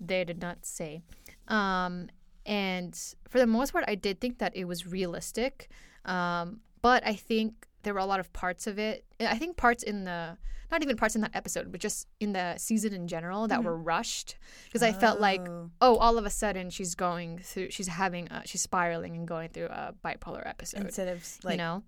They 0.00 0.24
did 0.24 0.40
not 0.40 0.66
say. 0.66 1.02
Um, 1.48 2.08
and 2.44 2.98
for 3.28 3.38
the 3.38 3.46
most 3.46 3.72
part, 3.72 3.84
I 3.86 3.94
did 3.94 4.20
think 4.20 4.38
that 4.38 4.56
it 4.56 4.64
was 4.64 4.86
realistic. 4.86 5.68
Um, 6.04 6.60
but 6.82 7.06
I 7.06 7.14
think 7.14 7.68
there 7.82 7.94
were 7.94 8.00
a 8.00 8.06
lot 8.06 8.20
of 8.20 8.32
parts 8.32 8.66
of 8.66 8.78
it. 8.78 9.04
I 9.20 9.38
think 9.38 9.56
parts 9.56 9.82
in 9.82 10.04
the 10.04 10.36
not 10.70 10.82
even 10.82 10.96
parts 10.96 11.14
in 11.14 11.20
that 11.20 11.32
episode, 11.34 11.70
but 11.70 11.80
just 11.82 12.08
in 12.18 12.32
the 12.32 12.56
season 12.56 12.94
in 12.94 13.06
general 13.06 13.46
that 13.48 13.62
were 13.62 13.76
rushed 13.76 14.36
because 14.64 14.82
I 14.82 14.92
felt 14.92 15.20
like 15.20 15.40
Oh. 15.46 15.70
oh, 15.82 15.96
all 15.96 16.16
of 16.16 16.24
a 16.24 16.30
sudden 16.30 16.70
she's 16.70 16.94
going 16.94 17.38
through, 17.40 17.70
she's 17.70 17.88
having, 17.88 18.28
a, 18.32 18.42
she's 18.46 18.62
spiraling 18.62 19.14
and 19.14 19.28
going 19.28 19.50
through 19.50 19.66
a 19.66 19.92
bipolar 20.02 20.46
episode. 20.46 20.80
instead 20.80 21.08
of 21.08 21.26
like 21.44 21.52
you 21.54 21.58
know, 21.58 21.82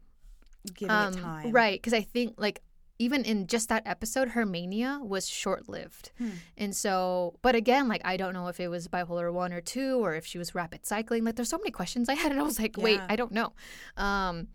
giving 0.75 0.91
um, 0.91 1.15
it 1.15 1.21
time. 1.21 1.51
right? 1.53 1.79
Because 1.81 1.95
I 1.95 2.03
think 2.03 2.35
like 2.37 2.61
even 2.99 3.25
in 3.25 3.47
just 3.47 3.71
that 3.71 3.83
episode, 3.87 4.29
her 4.29 4.45
mania 4.47 5.01
was 5.03 5.27
short 5.27 5.67
lived, 5.69 6.13
Hmm. 6.19 6.29
and 6.59 6.77
so. 6.77 7.39
But 7.43 7.55
again, 7.57 7.89
like 7.89 8.03
I 8.05 8.17
don't 8.19 8.35
know 8.35 8.47
if 8.49 8.61
it 8.61 8.69
was 8.69 8.87
bipolar 8.87 9.33
one 9.33 9.53
or 9.53 9.61
two, 9.63 9.97
or 10.05 10.15
if 10.15 10.25
she 10.27 10.37
was 10.39 10.55
rapid 10.55 10.85
cycling. 10.87 11.25
Like 11.25 11.35
there's 11.37 11.49
so 11.49 11.59
many 11.59 11.71
questions 11.73 12.09
I 12.11 12.15
had, 12.15 12.31
and 12.33 12.39
I 12.39 12.45
was 12.45 12.61
like, 12.61 12.77
wait, 12.77 13.01
I 13.09 13.17
don't 13.17 13.33
know. 13.33 13.53
Um, 13.97 14.47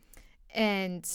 and 0.54 1.06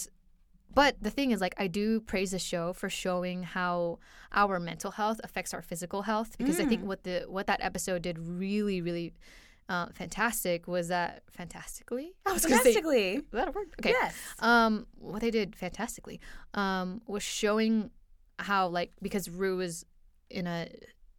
but 0.75 0.97
the 1.01 1.11
thing 1.11 1.31
is 1.31 1.41
like 1.41 1.55
i 1.59 1.67
do 1.67 2.01
praise 2.01 2.31
the 2.33 2.39
show 2.39 2.73
for 2.73 2.89
showing 2.89 3.43
how 3.43 3.99
our 4.33 4.59
mental 4.61 4.91
health 4.93 5.21
affects 5.25 5.55
our 5.55 5.63
physical 5.63 6.03
health 6.03 6.37
because 6.39 6.59
i 6.61 6.65
think 6.65 6.83
Mm. 6.83 6.87
what 6.87 7.03
the 7.05 7.25
what 7.29 7.47
that 7.47 7.61
episode 7.63 8.03
did 8.03 8.19
really 8.19 8.81
really 8.83 9.13
uh, 9.69 9.87
fantastic 9.95 10.69
was 10.69 10.89
that 10.89 11.23
fantastically 11.31 12.13
i 12.27 12.33
was 12.33 12.43
say 12.43 12.73
is 12.73 13.23
that 13.33 13.49
a 13.49 13.53
word 13.53 13.69
okay 13.81 13.91
Yes. 13.91 14.15
um 14.41 14.87
what 14.99 15.21
they 15.23 15.31
did 15.31 15.57
fantastically 15.57 16.21
um 16.55 17.01
was 17.07 17.23
showing 17.23 17.91
how 18.39 18.67
like 18.69 18.93
because 19.01 19.29
rue 19.31 19.57
was 19.57 19.87
in 20.31 20.47
a 20.47 20.69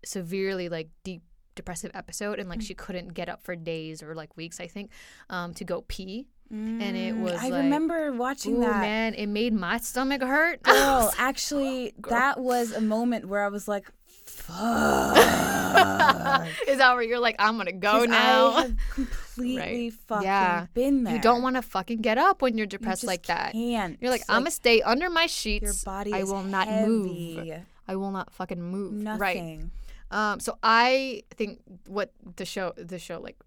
severely 0.04 0.70
like 0.70 0.90
deep 1.04 1.24
depressive 1.56 1.90
episode 1.94 2.38
and 2.38 2.50
like 2.50 2.60
Mm. 2.60 2.64
she 2.68 2.74
couldn't 2.74 3.14
get 3.14 3.30
up 3.30 3.42
for 3.42 3.56
days 3.56 4.04
or 4.04 4.14
like 4.14 4.36
weeks 4.38 4.60
i 4.60 4.68
think 4.68 4.92
um 5.30 5.54
to 5.54 5.64
go 5.64 5.84
pee 5.88 6.28
and 6.52 6.82
it 6.96 7.16
Mm, 7.16 7.20
was 7.22 7.34
I 7.42 7.50
like, 7.50 7.64
remember 7.64 8.12
watching 8.14 8.60
that. 8.60 8.80
man, 8.82 9.14
it 9.16 9.28
made 9.28 9.54
my 9.54 9.78
stomach 9.78 10.22
hurt. 10.22 10.62
Girl, 10.64 11.12
actually, 11.18 11.94
that 12.10 12.40
was 12.40 12.72
a 12.72 12.82
moment 12.82 13.28
where 13.28 13.44
I 13.44 13.48
was 13.50 13.68
like, 13.68 13.90
fuck. 14.26 15.18
Is 16.68 16.78
that 16.78 16.94
where 16.94 17.04
you're 17.04 17.20
like, 17.20 17.36
I'm 17.40 17.58
gonna 17.58 17.72
go 17.72 18.06
now? 18.06 18.48
I 18.52 18.62
have 18.62 18.76
completely 18.90 19.58
Right. 19.58 19.94
fucking 20.08 20.24
Yeah. 20.24 20.68
been 20.74 21.04
there. 21.04 21.16
You 21.16 21.22
don't 21.22 21.42
want 21.42 21.56
to 21.56 21.62
fucking 21.62 22.02
get 22.02 22.18
up 22.18 22.42
when 22.42 22.58
you're 22.58 22.68
depressed 22.68 23.02
just 23.02 23.08
like 23.08 23.26
that. 23.28 23.52
Can't. 23.54 23.98
You're 24.02 24.12
like, 24.12 24.24
I'm 24.30 24.42
gonna 24.42 24.52
stay 24.52 24.82
under 24.82 25.10
my 25.10 25.26
sheets. 25.28 25.64
your 25.64 25.74
body 25.84 26.14
I 26.14 26.20
is 26.20 26.30
will 26.30 26.44
not 26.44 26.68
heavy. 26.68 26.88
move. 26.88 27.60
I 27.88 27.96
will 27.96 28.12
not 28.12 28.32
fucking 28.32 28.62
move. 28.62 29.04
Right. 29.20 29.36
Nothing. 29.38 29.72
Um. 30.12 30.40
So 30.40 30.58
I 30.64 31.24
think 31.36 31.60
what 31.88 32.12
the 32.36 32.46
show, 32.46 32.74
the 32.78 33.00
show, 33.00 33.20
like, 33.20 33.38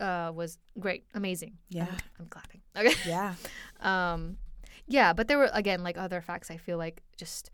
uh, 0.00 0.32
was 0.34 0.58
great, 0.78 1.04
amazing. 1.14 1.58
Yeah. 1.68 1.86
I'm, 1.90 1.98
I'm 2.20 2.26
clapping. 2.26 2.60
Okay. 2.76 2.94
Yeah. 3.06 3.34
Um, 3.80 4.38
yeah, 4.86 5.12
but 5.12 5.28
there 5.28 5.36
were 5.36 5.50
again 5.52 5.82
like 5.82 5.98
other 5.98 6.22
facts. 6.22 6.50
I 6.50 6.56
feel 6.56 6.78
like 6.78 7.02
just, 7.16 7.50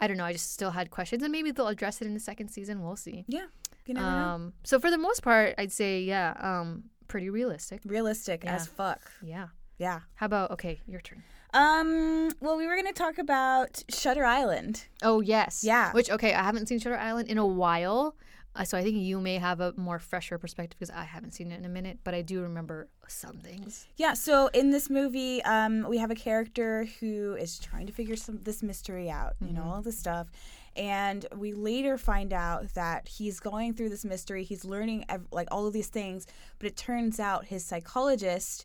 I 0.00 0.06
don't 0.06 0.16
know. 0.16 0.24
I 0.24 0.32
just 0.32 0.52
still 0.52 0.70
had 0.70 0.90
questions, 0.90 1.22
and 1.22 1.30
maybe 1.30 1.50
they'll 1.50 1.68
address 1.68 2.00
it 2.00 2.06
in 2.06 2.14
the 2.14 2.20
second 2.20 2.48
season. 2.48 2.82
We'll 2.82 2.96
see. 2.96 3.24
Yeah. 3.28 3.46
You 3.86 3.94
never 3.94 4.06
know. 4.06 4.16
Um, 4.16 4.52
so 4.64 4.80
for 4.80 4.90
the 4.90 4.98
most 4.98 5.22
part, 5.22 5.54
I'd 5.58 5.72
say 5.72 6.02
yeah, 6.02 6.34
um, 6.40 6.84
pretty 7.06 7.30
realistic. 7.30 7.80
Realistic 7.84 8.44
yeah. 8.44 8.54
as 8.54 8.66
fuck. 8.66 9.00
Yeah. 9.22 9.48
Yeah. 9.78 10.00
How 10.14 10.26
about 10.26 10.52
okay, 10.52 10.80
your 10.86 11.00
turn. 11.00 11.22
Um. 11.54 12.30
Well, 12.40 12.56
we 12.56 12.66
were 12.66 12.76
gonna 12.76 12.92
talk 12.92 13.18
about 13.18 13.82
Shutter 13.88 14.24
Island. 14.24 14.86
Oh 15.02 15.20
yes. 15.20 15.64
Yeah. 15.64 15.92
Which 15.92 16.10
okay, 16.10 16.34
I 16.34 16.42
haven't 16.42 16.66
seen 16.66 16.78
Shutter 16.78 16.98
Island 16.98 17.28
in 17.28 17.38
a 17.38 17.46
while, 17.46 18.14
uh, 18.54 18.64
so 18.64 18.76
I 18.76 18.82
think 18.82 18.96
you 18.96 19.20
may 19.20 19.36
have 19.36 19.60
a 19.60 19.72
more 19.76 19.98
fresher 19.98 20.38
perspective 20.38 20.78
because 20.78 20.94
I 20.94 21.04
haven't 21.04 21.32
seen 21.32 21.52
it 21.52 21.58
in 21.58 21.64
a 21.64 21.68
minute, 21.68 21.98
but 22.02 22.14
I 22.14 22.22
do 22.22 22.42
remember 22.42 22.88
some 23.06 23.38
things. 23.38 23.86
Yeah, 23.96 24.14
so 24.14 24.48
in 24.48 24.70
this 24.70 24.90
movie, 24.90 25.42
um, 25.44 25.86
we 25.88 25.98
have 25.98 26.10
a 26.10 26.16
character 26.16 26.86
who 26.98 27.36
is 27.38 27.58
trying 27.58 27.86
to 27.86 27.92
figure 27.92 28.16
some 28.16 28.40
this 28.42 28.62
mystery 28.62 29.10
out, 29.10 29.34
you 29.40 29.52
know, 29.52 29.62
all 29.62 29.82
this 29.82 29.98
stuff. 29.98 30.28
And 30.76 31.26
we 31.36 31.52
later 31.52 31.98
find 31.98 32.32
out 32.32 32.74
that 32.74 33.08
he's 33.08 33.40
going 33.40 33.74
through 33.74 33.88
this 33.88 34.04
mystery. 34.04 34.44
He's 34.44 34.64
learning 34.64 35.04
ev- 35.08 35.26
like 35.32 35.48
all 35.50 35.66
of 35.66 35.72
these 35.72 35.88
things, 35.88 36.26
but 36.58 36.66
it 36.66 36.76
turns 36.76 37.18
out 37.18 37.46
his 37.46 37.64
psychologist 37.64 38.64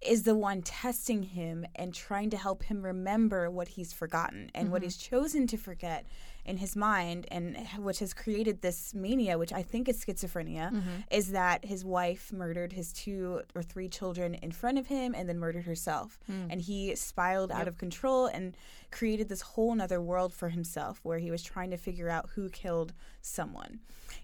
is 0.00 0.24
the 0.24 0.34
one 0.34 0.62
testing 0.62 1.22
him 1.22 1.64
and 1.76 1.94
trying 1.94 2.30
to 2.30 2.36
help 2.36 2.64
him 2.64 2.82
remember 2.82 3.50
what 3.50 3.68
he's 3.68 3.92
forgotten 3.92 4.50
and 4.54 4.70
what 4.70 4.82
he's 4.82 4.96
chosen 4.96 5.46
to 5.46 5.56
forget 5.56 6.04
in 6.44 6.58
his 6.58 6.76
mind 6.76 7.26
and 7.30 7.56
which 7.78 7.98
has 7.98 8.12
created 8.12 8.60
this 8.62 8.94
mania 8.94 9.38
which 9.38 9.52
i 9.52 9.62
think 9.62 9.88
is 9.88 10.04
schizophrenia 10.04 10.70
mm-hmm. 10.70 11.00
is 11.10 11.32
that 11.32 11.64
his 11.64 11.84
wife 11.84 12.32
murdered 12.32 12.72
his 12.72 12.92
two 12.92 13.40
or 13.54 13.62
three 13.62 13.88
children 13.88 14.34
in 14.34 14.52
front 14.52 14.78
of 14.78 14.86
him 14.86 15.14
and 15.14 15.28
then 15.28 15.38
murdered 15.38 15.64
herself. 15.64 16.18
Hmm. 16.26 16.46
And 16.50 16.60
he 16.60 16.94
spiraled 16.94 17.50
out 17.50 17.68
of 17.68 17.78
control 17.78 18.26
and 18.26 18.56
created 18.90 19.28
this 19.28 19.40
whole 19.40 19.74
nother 19.74 20.00
world 20.00 20.32
for 20.32 20.48
himself 20.48 21.00
where 21.02 21.18
he 21.18 21.30
was 21.30 21.42
trying 21.42 21.70
to 21.70 21.76
figure 21.76 22.08
out 22.08 22.30
who 22.34 22.48
killed 22.48 22.92
someone. 23.22 23.80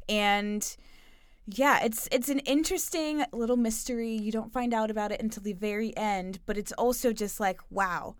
And 0.09 0.77
yeah, 1.47 1.83
it's 1.83 2.09
it's 2.13 2.29
an 2.29 2.41
interesting 2.41 3.25
little 3.33 3.57
mystery. 3.57 4.13
You 4.13 4.33
don't 4.33 4.53
find 4.53 4.73
out 4.73 4.91
about 4.91 5.13
it 5.13 5.21
until 5.21 5.43
the 5.43 5.53
very 5.53 5.97
end, 5.97 6.39
but 6.47 6.57
it's 6.57 6.73
also 6.73 7.13
just 7.13 7.41
like, 7.41 7.61
wow, 7.71 8.15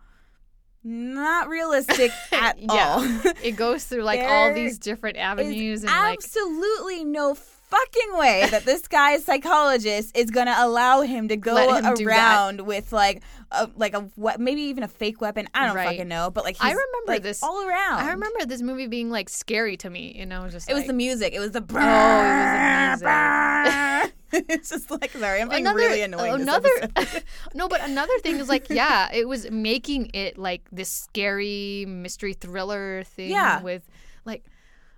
not 0.83 1.47
realistic 1.49 2.11
at 2.31 2.57
all. 2.69 3.03
It 3.43 3.55
goes 3.55 3.83
through 3.85 4.03
like 4.03 4.21
all 4.21 4.53
these 4.53 4.79
different 4.79 5.17
avenues 5.17 5.83
and 5.83 5.91
like 5.91 6.17
absolutely 6.17 7.03
no 7.03 7.35
fucking 7.35 8.17
way 8.17 8.45
that 8.51 8.65
this 8.65 8.85
guy's 8.87 9.23
psychologist 9.23 10.15
is 10.17 10.29
gonna 10.29 10.55
allow 10.57 11.01
him 11.01 11.29
to 11.29 11.37
go 11.37 11.55
him 11.73 11.85
around 12.05 12.61
with 12.61 12.91
like 12.91 13.21
a 13.51 13.69
like 13.77 13.93
a 13.93 14.09
maybe 14.37 14.61
even 14.63 14.83
a 14.83 14.87
fake 14.89 15.21
weapon. 15.21 15.47
I 15.53 15.67
don't 15.67 15.75
Right. 15.75 15.87
fucking 15.87 16.07
know, 16.07 16.29
but 16.31 16.43
like 16.43 16.57
I 16.59 16.69
remember 16.71 16.87
like, 17.07 17.23
this- 17.23 17.41
all 17.43 17.65
around. 17.65 17.99
I 18.05 18.11
remember 18.11 18.45
this 18.45 18.61
movie 18.61 18.87
being 18.87 19.09
like 19.09 19.29
scary 19.29 19.77
to 19.77 19.89
me, 19.89 20.15
and 20.19 20.33
I 20.33 20.43
was 20.43 20.51
just 20.53 20.69
It 20.69 20.73
was 20.73 20.85
the 20.85 20.93
music. 20.93 21.33
It 21.33 21.39
was 21.39 21.51
the. 21.51 21.61
Oh, 21.61 21.63
it 21.63 22.91
was 22.91 23.01
amazing. 23.01 24.11
it's 24.49 24.69
just 24.69 24.89
like 24.91 25.11
sorry, 25.11 25.41
I'm 25.41 25.49
being 25.49 25.61
another 25.61 25.77
really 25.79 26.01
annoying. 26.01 26.41
another 26.41 26.69
no 27.53 27.67
but 27.67 27.81
another 27.81 28.17
thing 28.19 28.37
is 28.37 28.49
like 28.49 28.69
yeah 28.69 29.09
it 29.13 29.27
was 29.27 29.49
making 29.51 30.11
it 30.13 30.37
like 30.37 30.61
this 30.71 30.89
scary 30.89 31.85
mystery 31.87 32.33
thriller 32.33 33.03
thing 33.03 33.29
Yeah. 33.31 33.61
with 33.61 33.83
like 34.25 34.43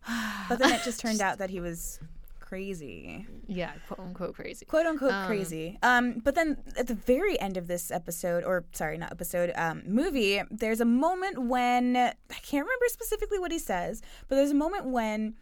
but 0.49 0.59
then 0.59 0.71
it 0.73 0.83
just 0.83 0.99
turned 0.99 1.21
out 1.21 1.37
that 1.39 1.49
he 1.49 1.59
was 1.59 1.99
crazy, 2.39 3.25
yeah 3.47 3.71
quote 3.87 3.99
unquote 3.99 4.35
crazy 4.35 4.63
quote 4.65 4.85
unquote 4.85 5.11
Um, 5.11 5.25
crazy. 5.27 5.79
Um, 5.81 6.19
but 6.23 6.35
then 6.35 6.57
at 6.77 6.85
the 6.87 6.93
very 6.93 7.39
end 7.39 7.57
of 7.57 7.67
this 7.67 7.89
episode, 7.89 8.43
or 8.43 8.63
sorry, 8.73 8.97
not 8.99 9.11
episode, 9.11 9.51
um, 9.55 9.81
movie, 9.87 10.39
there's 10.51 10.79
a 10.79 10.85
moment 10.85 11.41
when 11.41 11.95
I 11.97 12.13
can't 12.29 12.65
remember 12.65 12.85
specifically 12.89 13.39
what 13.39 13.51
he 13.51 13.57
says, 13.57 14.03
but 14.27 14.35
there's 14.35 14.51
a 14.51 14.55
moment 14.55 14.85
when 14.85 15.33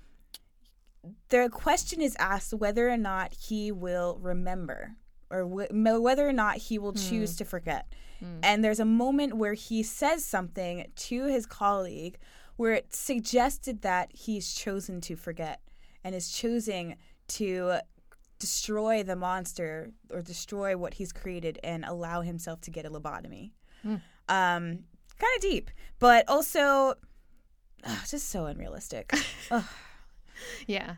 the 1.30 1.50
question 1.52 2.02
is 2.02 2.16
asked 2.20 2.54
whether 2.54 2.90
or 2.90 2.98
not 2.98 3.34
he 3.34 3.72
will 3.72 4.18
remember 4.22 4.96
or 5.32 5.44
wh- 5.44 6.02
whether 6.02 6.28
or 6.28 6.34
not 6.34 6.58
he 6.58 6.78
will 6.78 6.92
hmm. 6.92 7.10
choose 7.10 7.36
to 7.38 7.46
forget. 7.46 7.94
Hmm. 8.20 8.40
And 8.44 8.64
there's 8.64 8.80
a 8.80 8.86
moment 8.86 9.36
where 9.36 9.54
he 9.54 9.82
says 9.82 10.26
something 10.26 10.92
to 10.96 11.26
his 11.26 11.46
colleague 11.46 12.18
where 12.58 12.74
it 12.74 12.94
suggested 12.94 13.82
that 13.82 14.12
he's 14.14 14.54
chosen 14.54 15.02
to 15.02 15.16
forget 15.16 15.62
and 16.04 16.14
is 16.14 16.32
choosing 16.32 16.98
to 17.30 17.80
destroy 18.40 19.04
the 19.04 19.16
monster 19.16 19.92
or 20.12 20.22
destroy 20.22 20.76
what 20.76 20.96
he's 20.96 21.14
created 21.14 21.60
and 21.64 21.86
allow 21.86 22.22
himself 22.22 22.60
to 22.62 22.72
get 22.72 22.86
a 22.86 22.90
lobotomy. 22.90 23.52
Hmm. 23.82 23.96
Um, 24.28 24.84
kind 25.18 25.36
of 25.36 25.42
deep, 25.42 25.72
but 26.00 26.28
also 26.28 26.96
ugh, 27.84 28.00
just 28.08 28.30
so 28.30 28.46
unrealistic. 28.46 29.14
Yeah. 30.68 30.96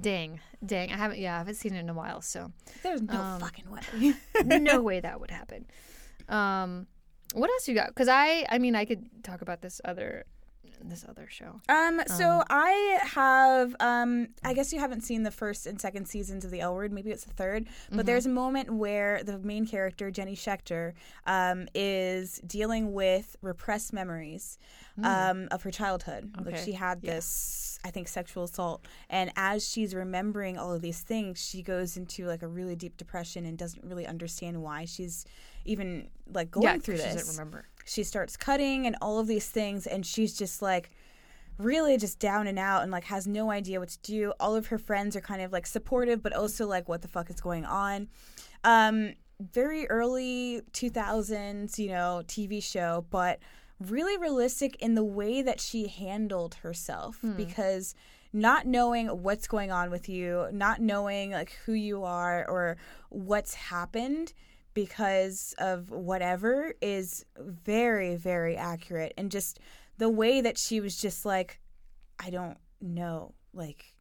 Dang. 0.00 0.40
Dang. 0.64 0.92
I 0.92 0.96
haven't 0.96 1.18
yeah 1.18 1.34
i 1.34 1.38
haven't 1.38 1.54
seen 1.54 1.74
it 1.74 1.80
in 1.80 1.88
a 1.88 1.94
while 1.94 2.20
so 2.20 2.52
there's 2.82 3.02
no 3.02 3.14
Um, 3.20 3.40
fucking 3.40 3.70
way. 3.70 4.14
no 4.44 4.82
way 4.88 5.00
that 5.00 5.20
would 5.20 5.30
happen. 5.30 5.66
Um 6.28 6.86
what 7.34 7.50
else 7.50 7.66
you 7.68 7.74
got? 7.74 7.88
Because 7.88 8.08
i 8.08 8.46
i 8.50 8.58
mean 8.58 8.74
i 8.76 8.84
could 8.84 9.06
talk 9.22 9.40
about 9.42 9.60
this 9.62 9.80
other 9.84 10.24
this 10.84 11.06
other 11.08 11.26
show. 11.30 11.58
Um, 11.70 12.02
so 12.06 12.42
I 12.50 12.98
have 13.02 13.74
um 13.80 14.28
I 14.44 14.52
guess 14.52 14.72
you 14.74 14.78
haven't 14.78 15.00
seen 15.00 15.22
the 15.22 15.30
first 15.30 15.66
and 15.66 15.80
second 15.80 16.06
seasons 16.06 16.44
of 16.44 16.50
the 16.50 16.60
L 16.60 16.74
word, 16.74 16.92
maybe 16.92 17.10
it's 17.10 17.24
the 17.24 17.32
third, 17.32 17.66
but 17.90 18.04
there's 18.04 18.26
a 18.26 18.28
moment 18.30 18.70
where 18.74 19.24
the 19.24 19.38
main 19.38 19.66
character, 19.66 20.10
Jenny 20.10 20.36
Schechter, 20.36 20.92
um, 21.26 21.66
is 21.74 22.40
dealing 22.46 22.92
with 22.92 23.36
repressed 23.40 23.94
memories 23.94 24.58
um 25.02 25.48
of 25.50 25.62
her 25.62 25.70
childhood. 25.70 26.30
Like 26.44 26.58
she 26.58 26.72
had 26.72 26.98
Yeah. 27.02 27.12
This 27.86 27.90
I 27.90 27.92
think 27.92 28.08
sexual 28.08 28.44
assault. 28.44 28.86
And 29.08 29.30
as 29.36 29.66
she's 29.66 29.94
remembering 29.94 30.58
all 30.58 30.72
of 30.72 30.82
these 30.82 31.00
things, 31.00 31.38
she 31.42 31.62
goes 31.62 31.96
into 31.96 32.26
like 32.26 32.42
a 32.42 32.48
really 32.48 32.76
deep 32.76 32.96
depression 32.96 33.44
and 33.46 33.56
doesn't 33.56 33.84
really 33.84 34.06
understand 34.06 34.62
why 34.62 34.84
she's 34.84 35.24
even 35.64 36.08
like 36.32 36.50
going 36.50 36.64
yeah 36.64 36.78
through 36.78 36.96
'cause 36.96 37.04
she 37.04 37.12
this. 37.12 37.22
doesn't 37.26 37.36
remember. 37.38 37.66
She 37.84 38.02
starts 38.04 38.36
cutting 38.36 38.86
and 38.86 38.96
all 39.00 39.18
of 39.18 39.26
these 39.26 39.48
things 39.48 39.86
and 39.86 40.04
she's 40.04 40.36
just 40.36 40.62
like 40.62 40.90
really 41.58 41.96
just 41.96 42.18
down 42.18 42.46
and 42.46 42.58
out 42.58 42.82
and 42.82 42.92
like 42.92 43.04
has 43.04 43.26
no 43.26 43.50
idea 43.50 43.80
what 43.80 43.88
to 43.88 43.98
do. 44.00 44.32
All 44.40 44.54
of 44.56 44.66
her 44.66 44.78
friends 44.78 45.16
are 45.16 45.20
kind 45.20 45.40
of 45.40 45.52
like 45.52 45.66
supportive 45.66 46.22
but 46.22 46.32
also 46.34 46.66
like 46.66 46.88
what 46.88 47.02
the 47.02 47.08
fuck 47.08 47.30
is 47.30 47.40
going 47.40 47.64
on? 47.64 48.08
Um 48.64 49.14
very 49.40 49.88
early 49.90 50.62
2000s, 50.72 51.78
you 51.78 51.88
know, 51.88 52.22
TV 52.26 52.60
show, 52.62 53.04
but 53.10 53.38
really 53.80 54.16
realistic 54.16 54.76
in 54.76 54.94
the 54.94 55.04
way 55.04 55.42
that 55.42 55.60
she 55.60 55.86
handled 55.88 56.54
herself 56.56 57.18
hmm. 57.20 57.32
because 57.32 57.94
not 58.32 58.66
knowing 58.66 59.08
what's 59.22 59.46
going 59.46 59.70
on 59.70 59.90
with 59.90 60.08
you, 60.08 60.46
not 60.52 60.80
knowing 60.80 61.32
like 61.32 61.52
who 61.64 61.72
you 61.72 62.04
are 62.04 62.46
or 62.48 62.76
what's 63.08 63.54
happened 63.54 64.32
because 64.74 65.54
of 65.58 65.90
whatever 65.90 66.74
is 66.82 67.24
very 67.38 68.14
very 68.14 68.56
accurate 68.56 69.14
and 69.16 69.30
just 69.30 69.58
the 69.96 70.10
way 70.10 70.42
that 70.42 70.58
she 70.58 70.80
was 70.80 70.98
just 71.00 71.24
like 71.24 71.60
I 72.18 72.30
don't 72.30 72.58
know 72.80 73.34
like 73.54 73.94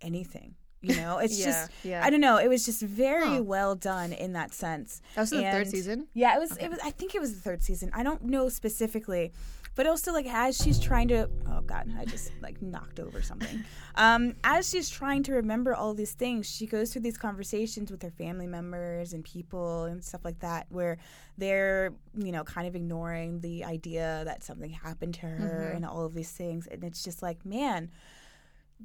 anything. 0.00 0.54
You 0.84 0.96
know, 0.96 1.18
it's 1.18 1.38
Yeah, 1.38 1.44
just 1.46 1.70
yeah. 1.82 2.04
I 2.04 2.10
don't 2.10 2.20
know. 2.20 2.36
It 2.38 2.48
was 2.48 2.64
just 2.64 2.82
very 2.82 3.36
Huh. 3.36 3.42
well 3.42 3.74
done 3.74 4.12
in 4.12 4.32
that 4.34 4.52
sense. 4.52 5.00
That 5.14 5.22
was 5.22 5.30
the 5.30 5.42
third 5.42 5.68
season. 5.68 6.08
Yeah, 6.14 6.36
it 6.36 6.40
was. 6.40 6.56
It 6.58 6.68
was. 6.68 6.78
I 6.84 6.90
think 6.90 7.14
it 7.14 7.20
was 7.20 7.34
the 7.34 7.40
third 7.40 7.62
season. 7.62 7.90
I 7.94 8.02
don't 8.02 8.24
know 8.24 8.48
specifically, 8.48 9.32
but 9.74 9.86
also 9.86 10.12
like 10.12 10.26
as 10.26 10.56
she's 10.56 10.78
trying 10.78 11.08
to. 11.08 11.28
Oh 11.48 11.60
God, 11.62 11.90
I 11.98 12.04
just 12.04 12.30
like 12.42 12.60
knocked 12.62 13.00
over 13.00 13.22
something. 13.22 13.64
Um, 13.96 14.34
as 14.42 14.68
she's 14.68 14.90
trying 14.90 15.22
to 15.22 15.34
remember 15.34 15.72
all 15.72 15.94
these 15.94 16.14
things, 16.14 16.50
she 16.50 16.66
goes 16.66 16.92
through 16.92 17.02
these 17.02 17.16
conversations 17.16 17.92
with 17.92 18.02
her 18.02 18.10
family 18.10 18.48
members 18.48 19.12
and 19.12 19.22
people 19.22 19.84
and 19.84 20.02
stuff 20.02 20.24
like 20.24 20.40
that, 20.40 20.66
where 20.70 20.98
they're 21.38 21.92
you 22.18 22.32
know 22.32 22.42
kind 22.42 22.66
of 22.66 22.74
ignoring 22.74 23.38
the 23.38 23.64
idea 23.64 24.22
that 24.24 24.42
something 24.42 24.70
happened 24.70 25.14
to 25.14 25.26
her 25.26 25.70
and 25.76 25.84
all 25.86 26.04
of 26.04 26.12
these 26.12 26.32
things, 26.32 26.66
and 26.66 26.82
it's 26.82 27.04
just 27.04 27.22
like 27.22 27.46
man 27.46 27.88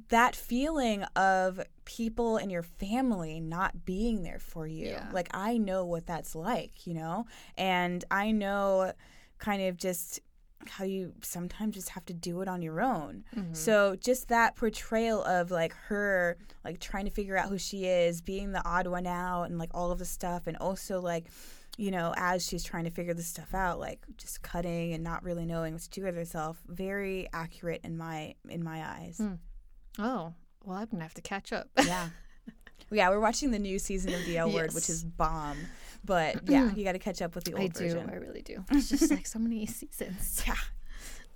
that 0.08 0.36
feeling 0.36 1.02
of 1.16 1.60
people 1.84 2.36
in 2.36 2.50
your 2.50 2.62
family 2.62 3.40
not 3.40 3.84
being 3.84 4.22
there 4.22 4.38
for 4.38 4.66
you. 4.66 4.88
Yeah. 4.88 5.08
Like 5.12 5.28
I 5.32 5.58
know 5.58 5.84
what 5.84 6.06
that's 6.06 6.34
like, 6.34 6.86
you 6.86 6.94
know? 6.94 7.26
And 7.56 8.04
I 8.10 8.30
know 8.30 8.92
kind 9.38 9.62
of 9.62 9.76
just 9.76 10.20
how 10.68 10.84
you 10.84 11.14
sometimes 11.22 11.74
just 11.74 11.88
have 11.90 12.04
to 12.04 12.12
do 12.12 12.40
it 12.42 12.48
on 12.48 12.62
your 12.62 12.80
own. 12.80 13.24
Mm-hmm. 13.34 13.54
So 13.54 13.96
just 13.96 14.28
that 14.28 14.56
portrayal 14.56 15.24
of 15.24 15.50
like 15.50 15.74
her 15.88 16.36
like 16.64 16.80
trying 16.80 17.06
to 17.06 17.10
figure 17.10 17.36
out 17.36 17.48
who 17.48 17.58
she 17.58 17.86
is, 17.86 18.20
being 18.20 18.52
the 18.52 18.62
odd 18.66 18.86
one 18.86 19.06
out 19.06 19.44
and 19.44 19.58
like 19.58 19.70
all 19.74 19.90
of 19.90 19.98
the 19.98 20.04
stuff 20.04 20.46
and 20.46 20.56
also 20.58 21.00
like 21.00 21.26
you 21.78 21.90
know, 21.90 22.12
as 22.16 22.46
she's 22.46 22.62
trying 22.62 22.84
to 22.84 22.90
figure 22.90 23.14
this 23.14 23.28
stuff 23.28 23.54
out, 23.54 23.80
like 23.80 24.04
just 24.18 24.42
cutting 24.42 24.92
and 24.92 25.02
not 25.02 25.22
really 25.22 25.46
knowing 25.46 25.72
what 25.72 25.80
to 25.82 25.88
do 25.88 26.02
with 26.02 26.14
herself, 26.14 26.60
very 26.66 27.26
accurate 27.32 27.80
in 27.84 27.96
my 27.96 28.34
in 28.48 28.62
my 28.62 28.84
eyes. 28.84 29.16
Hmm. 29.16 29.34
Oh, 29.98 30.32
well, 30.64 30.76
I'm 30.78 30.86
gonna 30.90 31.02
have 31.02 31.14
to 31.14 31.22
catch 31.22 31.52
up. 31.52 31.68
Yeah. 31.84 32.08
yeah, 32.90 33.08
we're 33.10 33.20
watching 33.20 33.50
the 33.50 33.58
new 33.58 33.78
season 33.78 34.12
of 34.14 34.24
The 34.24 34.38
L 34.38 34.50
Word, 34.50 34.72
which 34.74 34.88
is 34.88 35.04
bomb. 35.04 35.56
But 36.04 36.42
yeah, 36.48 36.72
you 36.74 36.84
got 36.84 36.92
to 36.92 36.98
catch 36.98 37.20
up 37.22 37.34
with 37.34 37.44
the 37.44 37.52
old 37.54 37.62
I 37.62 37.66
do. 37.68 37.84
version. 37.84 38.10
I 38.10 38.16
really 38.16 38.42
do. 38.42 38.64
It's 38.70 38.88
just 38.88 39.10
like 39.10 39.26
so 39.26 39.38
many 39.38 39.66
seasons. 39.66 40.42
Yeah. 40.46 40.54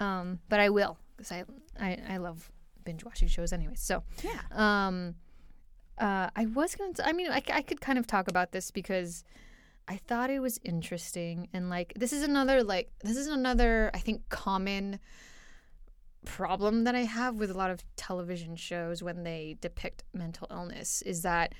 Um, 0.00 0.40
but 0.48 0.58
I 0.60 0.70
will 0.70 0.98
because 1.16 1.30
I, 1.30 1.44
I 1.78 1.98
I 2.08 2.16
love 2.16 2.50
binge 2.84 3.04
watching 3.04 3.28
shows 3.28 3.52
anyway. 3.52 3.74
So 3.76 4.02
Yeah. 4.22 4.40
um, 4.50 5.14
uh, 5.98 6.30
I 6.34 6.46
was 6.46 6.74
gonna. 6.74 6.92
T- 6.94 7.02
I 7.04 7.12
mean, 7.12 7.30
I, 7.30 7.42
I 7.52 7.62
could 7.62 7.80
kind 7.80 7.98
of 7.98 8.06
talk 8.06 8.26
about 8.28 8.50
this 8.52 8.70
because 8.72 9.22
I 9.86 9.96
thought 9.98 10.30
it 10.30 10.40
was 10.40 10.58
interesting 10.64 11.48
and 11.52 11.70
like 11.70 11.92
this 11.94 12.12
is 12.12 12.22
another 12.24 12.64
like 12.64 12.90
this 13.04 13.16
is 13.16 13.26
another 13.28 13.90
I 13.94 13.98
think 13.98 14.28
common 14.30 14.98
problem 16.24 16.84
that 16.84 16.94
I 16.94 17.00
have 17.04 17.36
with 17.36 17.50
a 17.50 17.54
lot 17.54 17.70
of 17.70 17.84
television 17.96 18.56
shows 18.56 19.02
when 19.02 19.22
they 19.24 19.56
depict 19.60 20.04
mental 20.12 20.46
illness 20.50 21.02
is 21.02 21.22
that 21.22 21.52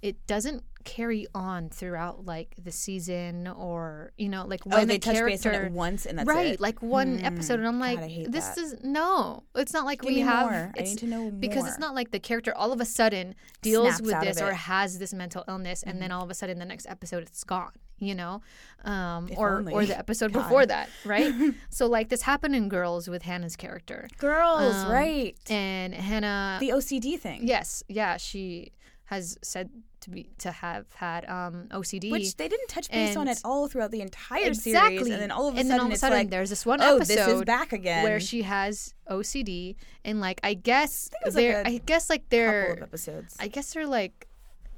it 0.00 0.26
doesn't 0.26 0.64
carry 0.84 1.28
on 1.32 1.68
throughout 1.68 2.26
like 2.26 2.54
the 2.60 2.72
season 2.72 3.46
or 3.46 4.10
you 4.18 4.28
know 4.28 4.44
like 4.44 4.66
when 4.66 4.80
oh, 4.80 4.84
they 4.84 4.98
touch 4.98 5.14
character 5.14 5.50
base 5.50 5.60
on 5.60 5.66
it 5.66 5.70
once 5.70 6.06
and 6.06 6.18
that's 6.18 6.26
right 6.26 6.54
it. 6.54 6.60
like 6.60 6.82
one 6.82 7.18
Hmm. 7.18 7.24
episode 7.24 7.60
and 7.60 7.68
i'm 7.68 7.78
like 7.78 8.00
God, 8.00 8.10
I 8.10 8.26
this 8.28 8.48
that. 8.48 8.58
is 8.58 8.74
no 8.82 9.44
it's 9.54 9.72
not 9.72 9.84
like 9.84 10.02
Give 10.02 10.12
we 10.12 10.18
have 10.22 10.50
more. 10.50 10.72
I 10.76 10.80
it's- 10.80 10.88
need 10.88 10.98
to 10.98 11.06
know 11.06 11.30
because 11.30 11.64
it's 11.68 11.78
not 11.78 11.94
like 11.94 12.10
the 12.10 12.18
character 12.18 12.52
all 12.56 12.72
of 12.72 12.80
a 12.80 12.84
sudden 12.84 13.36
deals 13.60 13.94
Snaps 13.98 14.02
with 14.02 14.20
this 14.22 14.40
or. 14.40 14.46
Mm-hmm. 14.46 14.54
has 14.56 14.98
this 14.98 15.14
mental 15.14 15.44
illness 15.46 15.84
and 15.84 16.02
then 16.02 16.10
all 16.10 16.24
of 16.24 16.30
a 16.30 16.34
sudden 16.34 16.58
the 16.58 16.64
next 16.64 16.86
episode 16.88 17.22
it's 17.22 17.44
gone 17.44 17.70
you 18.02 18.14
know 18.14 18.42
um, 18.84 19.28
If 19.28 19.38
or 19.38 19.58
only. 19.58 19.72
or 19.72 19.86
the 19.86 19.96
episode 19.98 20.32
God. 20.34 20.42
before 20.42 20.66
that 20.66 20.88
right 21.04 21.32
so 21.70 21.86
like 21.86 22.08
this 22.08 22.22
happened 22.22 22.54
in 22.56 22.68
girls 22.68 23.08
with 23.08 23.22
hannah's 23.22 23.56
character 23.56 24.08
Girls, 24.18 24.74
Um, 24.74 24.90
right. 24.90 25.36
and 25.48 25.94
hannah 25.94 26.58
The 26.60 26.70
OCD 26.70 27.18
thing. 27.18 27.46
yes 27.46 27.82
yeah 27.88 28.16
she 28.16 28.72
has 29.06 29.36
said 29.42 29.68
to 30.00 30.10
be 30.10 30.28
to 30.38 30.50
have 30.50 30.86
had 30.94 31.24
um 31.28 31.68
ocd 31.70 32.10
Which 32.10 32.36
they 32.36 32.48
didn't 32.48 32.66
touch 32.68 32.90
base 32.90 33.14
on 33.16 33.28
at 33.28 33.40
all 33.44 33.68
throughout 33.68 33.92
the 33.92 34.00
entire 34.00 34.46
exactly 34.48 34.96
series. 34.98 35.12
And 35.12 35.22
then 35.22 35.30
all 35.30 35.46
of 35.48 35.54
a 35.54 35.58
and 35.60 35.68
sudden, 35.68 35.80
all 35.80 35.86
of 35.86 35.92
a 35.92 35.96
sudden 35.96 36.18
like, 36.18 36.30
there's 36.30 36.50
this 36.50 36.66
one 36.66 36.80
oh, 36.82 36.96
episode 36.96 37.14
this 37.16 37.28
is 37.28 37.42
back 37.44 37.72
again. 37.72 38.02
where 38.02 38.18
she 38.18 38.42
has 38.42 38.94
OCD 39.08 39.76
and 40.04 40.20
like 40.20 40.40
I 40.42 40.54
guess 40.54 41.08
was, 41.24 41.36
like, 41.36 41.42
they're 41.44 41.62
a 41.62 41.68
I 41.68 41.78
guess 41.86 42.10
like 42.10 42.24
of 42.32 42.82
episodes. 42.82 43.36
I 43.38 43.46
guess 43.46 43.72
they're 43.74 43.86
like 43.86 44.26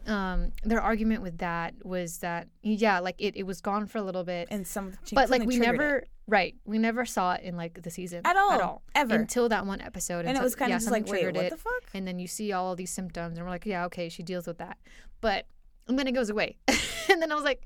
um 0.06 0.52
their 0.62 0.80
argument 0.80 1.22
with 1.22 1.38
that 1.38 1.74
was 1.84 2.18
that 2.18 2.48
yeah 2.62 2.98
like 2.98 3.14
it, 3.18 3.36
it 3.36 3.44
was 3.44 3.60
gone 3.60 3.86
for 3.86 3.98
a 3.98 4.02
little 4.02 4.24
bit. 4.24 4.48
And 4.50 4.66
some 4.66 4.92
but 5.12 5.30
like 5.30 5.44
we 5.44 5.56
never 5.58 5.98
it. 5.98 6.08
right 6.26 6.54
we 6.64 6.78
never 6.78 7.04
saw 7.04 7.32
it 7.34 7.42
in 7.42 7.56
like 7.56 7.82
the 7.82 7.90
season 7.90 8.20
At 8.24 8.36
all, 8.36 8.52
at 8.52 8.60
all. 8.60 8.82
ever. 8.94 9.14
until 9.14 9.48
that 9.48 9.66
one 9.66 9.80
episode. 9.80 10.26
And 10.26 10.30
it 10.30 10.36
so- 10.38 10.42
was 10.44 10.54
kind 10.54 10.70
yeah, 10.70 10.76
of 10.76 10.82
just 10.82 10.90
like, 10.92 11.04
wait, 11.06 11.10
triggered 11.22 11.36
what 11.36 11.44
it, 11.46 11.50
the 11.50 11.56
fuck? 11.56 11.82
and 11.94 12.06
then 12.06 12.18
you 12.18 12.26
see 12.26 12.52
all 12.52 12.72
of 12.72 12.76
these 12.78 12.90
symptoms 12.90 13.38
and 13.38 13.46
we're 13.46 13.50
like 13.50 13.66
yeah 13.66 13.84
okay 13.86 14.08
she 14.08 14.22
deals 14.22 14.46
with 14.46 14.58
that. 14.58 14.78
But 15.20 15.46
and 15.88 15.98
then 15.98 16.06
it 16.06 16.12
goes 16.12 16.30
away. 16.30 16.56
And 17.10 17.20
then 17.20 17.30
I 17.30 17.34
was 17.34 17.44
like 17.44 17.62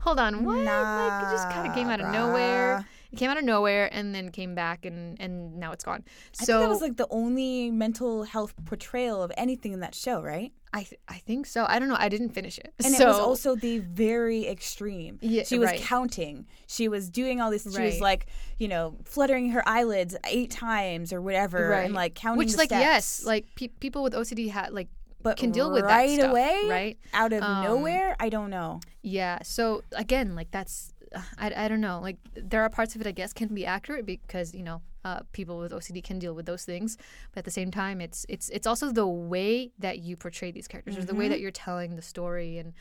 hold 0.00 0.20
on 0.20 0.44
what? 0.44 0.58
Like 0.58 1.22
it 1.24 1.30
just 1.32 1.48
kind 1.50 1.66
of 1.66 1.74
came 1.74 1.88
out 1.88 2.00
of 2.00 2.06
Nah, 2.06 2.12
nowhere. 2.12 2.86
It 3.14 3.18
came 3.20 3.30
out 3.30 3.38
of 3.38 3.44
nowhere 3.44 3.88
and 3.92 4.14
then 4.14 4.30
came 4.30 4.54
back 4.54 4.84
and 4.84 5.16
and 5.20 5.32
now 5.62 5.70
it's 5.72 5.84
gone 5.84 6.02
I 6.40 6.44
so 6.44 6.46
think 6.46 6.60
that 6.62 6.68
was 6.68 6.80
like 6.86 6.96
the 6.96 7.06
only 7.10 7.70
mental 7.70 8.24
health 8.24 8.52
portrayal 8.64 9.22
of 9.22 9.30
anything 9.36 9.72
in 9.72 9.80
that 9.80 9.94
show, 9.94 10.20
right? 10.22 10.52
I 10.72 10.82
th- 10.82 11.00
I 11.06 11.18
think 11.28 11.46
so. 11.46 11.64
I 11.68 11.78
don't 11.78 11.88
know. 11.88 11.96
I 11.96 12.08
didn't 12.08 12.30
finish 12.30 12.58
it. 12.58 12.72
And 12.84 12.92
so 12.96 13.04
it 13.04 13.06
was 13.06 13.18
also 13.20 13.54
the 13.54 13.78
very 13.78 14.48
extreme. 14.48 15.18
Yeah, 15.22 15.44
she 15.44 15.56
was 15.56 15.70
right. 15.70 15.80
counting. 15.80 16.46
She 16.66 16.88
was 16.88 17.08
doing 17.10 17.40
all 17.40 17.50
this. 17.52 17.62
She 17.62 17.80
was 17.90 18.00
like, 18.00 18.26
you 18.58 18.66
know, 18.66 18.96
fluttering 19.04 19.50
her 19.50 19.62
eyelids 19.68 20.16
eight 20.26 20.50
times 20.50 21.12
or 21.12 21.20
whatever, 21.22 21.68
right, 21.68 21.84
and 21.84 21.94
like 21.94 22.14
counting. 22.16 22.38
which 22.38 22.56
like 22.56 22.70
yes, 22.70 23.24
like 23.24 23.44
pe- 23.54 23.68
people 23.78 24.02
with 24.02 24.14
OCD 24.14 24.50
ha- 24.50 24.70
like 24.72 24.88
but 25.22 25.36
can 25.36 25.52
deal 25.52 25.70
with 25.70 25.82
that 25.84 25.88
right 25.88 26.18
stuff, 26.18 26.30
away, 26.32 26.58
right? 26.68 26.98
out 27.12 27.32
of 27.32 27.42
Um, 27.42 27.62
nowhere. 27.62 28.16
I 28.18 28.28
don't 28.28 28.50
know. 28.50 28.80
yeah. 29.02 29.38
So 29.44 29.84
again, 29.92 30.34
like 30.34 30.50
that's 30.50 30.92
I, 31.38 31.52
I 31.64 31.68
don't 31.68 31.80
know. 31.80 32.00
Like 32.00 32.16
there 32.34 32.62
are 32.62 32.70
parts 32.70 32.94
of 32.94 33.00
it 33.00 33.06
I 33.06 33.12
guess 33.12 33.32
can 33.32 33.48
be 33.54 33.66
accurate 33.66 34.06
because 34.06 34.54
you 34.54 34.62
know 34.62 34.82
uh, 35.04 35.20
people 35.32 35.58
with 35.58 35.72
OCD 35.72 36.02
can 36.02 36.18
deal 36.18 36.34
with 36.34 36.46
those 36.46 36.64
things, 36.64 36.96
but 37.32 37.40
at 37.40 37.44
the 37.44 37.50
same 37.50 37.70
time, 37.70 38.00
it's 38.00 38.24
it's 38.28 38.48
it's 38.50 38.66
also 38.66 38.90
the 38.90 39.06
way 39.06 39.72
that 39.78 39.98
you 39.98 40.16
portray 40.16 40.50
these 40.50 40.68
characters 40.68 40.96
or 40.96 41.04
the 41.04 41.14
way 41.14 41.28
that 41.28 41.40
you're 41.40 41.50
telling 41.50 41.96
the 41.96 42.02
story 42.02 42.58
and 42.58 42.72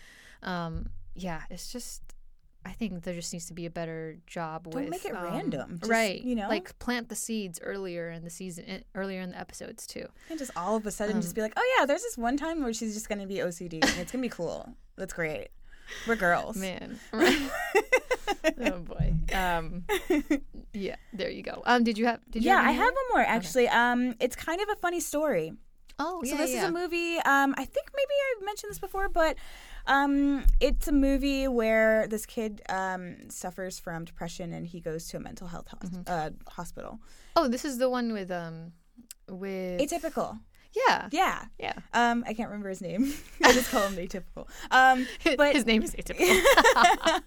um, 0.44 0.90
yeah, 1.16 1.42
it's 1.50 1.72
just. 1.72 2.02
I 2.66 2.72
think 2.72 3.04
there 3.04 3.14
just 3.14 3.34
needs 3.34 3.48
to 3.48 3.54
be 3.54 3.66
a 3.66 3.70
better 3.70 4.20
job 4.26 4.70
Don't 4.70 4.84
with 4.84 4.90
make 4.90 5.04
it 5.04 5.14
um, 5.14 5.22
random. 5.22 5.80
Just, 5.80 5.92
right? 5.92 6.22
you 6.22 6.34
know? 6.34 6.48
like 6.48 6.80
plant 6.80 7.10
the 7.10 7.16
seeds 7.16 7.60
earlier 7.62 8.10
in 8.10 8.24
the 8.24 8.30
season, 8.30 8.64
eh, 8.70 8.80
earlier 8.96 9.20
in 9.20 9.32
the 9.32 9.38
episodes 9.38 9.86
too. 9.86 10.06
And 10.30 10.40
just 10.40 10.52
all 10.56 10.78
of 10.78 10.86
a 10.86 10.92
sudden, 10.92 11.18
Um, 11.18 11.22
just 11.22 11.36
be 11.36 11.42
like, 11.42 11.52
oh 11.58 11.76
yeah, 11.78 11.86
there's 11.86 12.04
this 12.04 12.18
one 12.18 12.38
time 12.38 12.64
where 12.64 12.72
she's 12.72 12.94
just 12.94 13.10
gonna 13.10 13.28
be 13.28 13.36
OCD, 13.42 13.84
and 13.84 14.00
it's 14.00 14.14
gonna 14.14 14.22
be 14.22 14.30
cool. 14.30 14.78
That's 14.96 15.12
great. 15.12 15.50
We're 16.08 16.16
girls. 16.16 16.56
Man, 16.58 17.00
oh 17.14 18.80
boy. 18.80 19.14
Um, 19.34 19.84
yeah, 20.74 20.96
there 21.14 21.30
you 21.30 21.44
go. 21.44 21.62
Um, 21.66 21.84
did 21.84 21.98
you 21.98 22.06
have? 22.06 22.20
Did 22.30 22.44
you? 22.44 22.50
yeah, 22.50 22.62
have 22.62 22.70
I 22.70 22.72
have 22.72 22.94
one 22.94 23.06
more 23.14 23.22
actually. 23.22 23.68
Um, 23.70 24.16
it's 24.20 24.36
kind 24.36 24.62
of 24.62 24.70
a 24.70 24.76
funny 24.76 25.00
story. 25.00 25.54
Oh, 26.00 26.22
yeah. 26.24 26.32
So 26.32 26.38
this 26.38 26.52
yeah. 26.52 26.58
is 26.58 26.64
a 26.64 26.72
movie. 26.72 27.18
Um, 27.18 27.54
I 27.56 27.66
think 27.66 27.88
maybe 27.96 28.14
I've 28.38 28.46
mentioned 28.46 28.72
this 28.72 28.80
before, 28.80 29.10
but 29.10 29.38
um, 29.86 30.44
it's 30.60 30.88
a 30.88 30.92
movie 30.92 31.48
where 31.48 32.08
this 32.08 32.26
kid 32.26 32.64
um, 32.68 33.30
suffers 33.30 33.78
from 33.78 34.04
depression 34.06 34.54
and 34.54 34.66
he 34.66 34.80
goes 34.82 35.08
to 35.10 35.18
a 35.18 35.20
mental 35.20 35.48
health 35.48 35.68
hos- 35.70 35.92
Mm-hmm. 35.92 36.02
uh, 36.08 36.30
hospital. 36.52 37.00
Oh, 37.36 37.48
this 37.48 37.64
is 37.64 37.78
the 37.78 37.90
one 37.90 38.12
with 38.12 38.32
um, 38.32 38.74
with 39.30 39.80
Atypical. 39.82 40.40
Yeah, 40.76 41.08
Yeah. 41.12 41.46
yeah. 41.60 41.74
Um, 41.94 42.24
I 42.28 42.34
can't 42.34 42.50
remember 42.50 42.70
his 42.70 42.82
name. 42.82 43.14
I 43.44 43.54
just 43.54 43.70
call 43.72 43.88
him 43.88 43.96
atypical. 43.96 44.48
Um, 44.72 45.08
but 45.38 45.56
his 45.56 45.66
name 45.66 45.84
is 45.84 45.94
atypical, 46.00 47.22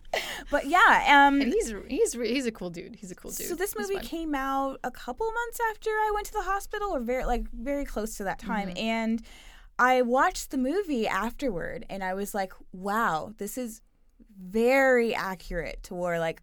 but 0.51 0.67
yeah. 0.67 1.27
Um, 1.29 1.41
and 1.41 1.53
he's 1.53 1.73
he's 1.89 2.13
he's 2.15 2.47
a 2.47 2.53
cool 2.53 2.71
dude. 2.71 2.97
He's 2.97 3.11
a 3.11 3.15
cool 3.15 3.31
dude. 3.31 3.47
So 3.49 3.55
this 3.55 3.75
movie 3.79 3.99
came 4.01 4.35
out 4.35 4.81
a 4.85 4.91
couple 4.91 5.27
months 5.27 5.59
after 5.71 5.91
I 5.91 6.11
went 6.15 6.27
to 6.27 6.33
the 6.33 6.43
hospital, 6.43 6.95
or 6.95 7.01
very 7.01 7.25
like 7.25 7.51
very 7.53 7.85
close 7.85 8.17
to 8.17 8.25
that 8.25 8.39
time, 8.39 8.69
Mm-hmm. 8.69 8.79
and 8.79 9.23
I 9.79 10.03
watched 10.03 10.51
the 10.51 10.59
movie 10.59 11.07
afterward, 11.07 11.85
and 11.91 12.03
I 12.03 12.15
was 12.15 12.35
like, 12.35 12.53
"Wow, 12.73 13.33
this 13.39 13.59
is 13.59 13.81
very 14.39 15.15
accurate 15.15 15.83
to 15.85 15.95
where 15.95 16.19
like 16.19 16.43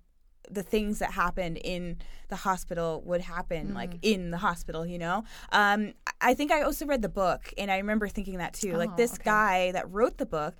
the 0.53 0.63
things 0.63 0.99
that 0.99 1.11
happened 1.11 1.57
in 1.57 1.97
the 2.29 2.35
hospital 2.37 3.01
would 3.05 3.21
happen 3.21 3.73
like 3.73 3.91
Mm. 3.95 3.99
in 4.01 4.31
the 4.31 4.37
hospital 4.37 4.85
you 4.85 4.97
know 4.97 5.23
um 5.51 5.93
i 6.21 6.33
think 6.33 6.51
i 6.51 6.61
also 6.61 6.85
read 6.85 7.01
the 7.01 7.09
book 7.09 7.53
and 7.57 7.69
i 7.71 7.77
remember 7.77 8.07
thinking 8.07 8.37
that 8.37 8.53
too 8.53 8.73
Oh, 8.73 8.77
like 8.77 8.95
this 8.97 9.13
okay. 9.13 9.23
guy 9.25 9.71
that 9.71 9.89
wrote 9.91 10.17
the 10.17 10.25
book 10.25 10.55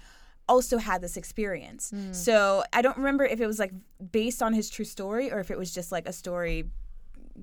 also 0.49 0.77
had 0.77 0.99
this 1.01 1.15
experience. 1.15 1.93
So 2.11 2.65
I 2.73 2.81
don't 2.81 2.97
remember 2.97 3.23
if 3.23 3.39
it 3.39 3.47
was 3.47 3.59
like 3.59 3.71
based 4.11 4.43
on 4.43 4.51
his 4.53 4.69
true 4.69 4.83
story 4.83 5.31
or 5.31 5.39
if 5.39 5.49
it 5.49 5.57
was 5.57 5.73
just 5.73 5.89
like 5.89 6.05
a 6.05 6.11
story 6.11 6.65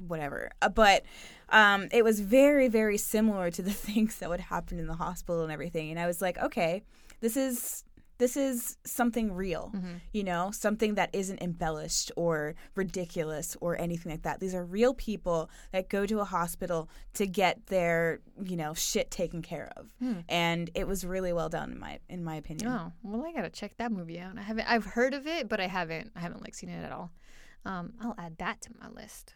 whatever. 0.07 0.51
Uh, 0.63 0.69
but 0.69 1.03
um, 1.49 1.89
it 1.93 2.05
was 2.05 2.21
very, 2.21 2.69
very 2.69 2.99
similar 2.99 3.51
to 3.51 3.63
the 3.63 3.71
things 3.89 4.19
that 4.19 4.29
would 4.29 4.41
happen 4.41 4.79
in 4.79 4.87
the 4.87 4.95
hospital 4.95 5.43
and 5.43 5.51
everything. 5.51 5.91
And 5.91 5.99
I 5.99 6.07
was 6.07 6.21
like, 6.21 6.39
okay, 6.39 6.83
this 7.21 7.37
is 7.39 7.85
this 8.21 8.37
is 8.37 8.77
something 8.85 9.33
real, 9.33 9.73
you 10.13 10.23
know, 10.23 10.53
something 10.53 10.95
that 10.95 11.11
isn't 11.13 11.43
embellished 11.43 12.13
or 12.17 12.55
ridiculous 12.77 13.57
or 13.61 13.77
anything 13.81 14.13
like 14.13 14.23
that. 14.23 14.39
These 14.39 14.55
are 14.55 14.65
real 14.65 14.95
people 14.95 15.51
that 15.73 15.89
go 15.89 16.07
to 16.07 16.21
a 16.21 16.25
hospital 16.25 16.89
to 17.15 17.27
get 17.27 17.67
their, 17.67 18.21
you 18.41 18.57
know, 18.57 18.75
shit 18.75 19.11
taken 19.11 19.43
care 19.43 19.73
of. 19.77 19.93
And 20.29 20.71
it 20.75 20.87
was 20.87 21.05
really 21.05 21.33
well 21.33 21.49
done 21.49 21.73
in 21.73 21.79
my 21.81 21.99
in 22.09 22.23
my 22.23 22.37
opinion. 22.37 22.69
Oh, 22.71 22.93
well, 23.03 23.25
I 23.27 23.33
gotta 23.33 23.51
check 23.51 23.77
that 23.79 23.91
movie 23.91 24.21
out. 24.21 24.39
I 24.39 24.43
haven't. 24.43 24.71
I've 24.71 24.85
heard 24.85 25.15
of 25.15 25.27
it, 25.27 25.49
but 25.49 25.59
I 25.59 25.67
haven't. 25.67 26.13
I 26.15 26.21
haven't 26.21 26.43
like 26.43 26.55
seen 26.55 26.71
it 26.71 26.85
at 26.85 26.93
all. 26.93 27.11
Um, 27.65 27.95
I'll 28.01 28.15
add 28.17 28.39
that 28.39 28.61
to 28.63 28.71
my 28.81 28.89
list. 28.89 29.35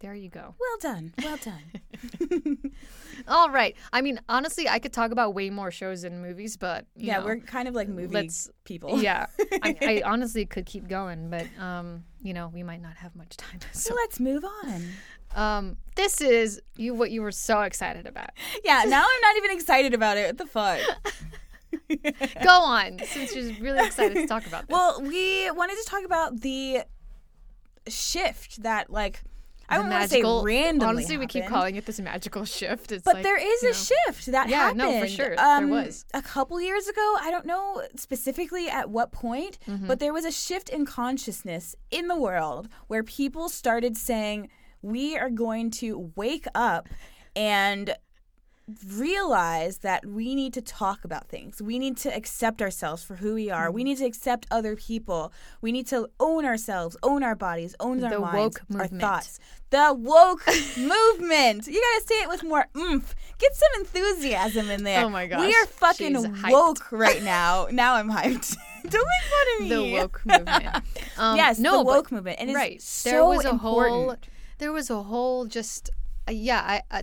There 0.00 0.14
you 0.14 0.28
go. 0.28 0.54
Well 0.60 0.78
done. 0.80 1.14
Well 1.22 1.38
done. 1.38 2.70
All 3.28 3.50
right. 3.50 3.74
I 3.92 4.02
mean, 4.02 4.20
honestly, 4.28 4.68
I 4.68 4.78
could 4.78 4.92
talk 4.92 5.10
about 5.10 5.34
way 5.34 5.48
more 5.50 5.70
shows 5.70 6.04
and 6.04 6.20
movies, 6.20 6.56
but 6.58 6.84
you 6.94 7.06
yeah, 7.06 7.18
know, 7.20 7.24
we're 7.24 7.38
kind 7.38 7.66
of 7.66 7.74
like 7.74 7.88
movie 7.88 8.12
let's- 8.14 8.50
people. 8.64 9.00
yeah. 9.02 9.26
I, 9.62 9.76
I 9.80 10.02
honestly 10.10 10.44
could 10.44 10.66
keep 10.66 10.86
going, 10.86 11.30
but 11.30 11.46
um, 11.58 12.04
you 12.22 12.34
know, 12.34 12.48
we 12.52 12.62
might 12.62 12.82
not 12.82 12.96
have 12.96 13.16
much 13.16 13.36
time. 13.38 13.58
So 13.72 13.90
So, 13.90 13.94
let's 13.94 14.20
move 14.20 14.44
on. 14.64 14.82
um, 15.34 15.76
this 15.94 16.20
is 16.20 16.60
you 16.76 16.92
what 16.94 17.10
you 17.10 17.22
were 17.22 17.32
so 17.32 17.62
excited 17.62 18.06
about. 18.06 18.30
Yeah, 18.64 18.84
now 18.86 19.02
I'm 19.02 19.20
not 19.22 19.36
even 19.38 19.50
excited 19.52 19.94
about 19.94 20.18
it. 20.18 20.26
What 20.26 20.38
the 20.38 20.46
fuck? 20.46 20.80
Go 22.42 22.50
on, 22.50 22.98
since 23.06 23.34
you're 23.34 23.52
really 23.60 23.84
excited 23.86 24.14
to 24.14 24.26
talk 24.26 24.46
about 24.46 24.66
this. 24.68 24.72
well, 24.74 25.00
we 25.02 25.50
wanted 25.52 25.76
to 25.76 25.84
talk 25.88 26.04
about 26.04 26.40
the 26.40 26.82
shift 27.88 28.62
that, 28.62 28.90
like, 28.90 29.22
I 29.68 29.76
don't 29.78 29.90
want 29.90 30.02
to 30.04 30.08
say 30.08 30.22
randomly. 30.22 30.86
Honestly, 30.86 31.16
we 31.18 31.26
keep 31.26 31.46
calling 31.46 31.76
it 31.76 31.86
this 31.86 31.98
magical 32.00 32.44
shift. 32.44 32.92
It's 32.92 33.02
But 33.02 33.14
like, 33.14 33.22
there 33.24 33.36
is 33.36 33.62
you 33.62 33.68
a 33.68 33.72
know. 33.72 33.78
shift 33.78 34.26
that 34.26 34.48
Yeah, 34.48 34.56
happened. 34.58 34.78
no, 34.78 35.00
for 35.00 35.08
sure. 35.08 35.34
There 35.36 35.44
Um, 35.44 35.70
was. 35.70 36.04
a 36.14 36.22
couple 36.22 36.60
years 36.60 36.86
ago. 36.88 37.16
I 37.20 37.30
don't 37.30 37.46
know 37.46 37.82
specifically 37.96 38.68
at 38.68 38.90
what 38.90 39.12
point, 39.12 39.58
Mm-hmm. 39.66 39.86
but 39.88 39.98
there 39.98 40.12
was 40.12 40.24
a 40.24 40.30
shift 40.32 40.68
in 40.68 40.86
consciousness 40.86 41.74
in 41.90 42.08
the 42.08 42.16
world 42.16 42.68
where 42.86 43.02
people 43.02 43.48
started 43.48 43.96
saying, 43.96 44.48
"We 44.82 45.16
are 45.16 45.30
going 45.30 45.70
to 45.82 46.12
wake 46.16 46.46
up 46.54 46.88
and." 47.34 47.94
Realize 48.96 49.78
that 49.78 50.04
we 50.04 50.34
need 50.34 50.52
to 50.54 50.60
talk 50.60 51.04
about 51.04 51.28
things. 51.28 51.62
We 51.62 51.78
need 51.78 51.96
to 51.98 52.14
accept 52.14 52.60
ourselves 52.60 53.02
for 53.04 53.16
who 53.16 53.34
we 53.34 53.48
are. 53.50 53.70
We 53.70 53.80
Mm-hmm. 53.82 53.86
need 53.86 53.98
to 53.98 54.04
accept 54.06 54.46
other 54.50 54.74
people. 54.74 55.32
We 55.60 55.70
need 55.70 55.86
to 55.88 56.08
own 56.18 56.44
ourselves, 56.44 56.96
own 57.02 57.22
our 57.22 57.36
bodies, 57.36 57.76
own 57.78 58.02
our 58.02 58.10
The 58.10 58.18
minds, 58.18 58.36
woke 58.36 58.80
our 58.80 58.86
thoughts. 58.88 59.38
The 59.70 59.94
woke 59.96 60.44
movement. 60.76 61.66
You 61.68 61.80
gotta 61.80 62.06
say 62.06 62.14
it 62.22 62.28
with 62.28 62.42
more 62.42 62.66
oomph. 62.76 63.14
Get 63.38 63.54
some 63.54 63.68
enthusiasm 63.80 64.70
in 64.70 64.82
there. 64.82 65.04
Oh 65.04 65.08
my 65.10 65.26
gosh. 65.26 65.40
We 65.40 65.54
are 65.54 65.66
fucking 65.66 66.42
woke 66.50 66.90
right 66.90 67.22
now. 67.22 67.68
Now 67.70 67.94
I'm 67.94 68.10
hyped. 68.10 68.56
Don't 68.88 68.92
make 68.92 69.30
fun 69.30 69.46
of 69.56 69.62
me. 69.62 69.68
the 69.92 70.00
woke 70.00 70.22
movement. 70.26 70.76
Um, 71.18 71.36
yes, 71.36 71.58
no, 71.58 71.78
the 71.78 71.84
but- 71.84 71.86
woke 71.86 72.12
movement. 72.12 72.38
And 72.40 72.50
it's 72.50 72.56
right. 72.56 72.82
so 72.82 73.10
there 73.10 73.24
was 73.24 73.44
a 73.44 73.50
important. 73.50 73.94
whole. 73.94 74.16
There 74.58 74.72
was 74.72 74.90
a 74.90 75.02
whole 75.02 75.46
just 75.46 75.90
uh, 76.28 76.32
yeah. 76.32 76.60
I, 76.64 76.82
I 76.90 77.02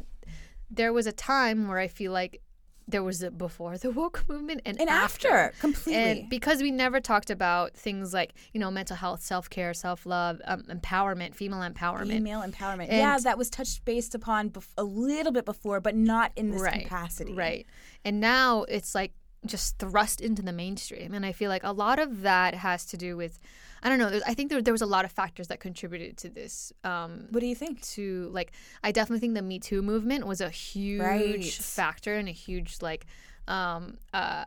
there 0.75 0.93
was 0.93 1.07
a 1.07 1.11
time 1.11 1.67
where 1.67 1.79
I 1.79 1.87
feel 1.87 2.11
like 2.11 2.41
there 2.87 3.03
was 3.03 3.23
a 3.23 3.31
before 3.31 3.77
the 3.77 3.91
woke 3.99 4.25
movement 4.27 4.61
and, 4.65 4.79
and 4.79 4.89
after, 4.89 5.53
completely. 5.59 6.21
And 6.21 6.29
because 6.29 6.61
we 6.61 6.71
never 6.71 6.99
talked 6.99 7.29
about 7.29 7.75
things 7.75 8.13
like, 8.13 8.33
you 8.53 8.59
know, 8.59 8.69
mental 8.69 8.95
health, 8.95 9.21
self 9.21 9.49
care, 9.49 9.73
self 9.73 10.05
love, 10.05 10.41
um, 10.45 10.63
empowerment, 10.63 11.35
female 11.35 11.59
empowerment. 11.59 12.09
Female 12.09 12.41
empowerment. 12.41 12.89
And- 12.89 12.97
yeah, 12.97 13.17
that 13.19 13.37
was 13.37 13.49
touched 13.49 13.85
based 13.85 14.15
upon 14.15 14.49
bef- 14.49 14.73
a 14.77 14.83
little 14.83 15.31
bit 15.31 15.45
before, 15.45 15.79
but 15.79 15.95
not 15.95 16.31
in 16.35 16.51
this 16.51 16.61
right, 16.61 16.83
capacity. 16.83 17.33
Right. 17.33 17.65
And 18.03 18.19
now 18.19 18.63
it's 18.63 18.93
like 18.93 19.13
just 19.45 19.77
thrust 19.77 20.21
into 20.21 20.41
the 20.41 20.53
mainstream. 20.53 21.13
And 21.13 21.25
I 21.25 21.31
feel 21.31 21.49
like 21.49 21.63
a 21.63 21.71
lot 21.71 21.99
of 21.99 22.21
that 22.21 22.55
has 22.55 22.85
to 22.87 22.97
do 22.97 23.15
with, 23.17 23.39
I 23.83 23.89
don't 23.89 23.99
know, 23.99 24.09
there's- 24.09 24.23
I 24.25 24.33
think 24.33 24.49
there, 24.49 24.61
there 24.61 24.73
was 24.73 24.81
a 24.81 24.85
lot 24.95 25.03
of 25.05 25.11
factors 25.11 25.47
that 25.49 25.59
contributed 25.59 26.15
to 26.19 26.29
this. 26.29 26.71
Um, 26.85 27.27
What 27.31 27.41
do 27.41 27.45
you 27.45 27.55
think? 27.55 27.81
to 27.95 28.29
like 28.31 28.53
I 28.83 28.91
definitely 28.93 29.19
think 29.19 29.33
the 29.35 29.41
Me 29.41 29.59
Too 29.59 29.81
movement 29.81 30.25
was 30.25 30.39
a 30.41 30.49
huge 30.49 31.01
Right. 31.01 31.43
factor 31.53 32.15
and 32.15 32.27
a 32.29 32.31
huge 32.31 32.77
like 32.81 33.05
um 33.47 33.97
uh, 34.13 34.45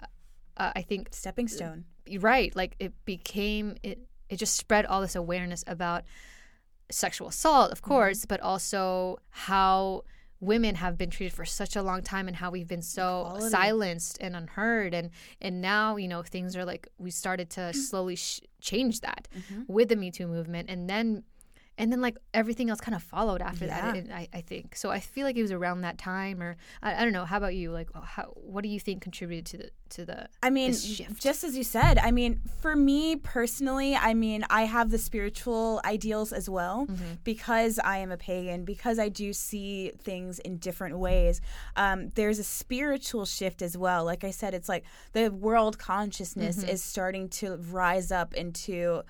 uh 0.57 0.73
I 0.75 0.83
think 0.83 1.09
Stepping 1.13 1.49
stone. 1.49 1.85
right 2.19 2.55
like 2.57 2.77
it 2.79 2.93
became 3.05 3.77
it 3.83 3.99
it 4.31 4.37
just 4.37 4.57
spread 4.57 4.87
all 4.87 5.01
this 5.03 5.15
awareness 5.15 5.63
about 5.67 6.03
sexual 6.91 7.29
assault 7.29 7.67
Mm-hmm. 7.67 7.73
of 7.73 7.83
course 7.83 8.25
but 8.25 8.41
also 8.41 9.19
how 9.31 10.03
women 10.41 10.75
have 10.77 10.99
been 10.99 11.11
treated 11.11 11.33
for 11.35 11.45
such 11.45 11.77
a 11.77 11.83
long 11.83 12.03
time 12.03 12.29
and 12.29 12.37
how 12.37 12.51
we've 12.51 12.69
been 12.69 12.83
so 12.83 13.23
Equality. 13.27 13.51
silenced 13.51 14.19
and 14.21 14.37
unheard 14.37 14.93
and 14.95 15.11
and 15.41 15.61
now 15.63 15.97
you 15.97 16.09
know 16.09 16.23
things 16.23 16.55
are 16.57 16.65
like 16.65 16.89
we 16.99 17.11
started 17.11 17.49
to 17.51 17.73
slowly 17.73 18.17
sh- 18.17 18.41
change 18.61 19.01
that 19.01 19.29
Mm-hmm. 19.37 19.63
with 19.67 19.89
the 19.89 19.97
me 19.97 20.11
too 20.11 20.27
movement 20.27 20.69
and 20.69 20.89
then 20.91 21.23
and 21.79 21.93
then 21.93 22.01
like 22.01 22.17
everything 22.33 22.71
else 22.71 22.81
kind 22.81 22.95
of 22.95 23.03
followed 23.03 23.43
after 23.43 23.67
Yeah. 23.67 23.93
that 23.93 24.07
I, 24.13 24.29
I 24.33 24.41
think 24.41 24.77
so 24.77 24.91
i 24.91 25.01
feel 25.01 25.25
like 25.27 25.37
it 25.37 25.43
was 25.43 25.53
around 25.53 25.83
that 25.83 25.99
time 25.99 26.43
or 26.43 26.57
I, 26.83 26.95
I 27.01 27.05
don't 27.05 27.13
know 27.13 27.25
how 27.27 27.37
about 27.37 27.55
you 27.55 27.71
like 27.71 27.89
how 27.95 28.25
what 28.35 28.63
do 28.63 28.69
you 28.69 28.81
think 28.81 29.03
contributed 29.03 29.47
to 29.47 29.57
the 29.59 29.71
to 29.89 30.05
the 30.05 30.29
I 30.43 30.51
mean, 30.51 30.73
just 30.73 31.45
as 31.45 31.57
you 31.57 31.63
said, 31.63 31.99
I 31.99 32.11
mean, 32.11 32.41
for 32.61 32.75
me 32.75 33.15
personally, 33.15 33.95
I 33.95 34.15
mean, 34.15 34.45
I 34.51 34.63
have 34.63 34.91
the 34.91 34.99
spiritual 34.99 35.81
ideals 35.85 36.33
as 36.33 36.51
well 36.51 36.87
Mm-hmm. 36.89 37.15
because 37.23 37.79
I 37.79 37.99
am 37.99 38.11
a 38.11 38.17
pagan, 38.17 38.65
because 38.65 38.99
I 38.99 39.09
do 39.09 39.33
see 39.33 39.93
things 40.03 40.41
in 40.41 40.57
different 40.59 40.99
ways. 40.99 41.41
Um, 41.77 42.09
there's 42.17 42.41
a 42.41 42.45
spiritual 42.45 43.27
shift 43.27 43.63
as 43.63 43.79
well. 43.79 44.05
Like 44.05 44.25
I 44.25 44.33
said, 44.33 44.55
it's 44.55 44.69
like 44.69 44.85
the 45.13 45.31
world 45.31 45.79
consciousness 45.79 46.57
Mm-hmm. 46.59 46.69
is 46.69 46.83
starting 46.83 47.29
to 47.41 47.57
rise 47.71 48.11
up 48.11 48.35
into. 48.35 49.03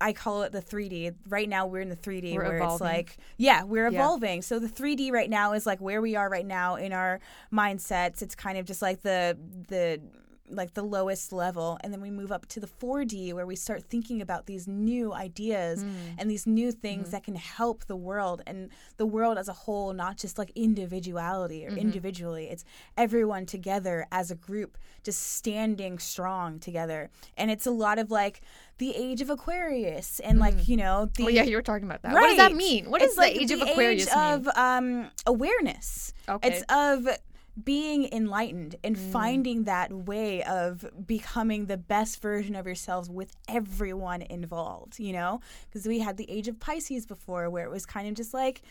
I 0.00 0.12
call 0.12 0.42
it 0.42 0.52
the 0.52 0.62
3D. 0.62 1.14
Right 1.28 1.48
now, 1.48 1.66
we're 1.66 1.80
in 1.80 1.88
the 1.88 1.96
3D 1.96 2.34
We're 2.34 2.42
where 2.44 2.58
it's 2.58 2.80
like, 2.80 3.16
yeah, 3.36 3.62
we're 3.64 3.88
Yeah. 3.88 4.00
evolving. 4.00 4.42
So 4.42 4.58
the 4.58 4.68
3D 4.68 5.10
right 5.12 5.30
now 5.30 5.52
is 5.52 5.66
like 5.66 5.80
where 5.80 6.00
we 6.00 6.16
are 6.16 6.28
right 6.28 6.46
now 6.46 6.76
in 6.76 6.92
our 6.92 7.20
mindsets. 7.52 8.22
It's 8.22 8.34
kind 8.34 8.58
of 8.58 8.66
just 8.66 8.82
like 8.82 9.02
the 9.02 9.36
the 9.68 10.00
like 10.48 10.74
the 10.74 10.82
lowest 10.82 11.32
level 11.32 11.78
and 11.82 11.92
then 11.92 12.00
we 12.00 12.10
move 12.10 12.30
up 12.30 12.46
to 12.46 12.60
the 12.60 12.66
4D 12.66 13.32
where 13.32 13.46
we 13.46 13.56
start 13.56 13.82
thinking 13.82 14.20
about 14.20 14.46
these 14.46 14.68
new 14.68 15.12
ideas 15.12 15.82
mm. 15.82 15.90
and 16.18 16.30
these 16.30 16.46
new 16.46 16.70
things 16.70 17.04
mm-hmm. 17.04 17.10
that 17.12 17.24
can 17.24 17.34
help 17.34 17.86
the 17.86 17.96
world 17.96 18.42
and 18.46 18.68
the 18.98 19.06
world 19.06 19.38
as 19.38 19.48
a 19.48 19.52
whole 19.52 19.92
not 19.92 20.16
just 20.18 20.36
like 20.36 20.52
individuality 20.54 21.64
or 21.64 21.70
mm-hmm. 21.70 21.78
individually. 21.78 22.48
It's 22.50 22.64
everyone 22.96 23.46
together 23.46 24.06
as 24.12 24.30
a 24.30 24.34
group 24.34 24.76
just 25.02 25.20
standing 25.34 25.98
strong 25.98 26.58
together. 26.58 27.10
And 27.36 27.50
it's 27.50 27.66
a 27.66 27.70
lot 27.70 27.98
of 27.98 28.10
like 28.10 28.42
the 28.78 28.94
age 28.94 29.20
of 29.20 29.30
Aquarius 29.30 30.20
and 30.20 30.38
like 30.38 30.56
mm. 30.56 30.68
you 30.68 30.76
know 30.76 31.08
the 31.16 31.24
oh 31.24 31.28
yeah 31.28 31.44
you 31.44 31.56
were 31.56 31.62
talking 31.62 31.84
about 31.84 32.02
that. 32.02 32.12
What 32.12 32.26
does 32.26 32.36
that 32.36 32.54
mean? 32.54 32.90
What 32.90 33.00
It's 33.00 33.12
does 33.12 33.18
like 33.18 33.34
the 33.34 33.42
age 33.42 33.50
of 33.50 33.62
aquarius 33.62 34.08
age 34.08 34.14
mean? 34.14 34.24
of 34.24 34.48
um, 34.56 35.10
awareness. 35.26 36.12
Okay. 36.28 36.48
It's 36.48 36.64
of 36.68 37.06
being 37.62 38.08
enlightened 38.12 38.76
and 38.82 38.96
Mm. 38.96 39.12
finding 39.12 39.64
that 39.64 39.92
way 39.92 40.42
of 40.42 40.84
becoming 41.06 41.66
the 41.66 41.76
best 41.76 42.20
version 42.20 42.56
of 42.56 42.66
yourselves 42.66 43.08
with 43.08 43.36
everyone 43.48 44.22
involved, 44.22 44.98
you 44.98 45.12
know? 45.12 45.40
Because 45.68 45.86
we 45.86 46.00
had 46.00 46.16
the 46.16 46.28
age 46.30 46.48
of 46.48 46.58
Pisces 46.58 47.06
before 47.06 47.48
where 47.50 47.64
it 47.64 47.70
was 47.70 47.86
kind 47.86 48.08
of 48.08 48.14
just 48.14 48.34
like, 48.34 48.62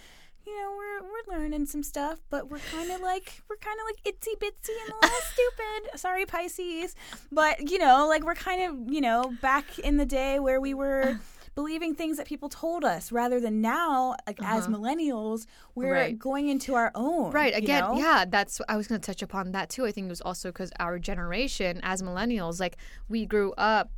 you 0.45 0.53
know, 0.61 0.71
we're, 0.75 1.01
we're 1.03 1.37
learning 1.39 1.65
some 1.65 1.83
stuff, 1.83 2.19
but 2.29 2.49
we're 2.49 2.59
kind 2.59 2.91
of 2.91 2.99
like, 2.99 3.41
we're 3.49 3.55
kind 3.55 3.77
of 3.79 3.85
like 3.85 4.13
itsy 4.13 4.35
bitsy 4.37 4.71
and 4.85 4.91
a 4.91 5.05
little 5.05 5.19
stupid. 5.33 5.97
Sorry, 5.99 6.25
Pisces. 6.25 6.95
But, 7.31 7.71
you 7.71 7.77
know, 7.77 8.07
like 8.09 8.25
we're 8.25 8.35
kind 8.35 8.61
of, 8.63 8.93
you 8.93 8.99
know, 8.99 9.33
back 9.41 9.79
in 9.79 9.95
the 9.95 10.05
day 10.05 10.39
where 10.39 10.59
we 10.59 10.73
were 10.73 11.17
believing 11.55 11.93
things 11.93 12.17
that 12.17 12.25
people 12.25 12.49
told 12.49 12.83
us 12.83 13.11
rather 13.11 13.39
than 13.39 13.61
now, 13.61 14.15
like 14.25 14.39
as 14.41 14.67
millennials, 14.67 15.45
we're 15.75 15.93
Uh-huh. 15.95 16.03
Right. 16.05 16.19
going 16.19 16.47
into 16.49 16.73
our 16.73 16.91
own. 16.95 17.31
Right. 17.31 17.55
Again, 17.55 17.83
know? 17.83 17.97
yeah, 17.97 18.25
that's 18.27 18.59
I 18.67 18.75
was 18.77 18.87
going 18.87 18.99
to 18.99 19.05
touch 19.05 19.21
upon 19.21 19.51
that 19.51 19.69
too. 19.69 19.85
I 19.85 19.91
think 19.91 20.05
it 20.05 20.09
was 20.09 20.21
also 20.21 20.49
because 20.49 20.71
our 20.79 20.97
generation 20.99 21.79
as 21.83 22.01
millennials, 22.01 22.59
like 22.59 22.77
we 23.07 23.25
grew 23.25 23.53
up 23.53 23.91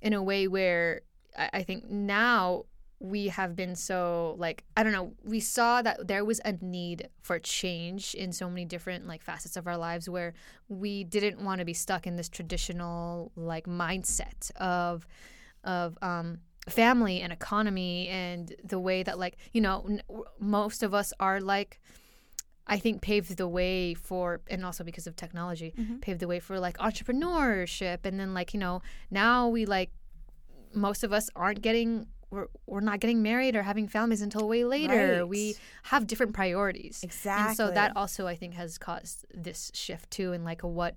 in 0.00 0.12
a 0.12 0.22
way 0.22 0.48
where 0.48 1.02
I, 1.36 1.50
I 1.54 1.62
think 1.62 1.90
now 1.90 2.64
we 3.00 3.28
have 3.28 3.54
been 3.54 3.74
so 3.76 4.34
like 4.38 4.64
I 4.76 4.82
don't 4.82 4.92
know. 4.92 5.12
We 5.24 5.40
saw 5.40 5.82
that 5.82 6.08
there 6.08 6.24
was 6.24 6.40
a 6.44 6.52
need 6.62 7.08
for 7.20 7.38
change 7.38 8.14
in 8.14 8.32
so 8.32 8.48
many 8.48 8.64
different 8.64 9.06
like 9.06 9.20
facets 9.22 9.56
of 9.58 9.66
our 9.66 9.76
lives 9.76 10.08
where 10.08 10.32
we 10.68 11.04
didn't 11.04 11.44
want 11.44 11.58
to 11.58 11.66
be 11.66 11.74
stuck 11.74 12.06
in 12.06 12.16
this 12.16 12.30
traditional 12.30 13.30
like 13.36 13.66
mindset 13.66 14.50
of 14.56 15.06
of 15.64 15.98
um 16.00 16.38
family 16.68 17.20
and 17.20 17.32
economy 17.32 18.08
and 18.08 18.54
the 18.64 18.78
way 18.78 19.02
that 19.02 19.18
like 19.18 19.36
you 19.52 19.60
know 19.60 19.84
n- 19.88 20.02
most 20.38 20.82
of 20.82 20.94
us 20.94 21.12
are 21.20 21.40
like 21.40 21.80
I 22.66 22.78
think 22.78 23.02
paved 23.02 23.36
the 23.36 23.46
way 23.46 23.92
for, 23.92 24.40
and 24.48 24.64
also 24.64 24.84
because 24.84 25.06
of 25.06 25.16
technology, 25.16 25.74
Mm-hmm. 25.78 25.96
paved 25.98 26.20
the 26.20 26.26
way 26.26 26.40
for 26.40 26.58
like 26.58 26.78
entrepreneurship. 26.78 27.98
And 28.06 28.18
then 28.18 28.32
like 28.34 28.54
you 28.54 28.60
know 28.60 28.80
now 29.10 29.48
we 29.48 29.66
like 29.66 29.90
most 30.72 31.04
of 31.04 31.12
us 31.12 31.28
aren't 31.36 31.60
getting. 31.62 32.06
We're, 32.30 32.46
we're 32.66 32.80
not 32.80 32.98
getting 32.98 33.22
married 33.22 33.54
or 33.54 33.62
having 33.62 33.86
families 33.86 34.20
until 34.20 34.48
way 34.48 34.64
later. 34.64 35.18
Right. 35.20 35.28
We 35.28 35.54
have 35.84 36.06
different 36.08 36.32
priorities. 36.32 37.04
Exactly. 37.04 37.48
And 37.48 37.56
so 37.56 37.70
that 37.70 37.92
also 37.96 38.26
I 38.26 38.34
think 38.34 38.54
has 38.54 38.76
caused 38.76 39.24
this 39.32 39.70
shift 39.74 40.10
too 40.10 40.32
in 40.32 40.42
like 40.42 40.62
what 40.62 40.96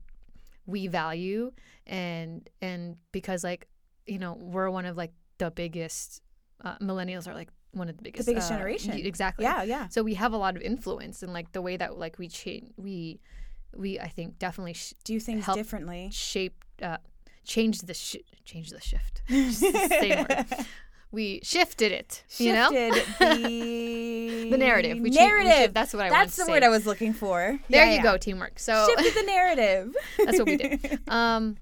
we 0.65 0.87
value 0.87 1.51
and 1.85 2.49
and 2.61 2.95
because 3.11 3.43
like 3.43 3.67
you 4.07 4.17
know 4.17 4.33
we're 4.39 4.69
one 4.71 4.85
of 4.85 4.97
like 4.97 5.11
the 5.37 5.51
biggest 5.51 6.21
uh, 6.63 6.77
millennials 6.79 7.27
are 7.27 7.33
like 7.33 7.49
one 7.71 7.89
of 7.89 7.97
the 7.97 8.03
biggest 8.03 8.25
the 8.25 8.31
biggest 8.31 8.51
uh, 8.51 8.55
generation. 8.55 8.93
exactly 8.93 9.43
Yeah, 9.43 9.63
yeah. 9.63 9.87
so 9.89 10.01
we 10.03 10.15
have 10.15 10.33
a 10.33 10.37
lot 10.37 10.55
of 10.55 10.61
influence 10.61 11.21
in 11.23 11.31
like 11.33 11.51
the 11.51 11.61
way 11.61 11.77
that 11.77 11.97
like 11.97 12.17
we 12.17 12.27
change 12.27 12.71
we 12.77 13.19
we 13.75 13.99
I 13.99 14.07
think 14.07 14.39
definitely 14.39 14.73
sh- 14.73 14.93
Do 15.03 15.19
things 15.19 15.45
differently. 15.53 16.09
shape 16.11 16.63
uh 16.81 16.97
change 17.45 17.79
the 17.81 17.93
sh- 17.93 18.15
change 18.45 18.71
the 18.71 18.81
shift 18.81 19.21
Same 19.29 20.19
word. 20.27 20.45
we 21.11 21.39
shifted 21.43 21.91
it 21.91 22.23
you 22.37 22.53
know 22.53 22.69
Shifted 22.71 23.03
the 23.19 24.47
the 24.51 24.57
narrative 24.57 24.97
we 24.99 25.09
cha- 25.11 25.21
we 25.23 25.27
narrative. 25.43 25.73
that's 25.73 25.93
what 25.93 26.03
I 26.03 26.09
That's 26.09 26.35
the 26.35 26.49
word 26.51 26.63
I 26.63 26.69
was 26.69 26.85
looking 26.85 27.13
for. 27.13 27.59
there 27.69 27.85
Yeah, 27.85 27.91
you 27.91 27.97
yeah. 27.97 28.03
go 28.03 28.17
teamwork 28.17 28.59
so 28.59 28.87
Shifted 28.95 29.13
the 29.23 29.27
narrative. 29.27 29.95
That's 30.25 30.37
what 30.39 30.47
we 30.47 30.57
did. 30.57 30.99
Um, 31.07 31.57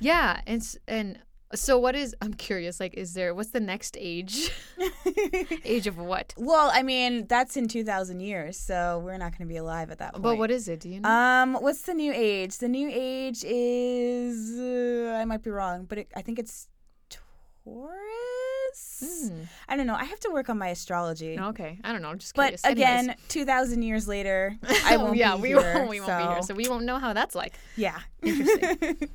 yeah, 0.00 0.40
and 0.46 0.62
and 0.88 1.18
so 1.54 1.78
what 1.78 1.94
is? 1.94 2.14
I'm 2.20 2.34
curious. 2.34 2.80
Like, 2.80 2.94
is 2.94 3.14
there? 3.14 3.34
What's 3.34 3.50
the 3.50 3.60
next 3.60 3.96
age? 4.00 4.50
age 5.64 5.86
of 5.86 5.98
what? 5.98 6.34
well, 6.36 6.70
I 6.72 6.82
mean, 6.82 7.26
that's 7.26 7.56
in 7.56 7.68
2,000 7.68 8.20
years, 8.20 8.58
so 8.58 9.00
we're 9.04 9.18
not 9.18 9.32
going 9.32 9.46
to 9.48 9.52
be 9.52 9.56
alive 9.58 9.90
at 9.90 9.98
that 9.98 10.12
point. 10.12 10.22
But 10.22 10.38
what 10.38 10.50
is 10.50 10.68
it? 10.68 10.80
Do 10.80 10.88
you 10.88 11.00
know? 11.00 11.08
Um, 11.08 11.54
what's 11.54 11.82
the 11.82 11.94
new 11.94 12.12
age? 12.14 12.58
The 12.58 12.68
new 12.68 12.88
age 12.92 13.44
is 13.44 14.58
uh, 14.58 15.18
I 15.20 15.24
might 15.24 15.42
be 15.42 15.50
wrong, 15.50 15.84
but 15.84 15.98
it, 15.98 16.08
I 16.16 16.22
think 16.22 16.38
it's 16.38 16.68
Taurus. 17.08 19.28
Hmm. 19.30 19.42
I 19.68 19.76
don't 19.76 19.86
know. 19.86 19.94
I 19.94 20.04
have 20.04 20.20
to 20.20 20.30
work 20.30 20.48
on 20.48 20.58
my 20.58 20.68
astrology. 20.68 21.38
okay, 21.38 21.78
I 21.84 21.92
don't 21.92 22.02
know. 22.02 22.08
I'm 22.08 22.18
just 22.18 22.34
But 22.34 22.42
curious. 22.44 22.64
Anyways. 22.64 23.04
again, 23.06 23.16
2,000 23.28 23.82
years 23.82 24.08
later, 24.08 24.56
I 24.84 24.96
won't 24.96 25.16
yeah, 25.16 25.36
be 25.36 25.42
we 25.42 25.48
here. 25.48 25.74
won't. 25.74 25.90
We 25.90 26.00
won't 26.00 26.18
be 26.18 26.24
here, 26.32 26.42
so 26.42 26.54
we 26.54 26.68
won't 26.68 26.84
know 26.84 26.98
how 26.98 27.12
that's 27.12 27.34
like. 27.34 27.54
yeah. 27.76 27.98
Interesting. 28.22 29.08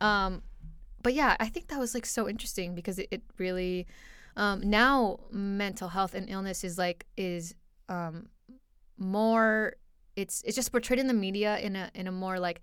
Um, 0.00 0.42
but 1.02 1.14
yeah, 1.14 1.36
I 1.38 1.48
think 1.48 1.68
that 1.68 1.78
was 1.78 1.94
like 1.94 2.06
so 2.06 2.28
interesting 2.28 2.74
because 2.74 2.98
it, 2.98 3.08
it 3.10 3.22
really 3.38 3.86
um, 4.36 4.60
now 4.68 5.18
mental 5.30 5.88
health 5.88 6.14
and 6.14 6.28
illness 6.30 6.64
is 6.64 6.78
like 6.78 7.06
is 7.16 7.54
um, 7.88 8.28
more. 8.96 9.74
It's 10.16 10.42
it's 10.42 10.56
just 10.56 10.72
portrayed 10.72 10.98
in 10.98 11.06
the 11.06 11.14
media 11.14 11.58
in 11.58 11.76
a 11.76 11.90
in 11.94 12.06
a 12.06 12.12
more 12.12 12.38
like 12.38 12.62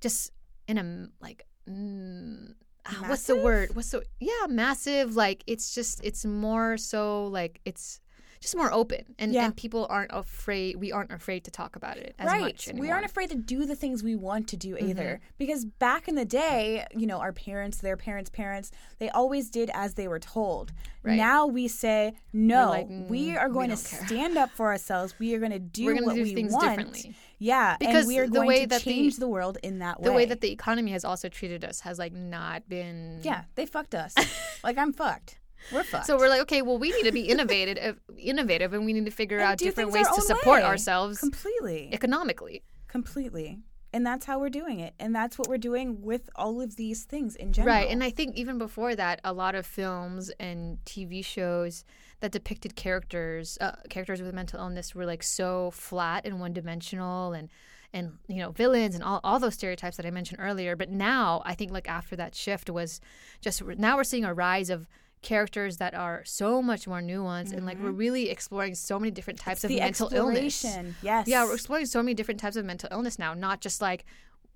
just 0.00 0.30
in 0.68 0.78
a 0.78 1.08
like. 1.20 1.46
Mm, 1.68 2.54
ah, 2.86 3.04
what's 3.06 3.26
the 3.26 3.36
word? 3.36 3.74
What's 3.74 3.90
the 3.90 4.04
yeah 4.20 4.46
massive? 4.48 5.16
Like 5.16 5.42
it's 5.46 5.74
just 5.74 6.00
it's 6.04 6.24
more 6.24 6.76
so 6.76 7.26
like 7.26 7.60
it's 7.64 8.00
just 8.44 8.56
more 8.56 8.72
open 8.72 9.14
and 9.18 9.32
Yeah. 9.32 9.46
and 9.46 9.56
people 9.56 9.86
aren't 9.88 10.10
afraid. 10.12 10.76
We 10.76 10.92
aren't 10.92 11.10
afraid 11.12 11.44
to 11.44 11.50
talk 11.50 11.76
about 11.76 11.96
it 11.96 12.14
as 12.18 12.26
right. 12.26 12.40
much. 12.42 12.68
we 12.74 12.90
aren't 12.90 13.06
afraid 13.06 13.30
to 13.30 13.36
do 13.36 13.64
the 13.64 13.74
things 13.74 14.02
we 14.02 14.14
want 14.14 14.48
to 14.48 14.56
do 14.56 14.76
either. 14.76 15.02
Mm-hmm. 15.20 15.34
Because 15.38 15.64
back 15.64 16.08
in 16.08 16.14
the 16.14 16.24
day, 16.26 16.86
you 16.94 17.06
know, 17.06 17.18
our 17.18 17.32
parents, 17.32 17.78
their 17.78 17.96
parents' 17.96 18.28
parents, 18.30 18.70
they 18.98 19.08
always 19.08 19.48
did 19.50 19.70
as 19.72 19.94
they 19.94 20.06
were 20.08 20.18
told. 20.20 20.72
Right. 21.02 21.16
Now 21.16 21.46
we 21.46 21.68
say, 21.68 22.14
no, 22.32 22.68
like, 22.70 22.86
we 22.88 23.28
"Mm, 23.28 23.38
are 23.40 23.48
we 23.48 23.54
going 23.54 23.70
to 23.70 23.76
don't 23.76 23.84
care." 23.86 24.06
stand 24.06 24.38
up 24.38 24.50
for 24.50 24.66
ourselves. 24.66 25.14
We 25.18 25.34
are 25.34 25.38
going 25.38 25.52
to 25.52 25.58
do 25.58 25.86
We're 25.86 26.02
what 26.04 26.14
do 26.14 26.22
we 26.22 26.34
things 26.34 26.52
want. 26.52 26.64
differently. 26.68 27.14
Yeah, 27.38 27.76
Because 27.78 28.04
and 28.04 28.06
we 28.08 28.18
are 28.18 28.26
the 28.26 28.32
going 28.32 28.48
way 28.48 28.60
to 28.62 28.68
that 28.68 28.82
the- 28.82 28.90
change 28.90 29.16
the 29.16 29.28
world 29.28 29.58
in 29.62 29.80
that 29.80 30.00
way. 30.00 30.04
the 30.08 30.12
way 30.14 30.24
that 30.24 30.40
the 30.40 30.50
economy 30.50 30.92
has 30.92 31.04
also 31.04 31.28
treated 31.28 31.64
us 31.64 31.80
has 31.80 31.98
like 31.98 32.12
not 32.12 32.68
been 32.68 33.20
yeah, 33.22 33.44
they 33.54 33.66
fucked 33.66 33.94
us. 33.94 34.14
like 34.64 34.78
I'm 34.78 34.92
fucked. 34.92 35.38
We're 35.72 35.82
fucked. 35.84 36.06
so 36.06 36.16
we're 36.18 36.28
like 36.28 36.42
okay 36.42 36.62
well 36.62 36.78
we 36.78 36.90
need 36.92 37.04
to 37.04 37.12
be 37.12 37.22
innovative 37.22 37.96
uh, 38.10 38.12
innovative 38.18 38.72
and 38.74 38.84
we 38.84 38.92
need 38.92 39.04
to 39.06 39.10
figure 39.10 39.38
And 39.38 39.46
out 39.52 39.58
different 39.58 39.92
ways 39.92 40.06
to 40.14 40.20
support 40.22 40.62
way. 40.62 40.68
ourselves 40.68 41.18
completely, 41.18 41.90
economically 41.92 42.62
completely, 42.88 43.58
and 43.92 44.06
that's 44.06 44.24
how 44.26 44.38
we're 44.38 44.48
doing 44.50 44.78
it, 44.80 44.94
and 45.00 45.14
that's 45.14 45.36
what 45.38 45.48
we're 45.48 45.58
doing 45.58 46.00
with 46.00 46.30
all 46.36 46.60
of 46.60 46.76
these 46.76 47.04
things 47.04 47.34
in 47.36 47.52
general. 47.52 47.74
right 47.74 47.88
and 47.90 48.04
i 48.04 48.10
think 48.10 48.36
even 48.36 48.56
before 48.58 48.94
that 48.94 49.20
a 49.24 49.32
lot 49.32 49.54
of 49.54 49.66
films 49.66 50.30
and 50.38 50.78
tv 50.84 51.24
shows 51.24 51.84
that 52.20 52.30
depicted 52.32 52.76
characters 52.76 53.58
uh, 53.60 53.72
characters 53.90 54.22
with 54.22 54.32
mental 54.34 54.60
illness 54.60 54.94
were 54.94 55.04
like 55.06 55.22
so 55.22 55.70
flat 55.72 56.24
and 56.24 56.38
one 56.40 56.52
dimensional 56.52 57.32
and 57.32 57.48
and 57.92 58.12
you 58.28 58.36
know 58.36 58.50
villains 58.52 58.94
and 58.94 59.04
all, 59.04 59.20
all 59.24 59.38
those 59.38 59.54
stereotypes 59.54 59.96
that 59.96 60.06
i 60.06 60.10
mentioned 60.10 60.40
earlier 60.40 60.76
but 60.76 60.88
now 60.90 61.42
i 61.44 61.54
think 61.54 61.70
like 61.72 61.88
after 61.88 62.14
that 62.16 62.34
shift 62.34 62.70
was 62.70 63.00
just 63.40 63.62
now 63.76 63.96
we're 63.96 64.04
seeing 64.04 64.24
a 64.24 64.32
rise 64.34 64.70
of 64.70 64.86
characters 65.24 65.78
that 65.78 65.94
are 65.94 66.22
so 66.24 66.62
much 66.70 66.86
more 66.86 67.00
nuanced 67.00 67.52
and 67.52 67.64
like 67.66 67.78
we're 67.82 67.90
really 68.04 68.30
exploring 68.30 68.74
so 68.74 68.98
many 69.00 69.10
different 69.10 69.40
types 69.40 69.64
of 69.64 69.68
the 69.68 69.78
mental 69.80 70.08
illness. 70.12 70.64
Yes. 71.02 71.26
yeah 71.26 71.44
we're 71.44 71.54
exploring 71.54 71.86
so 71.86 72.00
many 72.02 72.14
different 72.14 72.38
types 72.38 72.56
of 72.56 72.64
mental 72.64 72.88
illness 72.92 73.18
now 73.18 73.32
not 73.34 73.60
just 73.60 73.80
like 73.80 74.04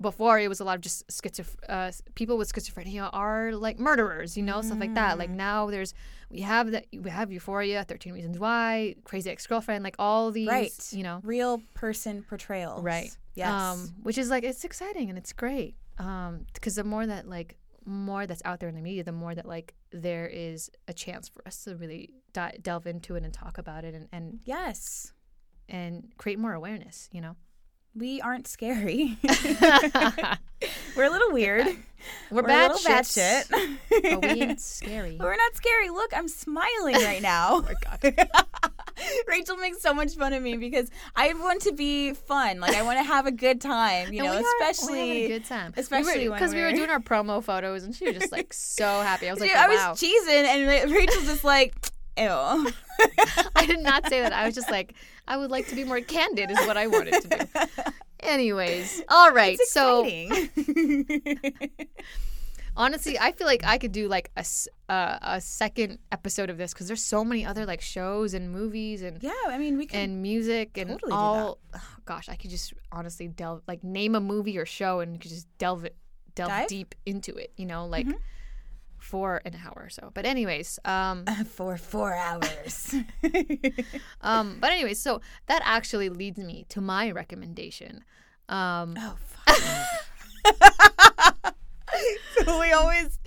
before 0.00 0.38
it 0.38 0.46
was 0.48 0.60
a 0.60 0.64
lot 0.64 0.76
of 0.76 0.80
just 0.80 1.04
schizoph- 1.08 1.56
uh, 1.68 1.90
people 2.14 2.38
with 2.38 2.52
schizophrenia 2.52 3.08
are 3.12 3.50
like 3.52 3.80
murderers 3.80 4.36
you 4.36 4.42
know 4.44 4.62
stuff 4.62 4.78
like 4.78 4.94
that 4.94 5.16
Mm. 5.16 5.18
like 5.18 5.30
now 5.30 5.70
there's 5.70 5.92
we 6.30 6.40
have 6.42 6.70
that 6.70 6.84
we 6.92 7.10
have 7.10 7.32
euphoria 7.32 7.82
13 7.82 8.12
reasons 8.12 8.38
why 8.38 8.94
crazy 9.04 9.28
ex-girlfriend 9.30 9.82
like 9.82 9.96
all 9.98 10.30
these 10.30 10.46
right. 10.48 10.72
you 10.92 11.02
know 11.02 11.20
real 11.24 11.62
person 11.74 12.22
portrayals. 12.28 12.84
right 12.84 13.10
Yes. 13.34 13.48
um 13.48 13.94
which 14.02 14.18
is 14.18 14.28
like 14.30 14.44
it's 14.44 14.64
exciting 14.64 15.08
and 15.08 15.16
it's 15.18 15.32
great 15.32 15.74
um 15.98 16.44
because 16.54 16.74
the 16.76 16.84
more 16.84 17.04
that 17.06 17.28
like 17.28 17.56
more 17.88 18.26
that's 18.26 18.42
out 18.44 18.60
there 18.60 18.68
in 18.68 18.74
the 18.74 18.82
media 18.82 19.02
the 19.02 19.12
more 19.12 19.34
that 19.34 19.46
like 19.46 19.74
there 19.90 20.26
is 20.26 20.70
a 20.86 20.92
chance 20.92 21.28
for 21.28 21.42
us 21.46 21.64
to 21.64 21.74
really 21.76 22.10
di- 22.32 22.58
delve 22.62 22.86
into 22.86 23.14
it 23.16 23.24
and 23.24 23.32
talk 23.32 23.58
about 23.58 23.84
it 23.84 23.94
and 23.94 24.08
and 24.12 24.40
yes. 24.44 25.12
and 25.68 26.12
create 26.18 26.38
more 26.38 26.52
awareness 26.52 27.08
you 27.12 27.20
know 27.20 27.34
We 27.94 28.20
aren't 28.20 28.46
scary. 28.46 29.16
We're 30.96 31.04
a 31.04 31.10
little 31.10 31.32
weird. 31.32 31.66
we're, 32.30 32.42
We're 32.42 32.42
bad 32.42 32.70
a 32.70 32.74
little 32.74 32.88
bad 32.88 33.06
shit. 33.06 33.48
but 33.50 34.22
we 34.22 34.42
ain't 34.42 34.60
scary 34.60 35.16
we're 35.20 35.36
not 35.36 35.54
scary. 35.54 35.88
Look, 35.90 36.12
I'm 36.14 36.28
smiling 36.28 36.94
right 37.02 37.22
now. 37.22 37.48
oh 37.54 37.62
my 37.62 37.74
god 37.82 38.28
Rachel 39.28 39.56
makes 39.56 39.80
so 39.80 39.92
much 39.94 40.14
fun 40.14 40.32
of 40.32 40.42
me 40.42 40.56
because 40.56 40.90
I 41.16 41.32
want 41.34 41.62
to 41.62 41.72
be 41.72 42.14
fun. 42.14 42.60
Like 42.60 42.74
I 42.76 42.82
want 42.82 42.98
to 42.98 43.04
have 43.04 43.26
a 43.26 43.32
good 43.32 43.60
time, 43.60 44.12
you 44.12 44.22
And 44.24 44.28
know, 44.32 44.36
we 44.40 44.44
especially 44.60 45.24
a 45.24 45.28
good 45.28 45.44
time 45.44 45.72
especially 45.76 46.28
because 46.28 46.52
we 46.52 46.60
were 46.60 46.66
we're- 46.66 46.76
doing 46.76 46.90
our 46.90 47.00
promo 47.00 47.42
photos 47.42 47.84
and 47.84 47.94
she 47.94 48.06
was 48.06 48.16
just 48.18 48.32
like 48.32 48.52
so 48.52 48.84
happy 48.84 49.28
i 49.28 49.32
was 49.32 49.40
like 49.40 49.50
Dude, 49.50 49.58
I 49.58 49.68
wow 49.68 49.90
was 49.90 50.00
cheesing 50.00 50.44
and 50.44 50.90
Rachel's 50.92 51.24
just 51.26 51.44
like, 51.44 51.74
ew. 52.16 52.26
I 53.56 53.66
did 53.66 53.80
not 53.80 54.08
say 54.08 54.20
that. 54.20 54.32
I 54.32 54.44
was 54.46 54.54
just 54.54 54.70
like, 54.70 54.94
I 55.26 55.36
would 55.36 55.50
like 55.50 55.68
to 55.68 55.74
be 55.76 55.84
more 55.84 56.00
candid, 56.00 56.50
is 56.50 56.58
what 56.66 56.76
I 56.76 56.86
wanted 56.88 57.22
to 57.22 57.28
do. 57.28 57.62
Anyways, 58.20 59.02
all 59.08 59.30
right. 59.32 59.58
So. 59.68 60.04
Honestly, 62.78 63.18
I 63.18 63.32
feel 63.32 63.46
like 63.46 63.64
I 63.64 63.76
could 63.76 63.92
do 63.92 64.08
like 64.08 64.30
a, 64.36 64.44
uh, 64.88 65.18
a 65.20 65.40
second 65.40 65.98
episode 66.10 66.48
of 66.48 66.56
this 66.56 66.72
because 66.72 66.86
there's 66.86 67.02
so 67.04 67.22
many 67.24 67.44
other 67.44 67.66
like 67.66 67.82
shows 67.82 68.32
and 68.32 68.50
movies 68.50 69.02
and 69.02 69.22
yeah, 69.22 69.32
I 69.48 69.58
mean, 69.58 69.76
we 69.76 69.84
can. 69.86 70.00
and 70.00 70.22
music 70.22 70.78
and 70.78 70.90
Totally 70.90 71.12
all. 71.12 71.58
oh, 71.74 71.80
gosh, 72.06 72.28
I 72.30 72.36
could 72.36 72.50
just 72.50 72.72
honestly 72.90 73.28
delve 73.28 73.62
like 73.68 73.84
name 73.84 74.14
a 74.14 74.20
movie 74.20 74.56
or 74.56 74.64
show 74.64 75.00
and 75.00 75.20
could 75.20 75.30
just 75.30 75.46
delve 75.58 75.84
it 75.84 75.96
delve 76.34 76.48
Dive? 76.50 76.68
deep 76.68 76.94
into 77.04 77.34
it. 77.34 77.52
You 77.58 77.66
know, 77.66 77.84
like. 77.86 78.06
Mhm. 78.06 78.14
For 79.00 79.40
an 79.44 79.54
hour 79.64 79.84
or 79.86 79.90
so, 79.90 80.10
but 80.12 80.26
anyways, 80.26 80.80
um, 80.84 81.24
for 81.46 81.76
four 81.76 82.14
hours. 82.16 82.92
um, 84.22 84.56
but 84.60 84.72
anyways, 84.72 84.98
so 85.00 85.20
that 85.46 85.62
actually 85.64 86.08
leads 86.08 86.36
me 86.38 86.66
to 86.70 86.80
my 86.80 87.12
recommendation. 87.12 88.02
Um, 88.48 88.96
oh, 88.98 89.16
fuck. 90.44 91.36
so 92.44 92.60
we 92.60 92.72
always, 92.72 93.18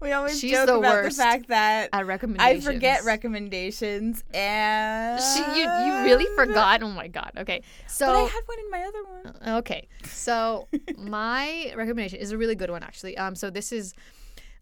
we 0.00 0.12
always 0.12 0.38
She's 0.38 0.52
joke 0.52 0.66
the 0.66 0.78
about 0.78 1.04
worst 1.04 1.16
the 1.16 1.22
fact 1.22 1.48
that 1.48 1.88
at 1.92 2.06
recommendations. 2.06 2.66
I 2.66 2.72
forget 2.72 3.04
recommendations, 3.04 4.24
and 4.32 5.20
She, 5.20 5.40
you 5.60 5.64
you 5.68 6.04
really 6.04 6.26
forgot? 6.36 6.82
Oh 6.82 6.90
my 6.90 7.08
god. 7.08 7.32
Okay, 7.38 7.62
so 7.86 8.06
But 8.06 8.16
I 8.16 8.22
had 8.22 8.42
one 8.46 8.58
in 8.58 8.70
my 8.70 8.82
other 8.82 9.04
one. 9.04 9.58
Okay, 9.58 9.88
so 10.04 10.68
my 10.98 11.72
recommendation 11.76 12.18
is 12.18 12.32
a 12.32 12.38
really 12.38 12.54
good 12.54 12.70
one 12.70 12.82
actually. 12.82 13.16
Um, 13.16 13.34
so 13.34 13.50
this 13.50 13.72
is, 13.72 13.94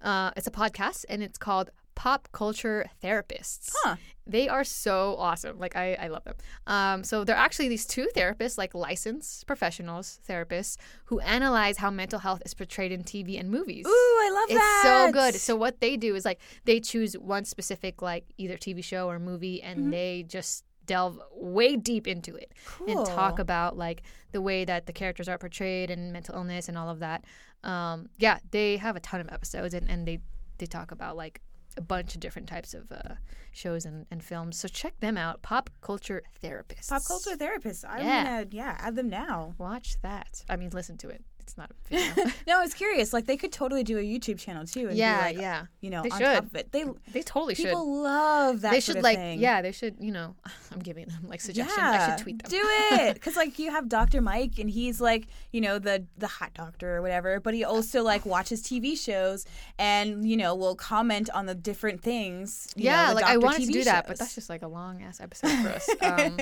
uh, 0.03 0.31
it's 0.37 0.47
a 0.47 0.53
podcast 0.53 1.05
and 1.09 1.23
it's 1.23 1.39
called 1.39 1.71
Pop 1.99 2.29
Culture 2.31 2.89
Therapists. 3.03 3.71
Huh. 3.83 3.97
They 4.25 4.49
are 4.49 4.63
so 4.63 5.17
awesome. 5.19 5.59
Like 5.59 5.75
I, 5.75 5.95
I 5.95 6.07
love 6.09 6.23
them. 6.23 6.37
Um, 6.67 7.03
so 7.03 7.25
they're 7.25 7.35
actually 7.35 7.69
these 7.69 7.85
two 7.87 8.07
therapists, 8.15 8.57
like 8.57 8.73
licensed 8.73 9.47
professionals 9.49 10.21
therapists, 10.29 10.77
who 11.07 11.19
analyze 11.21 11.79
how 11.79 11.91
mental 11.91 12.21
health 12.21 12.41
is 12.47 12.55
portrayed 12.55 12.93
in 12.93 13.03
TV 13.03 13.41
and 13.41 13.51
movies. 13.51 13.85
Ooh, 13.85 13.91
I 13.91 14.31
love 14.33 14.51
It's 14.51 14.59
that. 14.61 14.83
so 14.85 15.13
good. 15.13 15.35
So 15.35 15.57
what 15.57 15.81
they 15.81 15.97
do 15.97 16.15
is 16.15 16.25
like 16.25 16.39
they 16.67 16.79
choose 16.79 17.15
one 17.19 17.45
specific 17.45 18.01
like 18.01 18.27
either 18.37 18.57
TV 18.57 18.85
show 18.85 19.09
or 19.11 19.19
movie 19.19 19.61
and 19.63 19.79
Mm-hmm. 19.81 19.91
they 19.91 20.25
just 20.29 20.65
delve 20.87 21.19
way 21.35 21.77
deep 21.77 22.07
into 22.07 22.35
it 22.35 22.53
and 22.87 23.05
talk 23.07 23.39
about 23.41 23.77
like 23.77 24.03
the 24.33 24.41
way 24.41 24.65
that 24.65 24.87
the 24.87 24.93
characters 24.93 25.29
are 25.29 25.37
portrayed 25.37 25.91
and 25.91 26.13
mental 26.13 26.35
illness 26.37 26.69
and 26.69 26.79
all 26.79 26.89
of 26.89 27.01
that. 27.01 27.25
Um, 27.65 28.09
yeah, 28.19 28.39
they 28.53 28.77
have 28.77 28.95
a 28.97 29.01
ton 29.01 29.21
of 29.21 29.29
episodes 29.31 29.75
and, 29.75 29.91
and 29.91 30.07
they 30.07 30.21
they 30.59 30.67
talk 30.67 30.91
about 30.93 31.17
like 31.17 31.41
a 31.79 31.81
bunch 31.81 32.15
of 32.15 32.21
different 32.21 32.49
types 32.49 32.75
of 32.75 32.91
uh, 32.93 33.15
shows 33.53 33.85
and, 33.87 34.05
and 34.11 34.23
films. 34.23 34.59
So 34.59 34.69
check 34.69 34.99
them 35.01 35.17
out. 35.17 35.41
Pop 35.43 35.71
culture 35.81 36.23
therapists. 36.43 36.89
Pop 36.91 37.03
culture 37.07 37.37
therapists. 37.37 37.85
I'm 37.89 38.05
Yeah. 38.05 38.25
gonna 38.25 38.47
yeah 38.51 38.77
add 38.81 38.97
them 38.97 39.09
now. 39.09 39.55
Watch 39.59 39.97
that. 40.03 40.45
I 40.49 40.57
mean, 40.57 40.71
listen 40.71 40.99
to 40.99 41.09
it. 41.09 41.25
It's 41.49 41.57
not 41.57 41.71
a 41.71 41.75
video. 42.15 42.31
no, 42.47 42.59
I 42.59 42.63
was 42.63 42.75
curious. 42.75 43.15
Like 43.15 43.25
they 43.25 43.39
could 43.39 43.53
totally 43.53 43.83
do 43.83 43.97
a 43.97 44.03
YouTube 44.03 44.39
channel 44.39 44.67
too. 44.67 44.89
And 44.89 44.97
yeah, 44.99 45.21
like, 45.23 45.39
yeah. 45.39 45.65
You 45.81 45.89
know, 45.89 46.03
They 46.03 46.11
on 46.11 46.19
should. 46.19 46.25
top 46.35 46.45
of 46.45 46.55
it, 46.57 46.73
they 46.73 46.85
They 47.13 47.23
totally 47.23 47.55
should. 47.55 47.67
people 47.67 48.03
love 48.03 48.61
that. 48.61 48.73
they 48.73 48.81
sort 48.81 48.85
should 48.85 48.97
of 48.99 49.03
like 49.03 49.17
thing. 49.17 49.41
yeah 49.41 49.63
they 49.63 49.73
should 49.73 49.97
you 49.99 50.13
know 50.13 50.35
i'm 50.73 50.81
giving 50.81 51.07
them 51.07 51.27
like 51.27 51.41
suggestions 51.41 51.79
Yeah, 51.79 52.07
i 52.07 52.11
should 52.17 52.23
tweet 52.23 52.43
them 52.43 52.51
Do 52.51 52.61
it, 52.63 53.15
because 53.19 53.35
like 53.37 53.59
you 53.59 53.71
have 53.71 53.89
Dr. 53.89 54.21
Mike, 54.21 54.59
and 54.59 54.69
he's 54.69 55.01
like 55.01 55.27
you 55.51 55.61
know 55.63 55.79
the 55.79 56.05
the 56.19 56.27
hot 56.27 56.53
doctor 56.53 56.97
or 56.97 57.01
whatever, 57.03 57.41
but 57.41 57.55
he 57.55 57.65
also 57.65 58.03
like 58.03 58.27
watches 58.27 58.63
TV 58.63 58.97
shows 58.99 59.47
and 59.79 60.29
you 60.29 60.37
know 60.37 60.55
will 60.55 60.77
comment 60.77 61.31
on 61.33 61.47
the 61.47 61.55
different 61.55 62.03
things. 62.03 62.71
you 62.77 62.85
know, 62.85 62.91
yeah 62.91 63.09
the 63.09 63.15
like 63.15 63.25
i 63.25 63.37
wanted 63.39 63.63
to 63.63 63.69
TV 63.69 63.73
do 63.73 63.85
that 63.85 64.07
but 64.07 64.19
that's 64.19 64.35
just 64.35 64.51
like 64.51 64.61
a 64.63 64.69
long 64.69 65.03
ass 65.03 65.19
episode 65.21 65.51
for 65.63 65.69
us 65.71 65.89
um, 66.03 66.37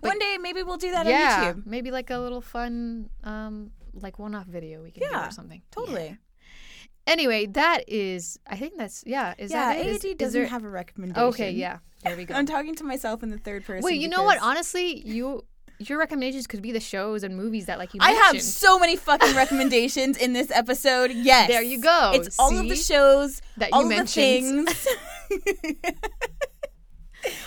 one 0.00 0.18
day 0.18 0.38
maybe 0.40 0.62
we'll 0.62 0.76
do 0.78 0.90
that 0.92 1.04
yeah 1.06 1.44
on 1.48 1.54
YouTube. 1.56 1.66
maybe 1.66 1.90
like 1.90 2.08
a 2.10 2.18
little 2.18 2.40
fun 2.40 3.10
um 3.24 3.70
like 4.00 4.18
one-off 4.18 4.46
video 4.46 4.82
we 4.82 4.90
can 4.90 5.02
do 5.10 5.16
or 5.16 5.30
something 5.30 5.62
Totally. 5.70 6.04
Yeah. 6.06 6.14
anyway 7.12 7.46
that 7.46 7.84
is 7.88 8.38
i 8.46 8.56
think 8.56 8.76
that's 8.76 9.02
yeah 9.06 9.34
is 9.38 9.50
yeah, 9.50 9.72
that 9.74 9.86
it? 9.86 9.96
AAD 9.96 10.04
is 10.04 10.14
doesn't 10.16 10.40
there- 10.40 10.48
have 10.50 10.64
a 10.64 10.68
recommendation. 10.68 11.22
okay 11.28 11.50
yeah 11.50 11.78
there 12.04 12.16
we 12.16 12.24
go 12.28 12.34
I'm 12.34 12.46
talking 12.46 12.74
to 12.76 12.84
myself 12.84 13.22
in 13.22 13.30
the 13.30 13.38
third 13.38 13.64
person. 13.64 13.82
wait 13.84 14.00
you 14.00 14.08
know 14.08 14.22
what 14.22 14.38
honestly 14.42 15.00
you 15.06 15.44
your 15.78 15.98
recommendations 15.98 16.46
could 16.46 16.62
be 16.62 16.72
the 16.72 16.80
shows 16.80 17.22
and 17.22 17.36
movies 17.36 17.66
that 17.66 17.78
like 17.78 17.92
you 17.92 18.00
I 18.02 18.12
have 18.12 18.40
so 18.40 18.78
many 18.78 18.96
fucking 18.96 19.36
recommendations 19.42 20.16
in 20.16 20.32
this 20.32 20.50
episode. 20.50 21.10
Yes. 21.12 21.48
There 21.50 21.60
you 21.60 21.78
go. 21.82 22.12
It's 22.14 22.38
all 22.38 22.56
of 22.56 22.66
the 22.66 22.76
shows, 22.76 23.42
That 23.58 23.74
all 23.74 23.80
you 23.82 23.86
of 23.86 23.90
the 23.90 23.96
mentioned. 23.96 24.68
things. 24.70 24.88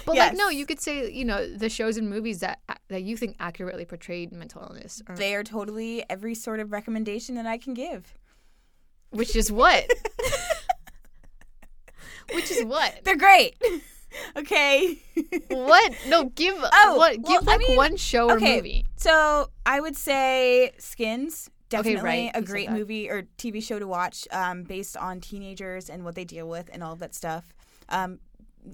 But 0.05 0.17
like 0.17 0.35
no, 0.35 0.49
you 0.49 0.65
could 0.65 0.79
say 0.79 1.11
you 1.11 1.25
know 1.25 1.47
the 1.53 1.69
shows 1.69 1.97
and 1.97 2.09
movies 2.09 2.39
that 2.39 2.59
that 2.87 3.03
you 3.03 3.15
think 3.17 3.35
accurately 3.39 3.85
portrayed 3.85 4.31
mental 4.31 4.61
illness, 4.61 5.01
or, 5.07 5.15
they 5.15 5.35
are 5.35 5.43
totally 5.43 6.03
every 6.09 6.35
sort 6.35 6.59
of 6.59 6.71
recommendation 6.71 7.35
that 7.35 7.45
I 7.45 7.57
can 7.57 7.73
give. 7.73 8.17
which 9.11 9.35
is 9.35 9.51
what, 9.51 9.85
which 12.33 12.51
is 12.51 12.63
what, 12.65 12.99
They're 13.03 13.17
great. 13.17 13.55
okay. 14.37 14.97
what? 15.49 15.93
No, 16.07 16.25
give 16.25 16.55
Oh, 16.73 16.95
what? 16.97 17.17
well, 17.21 17.39
Give 17.39 17.47
I 17.47 17.51
like 17.53 17.59
mean, 17.67 17.77
one 17.77 17.97
show 17.97 18.29
or 18.29 18.37
okay. 18.37 18.57
movie. 18.57 18.85
So 18.95 19.49
I 19.65 19.79
would 19.79 19.95
say 19.95 20.71
Skins. 20.77 21.49
Okay, 21.71 21.83
Definitely 21.93 22.09
right, 22.09 22.31
a 22.33 22.39
you 22.39 22.45
great 22.47 22.71
movie 22.71 23.11
or 23.11 23.23
TV 23.37 23.61
show 23.61 23.77
to 23.77 23.85
watch 23.85 24.27
um, 24.31 24.63
based 24.63 24.97
on 24.97 25.21
teenagers 25.21 25.87
and 25.87 26.03
what 26.03 26.15
they 26.15 26.25
deal 26.25 26.49
with 26.49 26.67
and 26.73 26.81
all 26.83 26.93
of 26.93 26.99
that 26.99 27.13
stuff. 27.13 27.53
Um, 27.89 28.17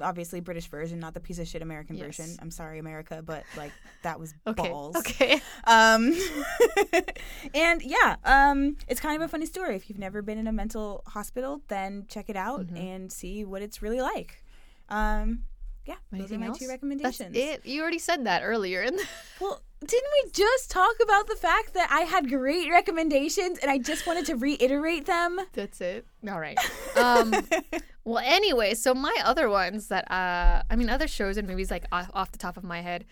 obviously, 0.01 0.39
British 0.39 0.67
version, 0.67 0.99
not 0.99 1.13
the 1.13 1.19
piece 1.19 1.39
of 1.39 1.47
shit 1.47 1.61
American 1.61 1.95
Yes. 1.95 2.17
version. 2.17 2.37
I'm 2.41 2.51
sorry, 2.51 2.79
America, 2.79 3.21
but 3.25 3.43
like 3.57 3.71
that 4.03 4.19
was 4.19 4.33
Okay, 4.47 4.69
balls. 4.69 4.95
okay. 4.97 5.41
Um, 5.65 6.13
and 7.53 7.81
yeah, 7.81 8.15
um, 8.23 8.77
it's 8.87 8.99
kind 8.99 9.15
of 9.21 9.25
a 9.25 9.27
funny 9.29 9.45
story. 9.45 9.75
If 9.75 9.89
you've 9.89 9.99
never 9.99 10.21
been 10.21 10.37
in 10.37 10.47
a 10.47 10.51
mental 10.51 11.03
hospital, 11.07 11.61
then 11.67 12.05
check 12.07 12.29
it 12.29 12.35
out 12.35 12.61
Mm-hmm. 12.61 12.77
and 12.77 13.11
see 13.11 13.43
what 13.45 13.61
it's 13.61 13.81
really 13.81 14.01
like. 14.01 14.43
Um, 14.89 15.43
yeah, 15.85 15.95
Anything 16.13 16.19
those 16.21 16.31
are 16.31 16.39
my 16.39 16.45
else? 16.47 16.59
two 16.59 16.97
That's 16.97 17.19
it. 17.19 17.65
You 17.65 17.81
already 17.81 17.99
said 17.99 18.25
that 18.25 18.41
earlier. 18.43 18.81
In 18.81 18.95
the- 18.95 19.07
Well, 19.39 19.61
didn't 19.87 20.09
we 20.23 20.31
just 20.31 20.71
talk 20.71 20.95
about 21.01 21.27
the 21.27 21.35
fact 21.35 21.73
that 21.73 21.89
I 21.91 22.01
had 22.01 22.29
great 22.29 22.69
recommendations 22.69 23.59
and 23.59 23.69
I 23.69 23.77
just 23.77 24.07
wanted 24.07 24.25
to 24.27 24.35
reiterate 24.35 25.05
them? 25.05 25.39
That's 25.53 25.81
it. 25.81 26.05
All 26.27 26.39
right. 26.39 26.57
Um, 26.95 27.33
well, 28.05 28.23
anyway, 28.25 28.73
so 28.73 28.93
my 28.93 29.13
other 29.25 29.49
ones 29.49 29.89
that 29.89 30.09
uh, 30.09 30.63
I 30.69 30.77
mean, 30.77 30.89
other 30.89 31.09
shows 31.09 31.35
and 31.35 31.45
movies 31.45 31.69
like 31.69 31.85
off, 31.91 32.09
off 32.13 32.31
the 32.31 32.37
top 32.37 32.55
of 32.55 32.63
my 32.63 32.79
head 32.79 33.03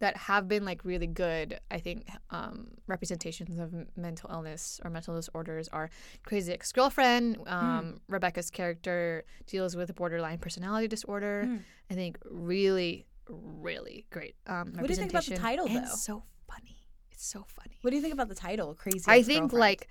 that 0.00 0.16
have 0.16 0.48
been 0.48 0.64
like 0.64 0.84
really 0.84 1.06
good. 1.06 1.60
I 1.70 1.78
think 1.78 2.08
um, 2.30 2.68
representations 2.86 3.58
of 3.58 3.72
mental 3.96 4.30
illness 4.30 4.80
or 4.84 4.90
mental 4.90 5.14
disorders 5.14 5.68
are 5.68 5.90
Crazy 6.24 6.52
Ex-Girlfriend. 6.52 7.38
Um, 7.46 8.00
Rebecca's 8.08 8.50
character 8.50 9.24
deals 9.46 9.76
with 9.76 9.94
borderline 9.94 10.38
personality 10.38 10.88
disorder. 10.88 11.44
Hmm. 11.44 11.56
I 11.90 11.94
think 11.94 12.18
really, 12.24 13.06
really 13.32 14.06
great. 14.10 14.34
Um, 14.46 14.72
What 14.74 14.86
do 14.86 14.92
you 14.92 14.96
think 14.96 15.10
about 15.10 15.24
the 15.26 15.36
title, 15.36 15.66
And 15.66 15.76
though? 15.86 15.94
so 15.94 16.24
funny. 16.48 16.76
It's 17.12 17.24
so 17.26 17.44
funny. 17.46 17.78
What 17.82 17.90
do 17.90 17.96
you 17.96 18.02
think 18.02 18.14
about 18.14 18.28
the 18.28 18.34
title, 18.34 18.74
Crazy? 18.74 19.04
I 19.06 19.22
think 19.22 19.44
Ex-Girlfriend? 19.44 19.60
like 19.60 19.88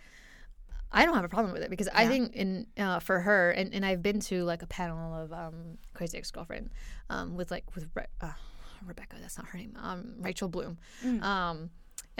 I 0.92 1.06
don't 1.06 1.14
have 1.14 1.24
a 1.24 1.30
problem 1.30 1.54
with 1.54 1.62
it 1.62 1.70
because 1.70 1.88
I 1.94 2.08
think 2.08 2.36
in 2.36 2.66
uh, 2.78 3.00
for 3.00 3.20
her 3.20 3.52
and, 3.52 3.74
and 3.76 3.86
I've 3.86 4.02
been 4.02 4.20
to 4.22 4.44
like 4.44 4.64
a 4.64 4.68
panel 4.68 5.14
of 5.14 5.32
um, 5.32 5.78
Crazy 5.94 6.18
Ex 6.18 6.32
Girlfriend 6.32 6.72
um, 7.12 7.36
with 7.36 7.52
like 7.52 7.66
with 7.76 7.88
Re- 7.94 8.08
uh, 8.22 8.32
Rebecca 8.86 9.18
that's 9.22 9.38
not 9.38 9.48
her 9.50 9.58
name 9.60 9.78
um, 9.80 10.16
Rachel 10.20 10.50
Bloom 10.50 10.78
Mm. 11.06 11.24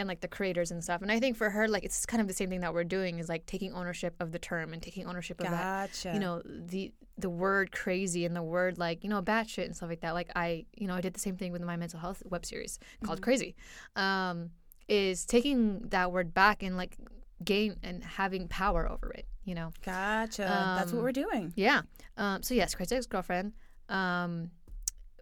Um, 0.00 0.02
and 0.02 0.08
like 0.08 0.20
the 0.20 0.28
creators 0.28 0.70
and 0.70 0.82
stuff 0.82 1.02
and 1.02 1.12
I 1.12 1.20
think 1.20 1.36
for 1.36 1.50
her 1.50 1.68
like 1.68 1.84
it's 1.84 2.06
kind 2.06 2.20
of 2.20 2.26
the 2.28 2.34
same 2.34 2.48
thing 2.48 2.60
that 2.60 2.72
we're 2.72 2.84
doing 2.84 3.18
is 3.18 3.28
like 3.28 3.46
taking 3.46 3.72
ownership 3.74 4.14
of 4.20 4.32
the 4.32 4.38
term 4.38 4.72
and 4.72 4.82
taking 4.82 5.06
ownership 5.06 5.40
of 5.40 5.50
that 5.50 6.04
you 6.04 6.18
know 6.20 6.42
the 6.44 6.92
the 7.18 7.30
word 7.30 7.70
crazy 7.70 8.24
and 8.24 8.34
the 8.34 8.42
word 8.42 8.78
like 8.78 9.04
you 9.04 9.10
know 9.10 9.22
batshit 9.22 9.66
and 9.66 9.76
stuff 9.76 9.88
like 9.88 10.00
that. 10.00 10.14
Like 10.14 10.30
I 10.34 10.64
you 10.76 10.86
know 10.86 10.94
I 10.94 11.00
did 11.00 11.14
the 11.14 11.20
same 11.20 11.36
thing 11.36 11.52
with 11.52 11.62
my 11.62 11.76
mental 11.76 12.00
health 12.00 12.22
web 12.24 12.44
series 12.46 12.78
called 13.04 13.20
Crazy. 13.20 13.54
Um, 13.96 14.50
is 14.88 15.24
taking 15.24 15.80
that 15.90 16.10
word 16.10 16.34
back 16.34 16.62
and 16.62 16.76
like 16.76 16.96
gain 17.44 17.76
and 17.82 18.02
having 18.02 18.48
power 18.48 18.90
over 18.90 19.10
it. 19.12 19.26
You 19.44 19.54
know. 19.54 19.72
gotcha. 19.84 20.42
That's 20.42 20.92
what 20.92 20.98
um, 20.98 21.04
we're 21.04 21.12
doing. 21.12 21.52
Yeah. 21.56 21.82
Um, 22.16 22.42
so 22.42 22.54
yes, 22.54 22.74
Crazy 22.74 22.96
Ex 22.96 23.06
Girlfriend. 23.06 23.52
Um, 23.88 24.50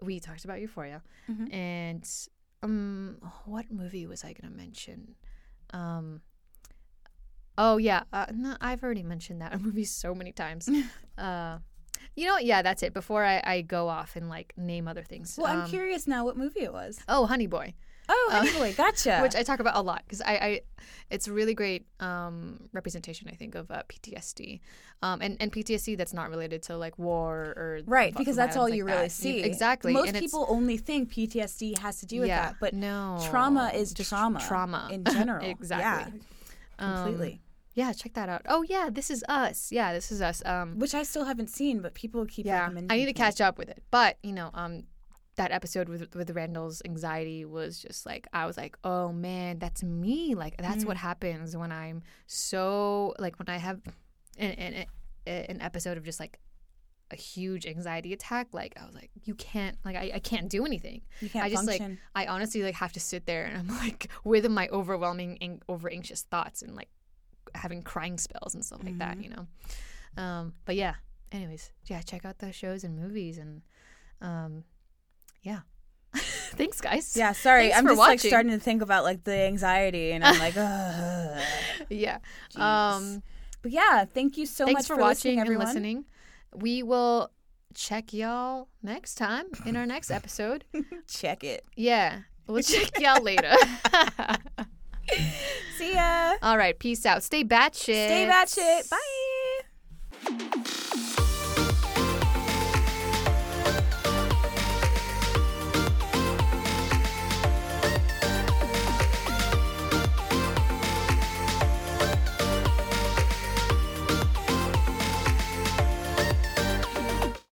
we 0.03 0.21
talked 0.21 0.45
about 0.45 0.61
Euphoria, 0.61 1.03
Mhm. 1.29 1.53
and 1.53 2.09
um, 2.63 3.19
what 3.45 3.71
movie 3.71 4.07
was 4.07 4.25
I 4.25 4.33
gonna 4.33 4.55
mention? 4.55 5.15
Um, 5.73 6.21
oh 7.57 7.77
yeah, 7.77 8.03
uh, 8.13 8.27
no, 8.33 8.57
I've 8.61 8.83
already 8.83 9.03
mentioned 9.03 9.41
that 9.43 9.61
movie 9.61 9.85
so 9.85 10.15
many 10.15 10.33
times. 10.33 10.69
uh, 11.19 11.59
you 12.17 12.27
know, 12.27 12.39
yeah, 12.39 12.63
that's 12.63 12.83
it. 12.83 12.93
Before 12.95 13.25
I, 13.25 13.41
I 13.45 13.61
go 13.63 13.89
off 13.89 14.17
and 14.17 14.29
like 14.29 14.53
name 14.57 14.89
other 14.89 15.03
things. 15.03 15.37
Well, 15.41 15.53
I'm 15.53 15.63
Um, 15.63 15.71
curious 15.71 16.07
now 16.07 16.25
what 16.25 16.37
movie 16.37 16.63
it 16.63 16.73
was. 16.73 16.99
Oh, 17.09 17.27
Honey 17.27 17.47
Boy 17.47 17.75
Oh, 18.09 18.29
Honey 18.33 18.73
gotcha. 18.73 19.19
which 19.23 19.35
I 19.35 19.43
talk 19.43 19.61
about 19.61 19.77
a 19.77 19.83
lot 19.83 20.03
because 20.07 20.21
I, 20.23 20.33
I, 20.33 20.61
it's 21.11 21.29
a 21.29 21.33
really 21.33 21.55
great 21.55 21.87
um, 22.01 22.69
representation 22.73 23.29
I 23.31 23.35
think 23.35 23.55
of 23.55 23.71
uh, 23.71 23.83
PTSD, 23.89 24.61
um, 25.03 25.21
and 25.21 25.37
and 25.41 25.53
PTSD 25.53 25.97
that's 25.97 26.15
not 26.15 26.31
related 26.31 26.63
to 26.65 26.77
like 26.77 26.99
war 26.99 27.35
or 27.57 27.81
right, 27.87 28.15
because 28.17 28.37
that's 28.37 28.57
all 28.57 28.69
you 28.69 28.85
like 28.85 28.95
really 28.95 29.07
that. 29.09 29.13
see. 29.13 29.41
exactly. 29.41 29.93
Most 29.93 30.09
and 30.09 30.19
people 30.19 30.47
only 30.49 30.77
think 30.79 31.13
PTSD 31.13 31.79
has 31.79 32.01
to 32.01 32.07
do 32.07 32.21
with 32.21 32.29
yeah, 32.29 32.47
that, 32.47 32.57
but 32.61 32.75
no, 32.75 33.19
trauma 33.29 33.71
is 33.75 33.93
just 33.93 34.09
trauma. 34.11 34.41
trauma 34.41 34.89
in 34.91 35.05
general. 35.19 35.45
exactly. 35.45 36.13
Yeah, 36.15 36.19
Um, 36.79 36.95
completely. 37.05 37.41
yeah, 37.75 37.93
check 37.93 38.15
that 38.15 38.29
out. 38.29 38.43
Oh 38.49 38.63
yeah, 38.69 38.89
this 38.91 39.11
is 39.11 39.23
us. 39.29 39.71
Yeah, 39.71 39.93
this 39.93 40.11
is 40.11 40.23
us. 40.23 40.43
Um, 40.47 40.79
Which 40.79 40.95
I 40.95 41.03
still 41.03 41.25
haven't 41.25 41.51
seen, 41.51 41.81
but 41.83 41.95
people 41.95 42.25
keep 42.27 42.47
yeah, 42.47 42.61
recommending. 42.63 42.91
I 42.91 42.97
need 42.97 43.07
to 43.07 43.13
catch 43.13 43.41
up 43.41 43.59
with 43.59 43.69
it. 43.69 43.83
But 43.91 44.17
you 44.23 44.33
know, 44.33 44.51
um, 44.55 44.85
that 45.39 45.51
episode 45.51 45.89
with 45.89 46.15
with 46.15 46.31
Randall's 46.31 46.83
anxiety 46.85 47.45
was 47.45 47.79
just 47.81 48.05
like 48.07 48.27
I 48.33 48.47
was 48.47 48.57
like, 48.57 48.77
oh 48.85 49.13
man, 49.13 49.59
that's 49.59 49.83
me. 49.83 50.35
Like 50.35 50.57
that's 50.59 50.85
Mm. 50.85 50.89
what 50.89 50.97
happens 50.99 51.57
when 51.57 51.73
I'm 51.73 52.03
so 52.27 53.15
like 53.19 53.39
when 53.39 53.49
I 53.49 53.57
have 53.57 53.81
an, 54.37 54.51
an, 54.53 54.87
an 55.27 55.61
episode 55.61 55.97
of 55.99 56.05
just 56.05 56.21
like 56.21 56.39
a 57.11 57.17
huge 57.17 57.65
anxiety 57.67 58.13
attack. 58.13 58.49
Like 58.53 58.75
I 58.81 58.85
was 58.85 58.95
like, 58.95 59.11
you 59.25 59.35
can't 59.35 59.77
like 59.85 59.97
I, 59.97 60.13
I 60.15 60.19
can't 60.19 60.49
do 60.49 60.67
anything. 60.67 61.01
You 61.21 61.29
can't 61.31 61.45
I 61.45 61.49
just 61.51 61.67
like. 61.67 61.83
I 62.15 62.27
honestly 62.27 62.63
like 62.63 62.75
have 62.75 62.93
to 62.93 63.01
sit 63.01 63.25
there 63.27 63.45
and 63.47 63.57
I'm 63.57 63.69
like 63.85 64.09
with 64.25 64.47
my 64.51 64.69
overwhelming 64.69 65.39
and 65.41 65.63
over 65.69 65.91
anxious 65.91 66.23
thoughts 66.23 66.63
and 66.63 66.77
like 66.77 66.89
having 67.55 67.83
crying 67.83 68.19
spells 68.19 68.55
and 68.55 68.63
stuff 68.65 68.85
like 68.85 68.99
that, 68.99 69.17
Mhm. 69.17 69.25
you 69.25 69.31
know. 69.31 69.47
Um, 70.23 70.53
but 70.67 70.77
yeah. 70.77 70.95
Anyways, 71.33 71.71
yeah, 71.87 72.01
check 72.03 72.25
out 72.25 72.39
the 72.39 72.53
shows 72.53 72.85
and 72.85 72.99
movies 72.99 73.39
and 73.39 73.63
um, 74.21 74.65
yeah. 75.43 75.61
Thanks, 76.15 76.81
guys. 76.81 77.17
yeah, 77.17 77.33
sorry. 77.33 77.65
Thanks 77.65 77.79
I'm 77.79 77.87
just 77.87 77.99
like 77.99 78.21
starting 78.21 78.53
to 78.53 78.59
think 78.59 78.83
about 78.83 79.05
like 79.05 79.25
the 79.25 79.35
anxiety, 79.35 80.13
and 80.13 80.25
I'm 80.25 80.39
like, 80.39 80.57
Ugh. 80.57 81.41
Yeah. 81.89 82.19
Jeez. 82.55 82.61
Um, 82.61 83.23
but 83.63 83.73
yeah, 83.73 84.05
thank 84.05 84.37
you 84.37 84.47
so 84.47 84.67
much 84.67 84.87
for, 84.87 84.95
for, 84.97 85.01
watching 85.01 85.39
and 85.39 85.47
everyone. 85.47 85.67
listening. 85.67 86.05
We 86.55 86.83
will 86.83 87.31
check 87.75 88.13
y'all 88.13 88.69
next 88.83 89.17
time 89.17 89.47
in 89.67 89.77
our 89.77 89.87
next 89.87 90.11
episode. 90.11 90.65
Check 91.09 91.45
it. 91.45 91.65
Yeah. 91.77 92.21
We'll 92.47 92.63
check 92.63 92.99
y'all 92.99 93.23
later. 93.23 93.55
See 95.77 95.95
ya. 95.95 96.35
All 96.43 96.57
right. 96.57 96.79
Peace 96.79 97.05
out. 97.05 97.23
Stay 97.23 97.45
batshit. 97.45 98.07
Stay 98.07 98.27
batshit. 98.31 98.91
Bye. 101.15 101.25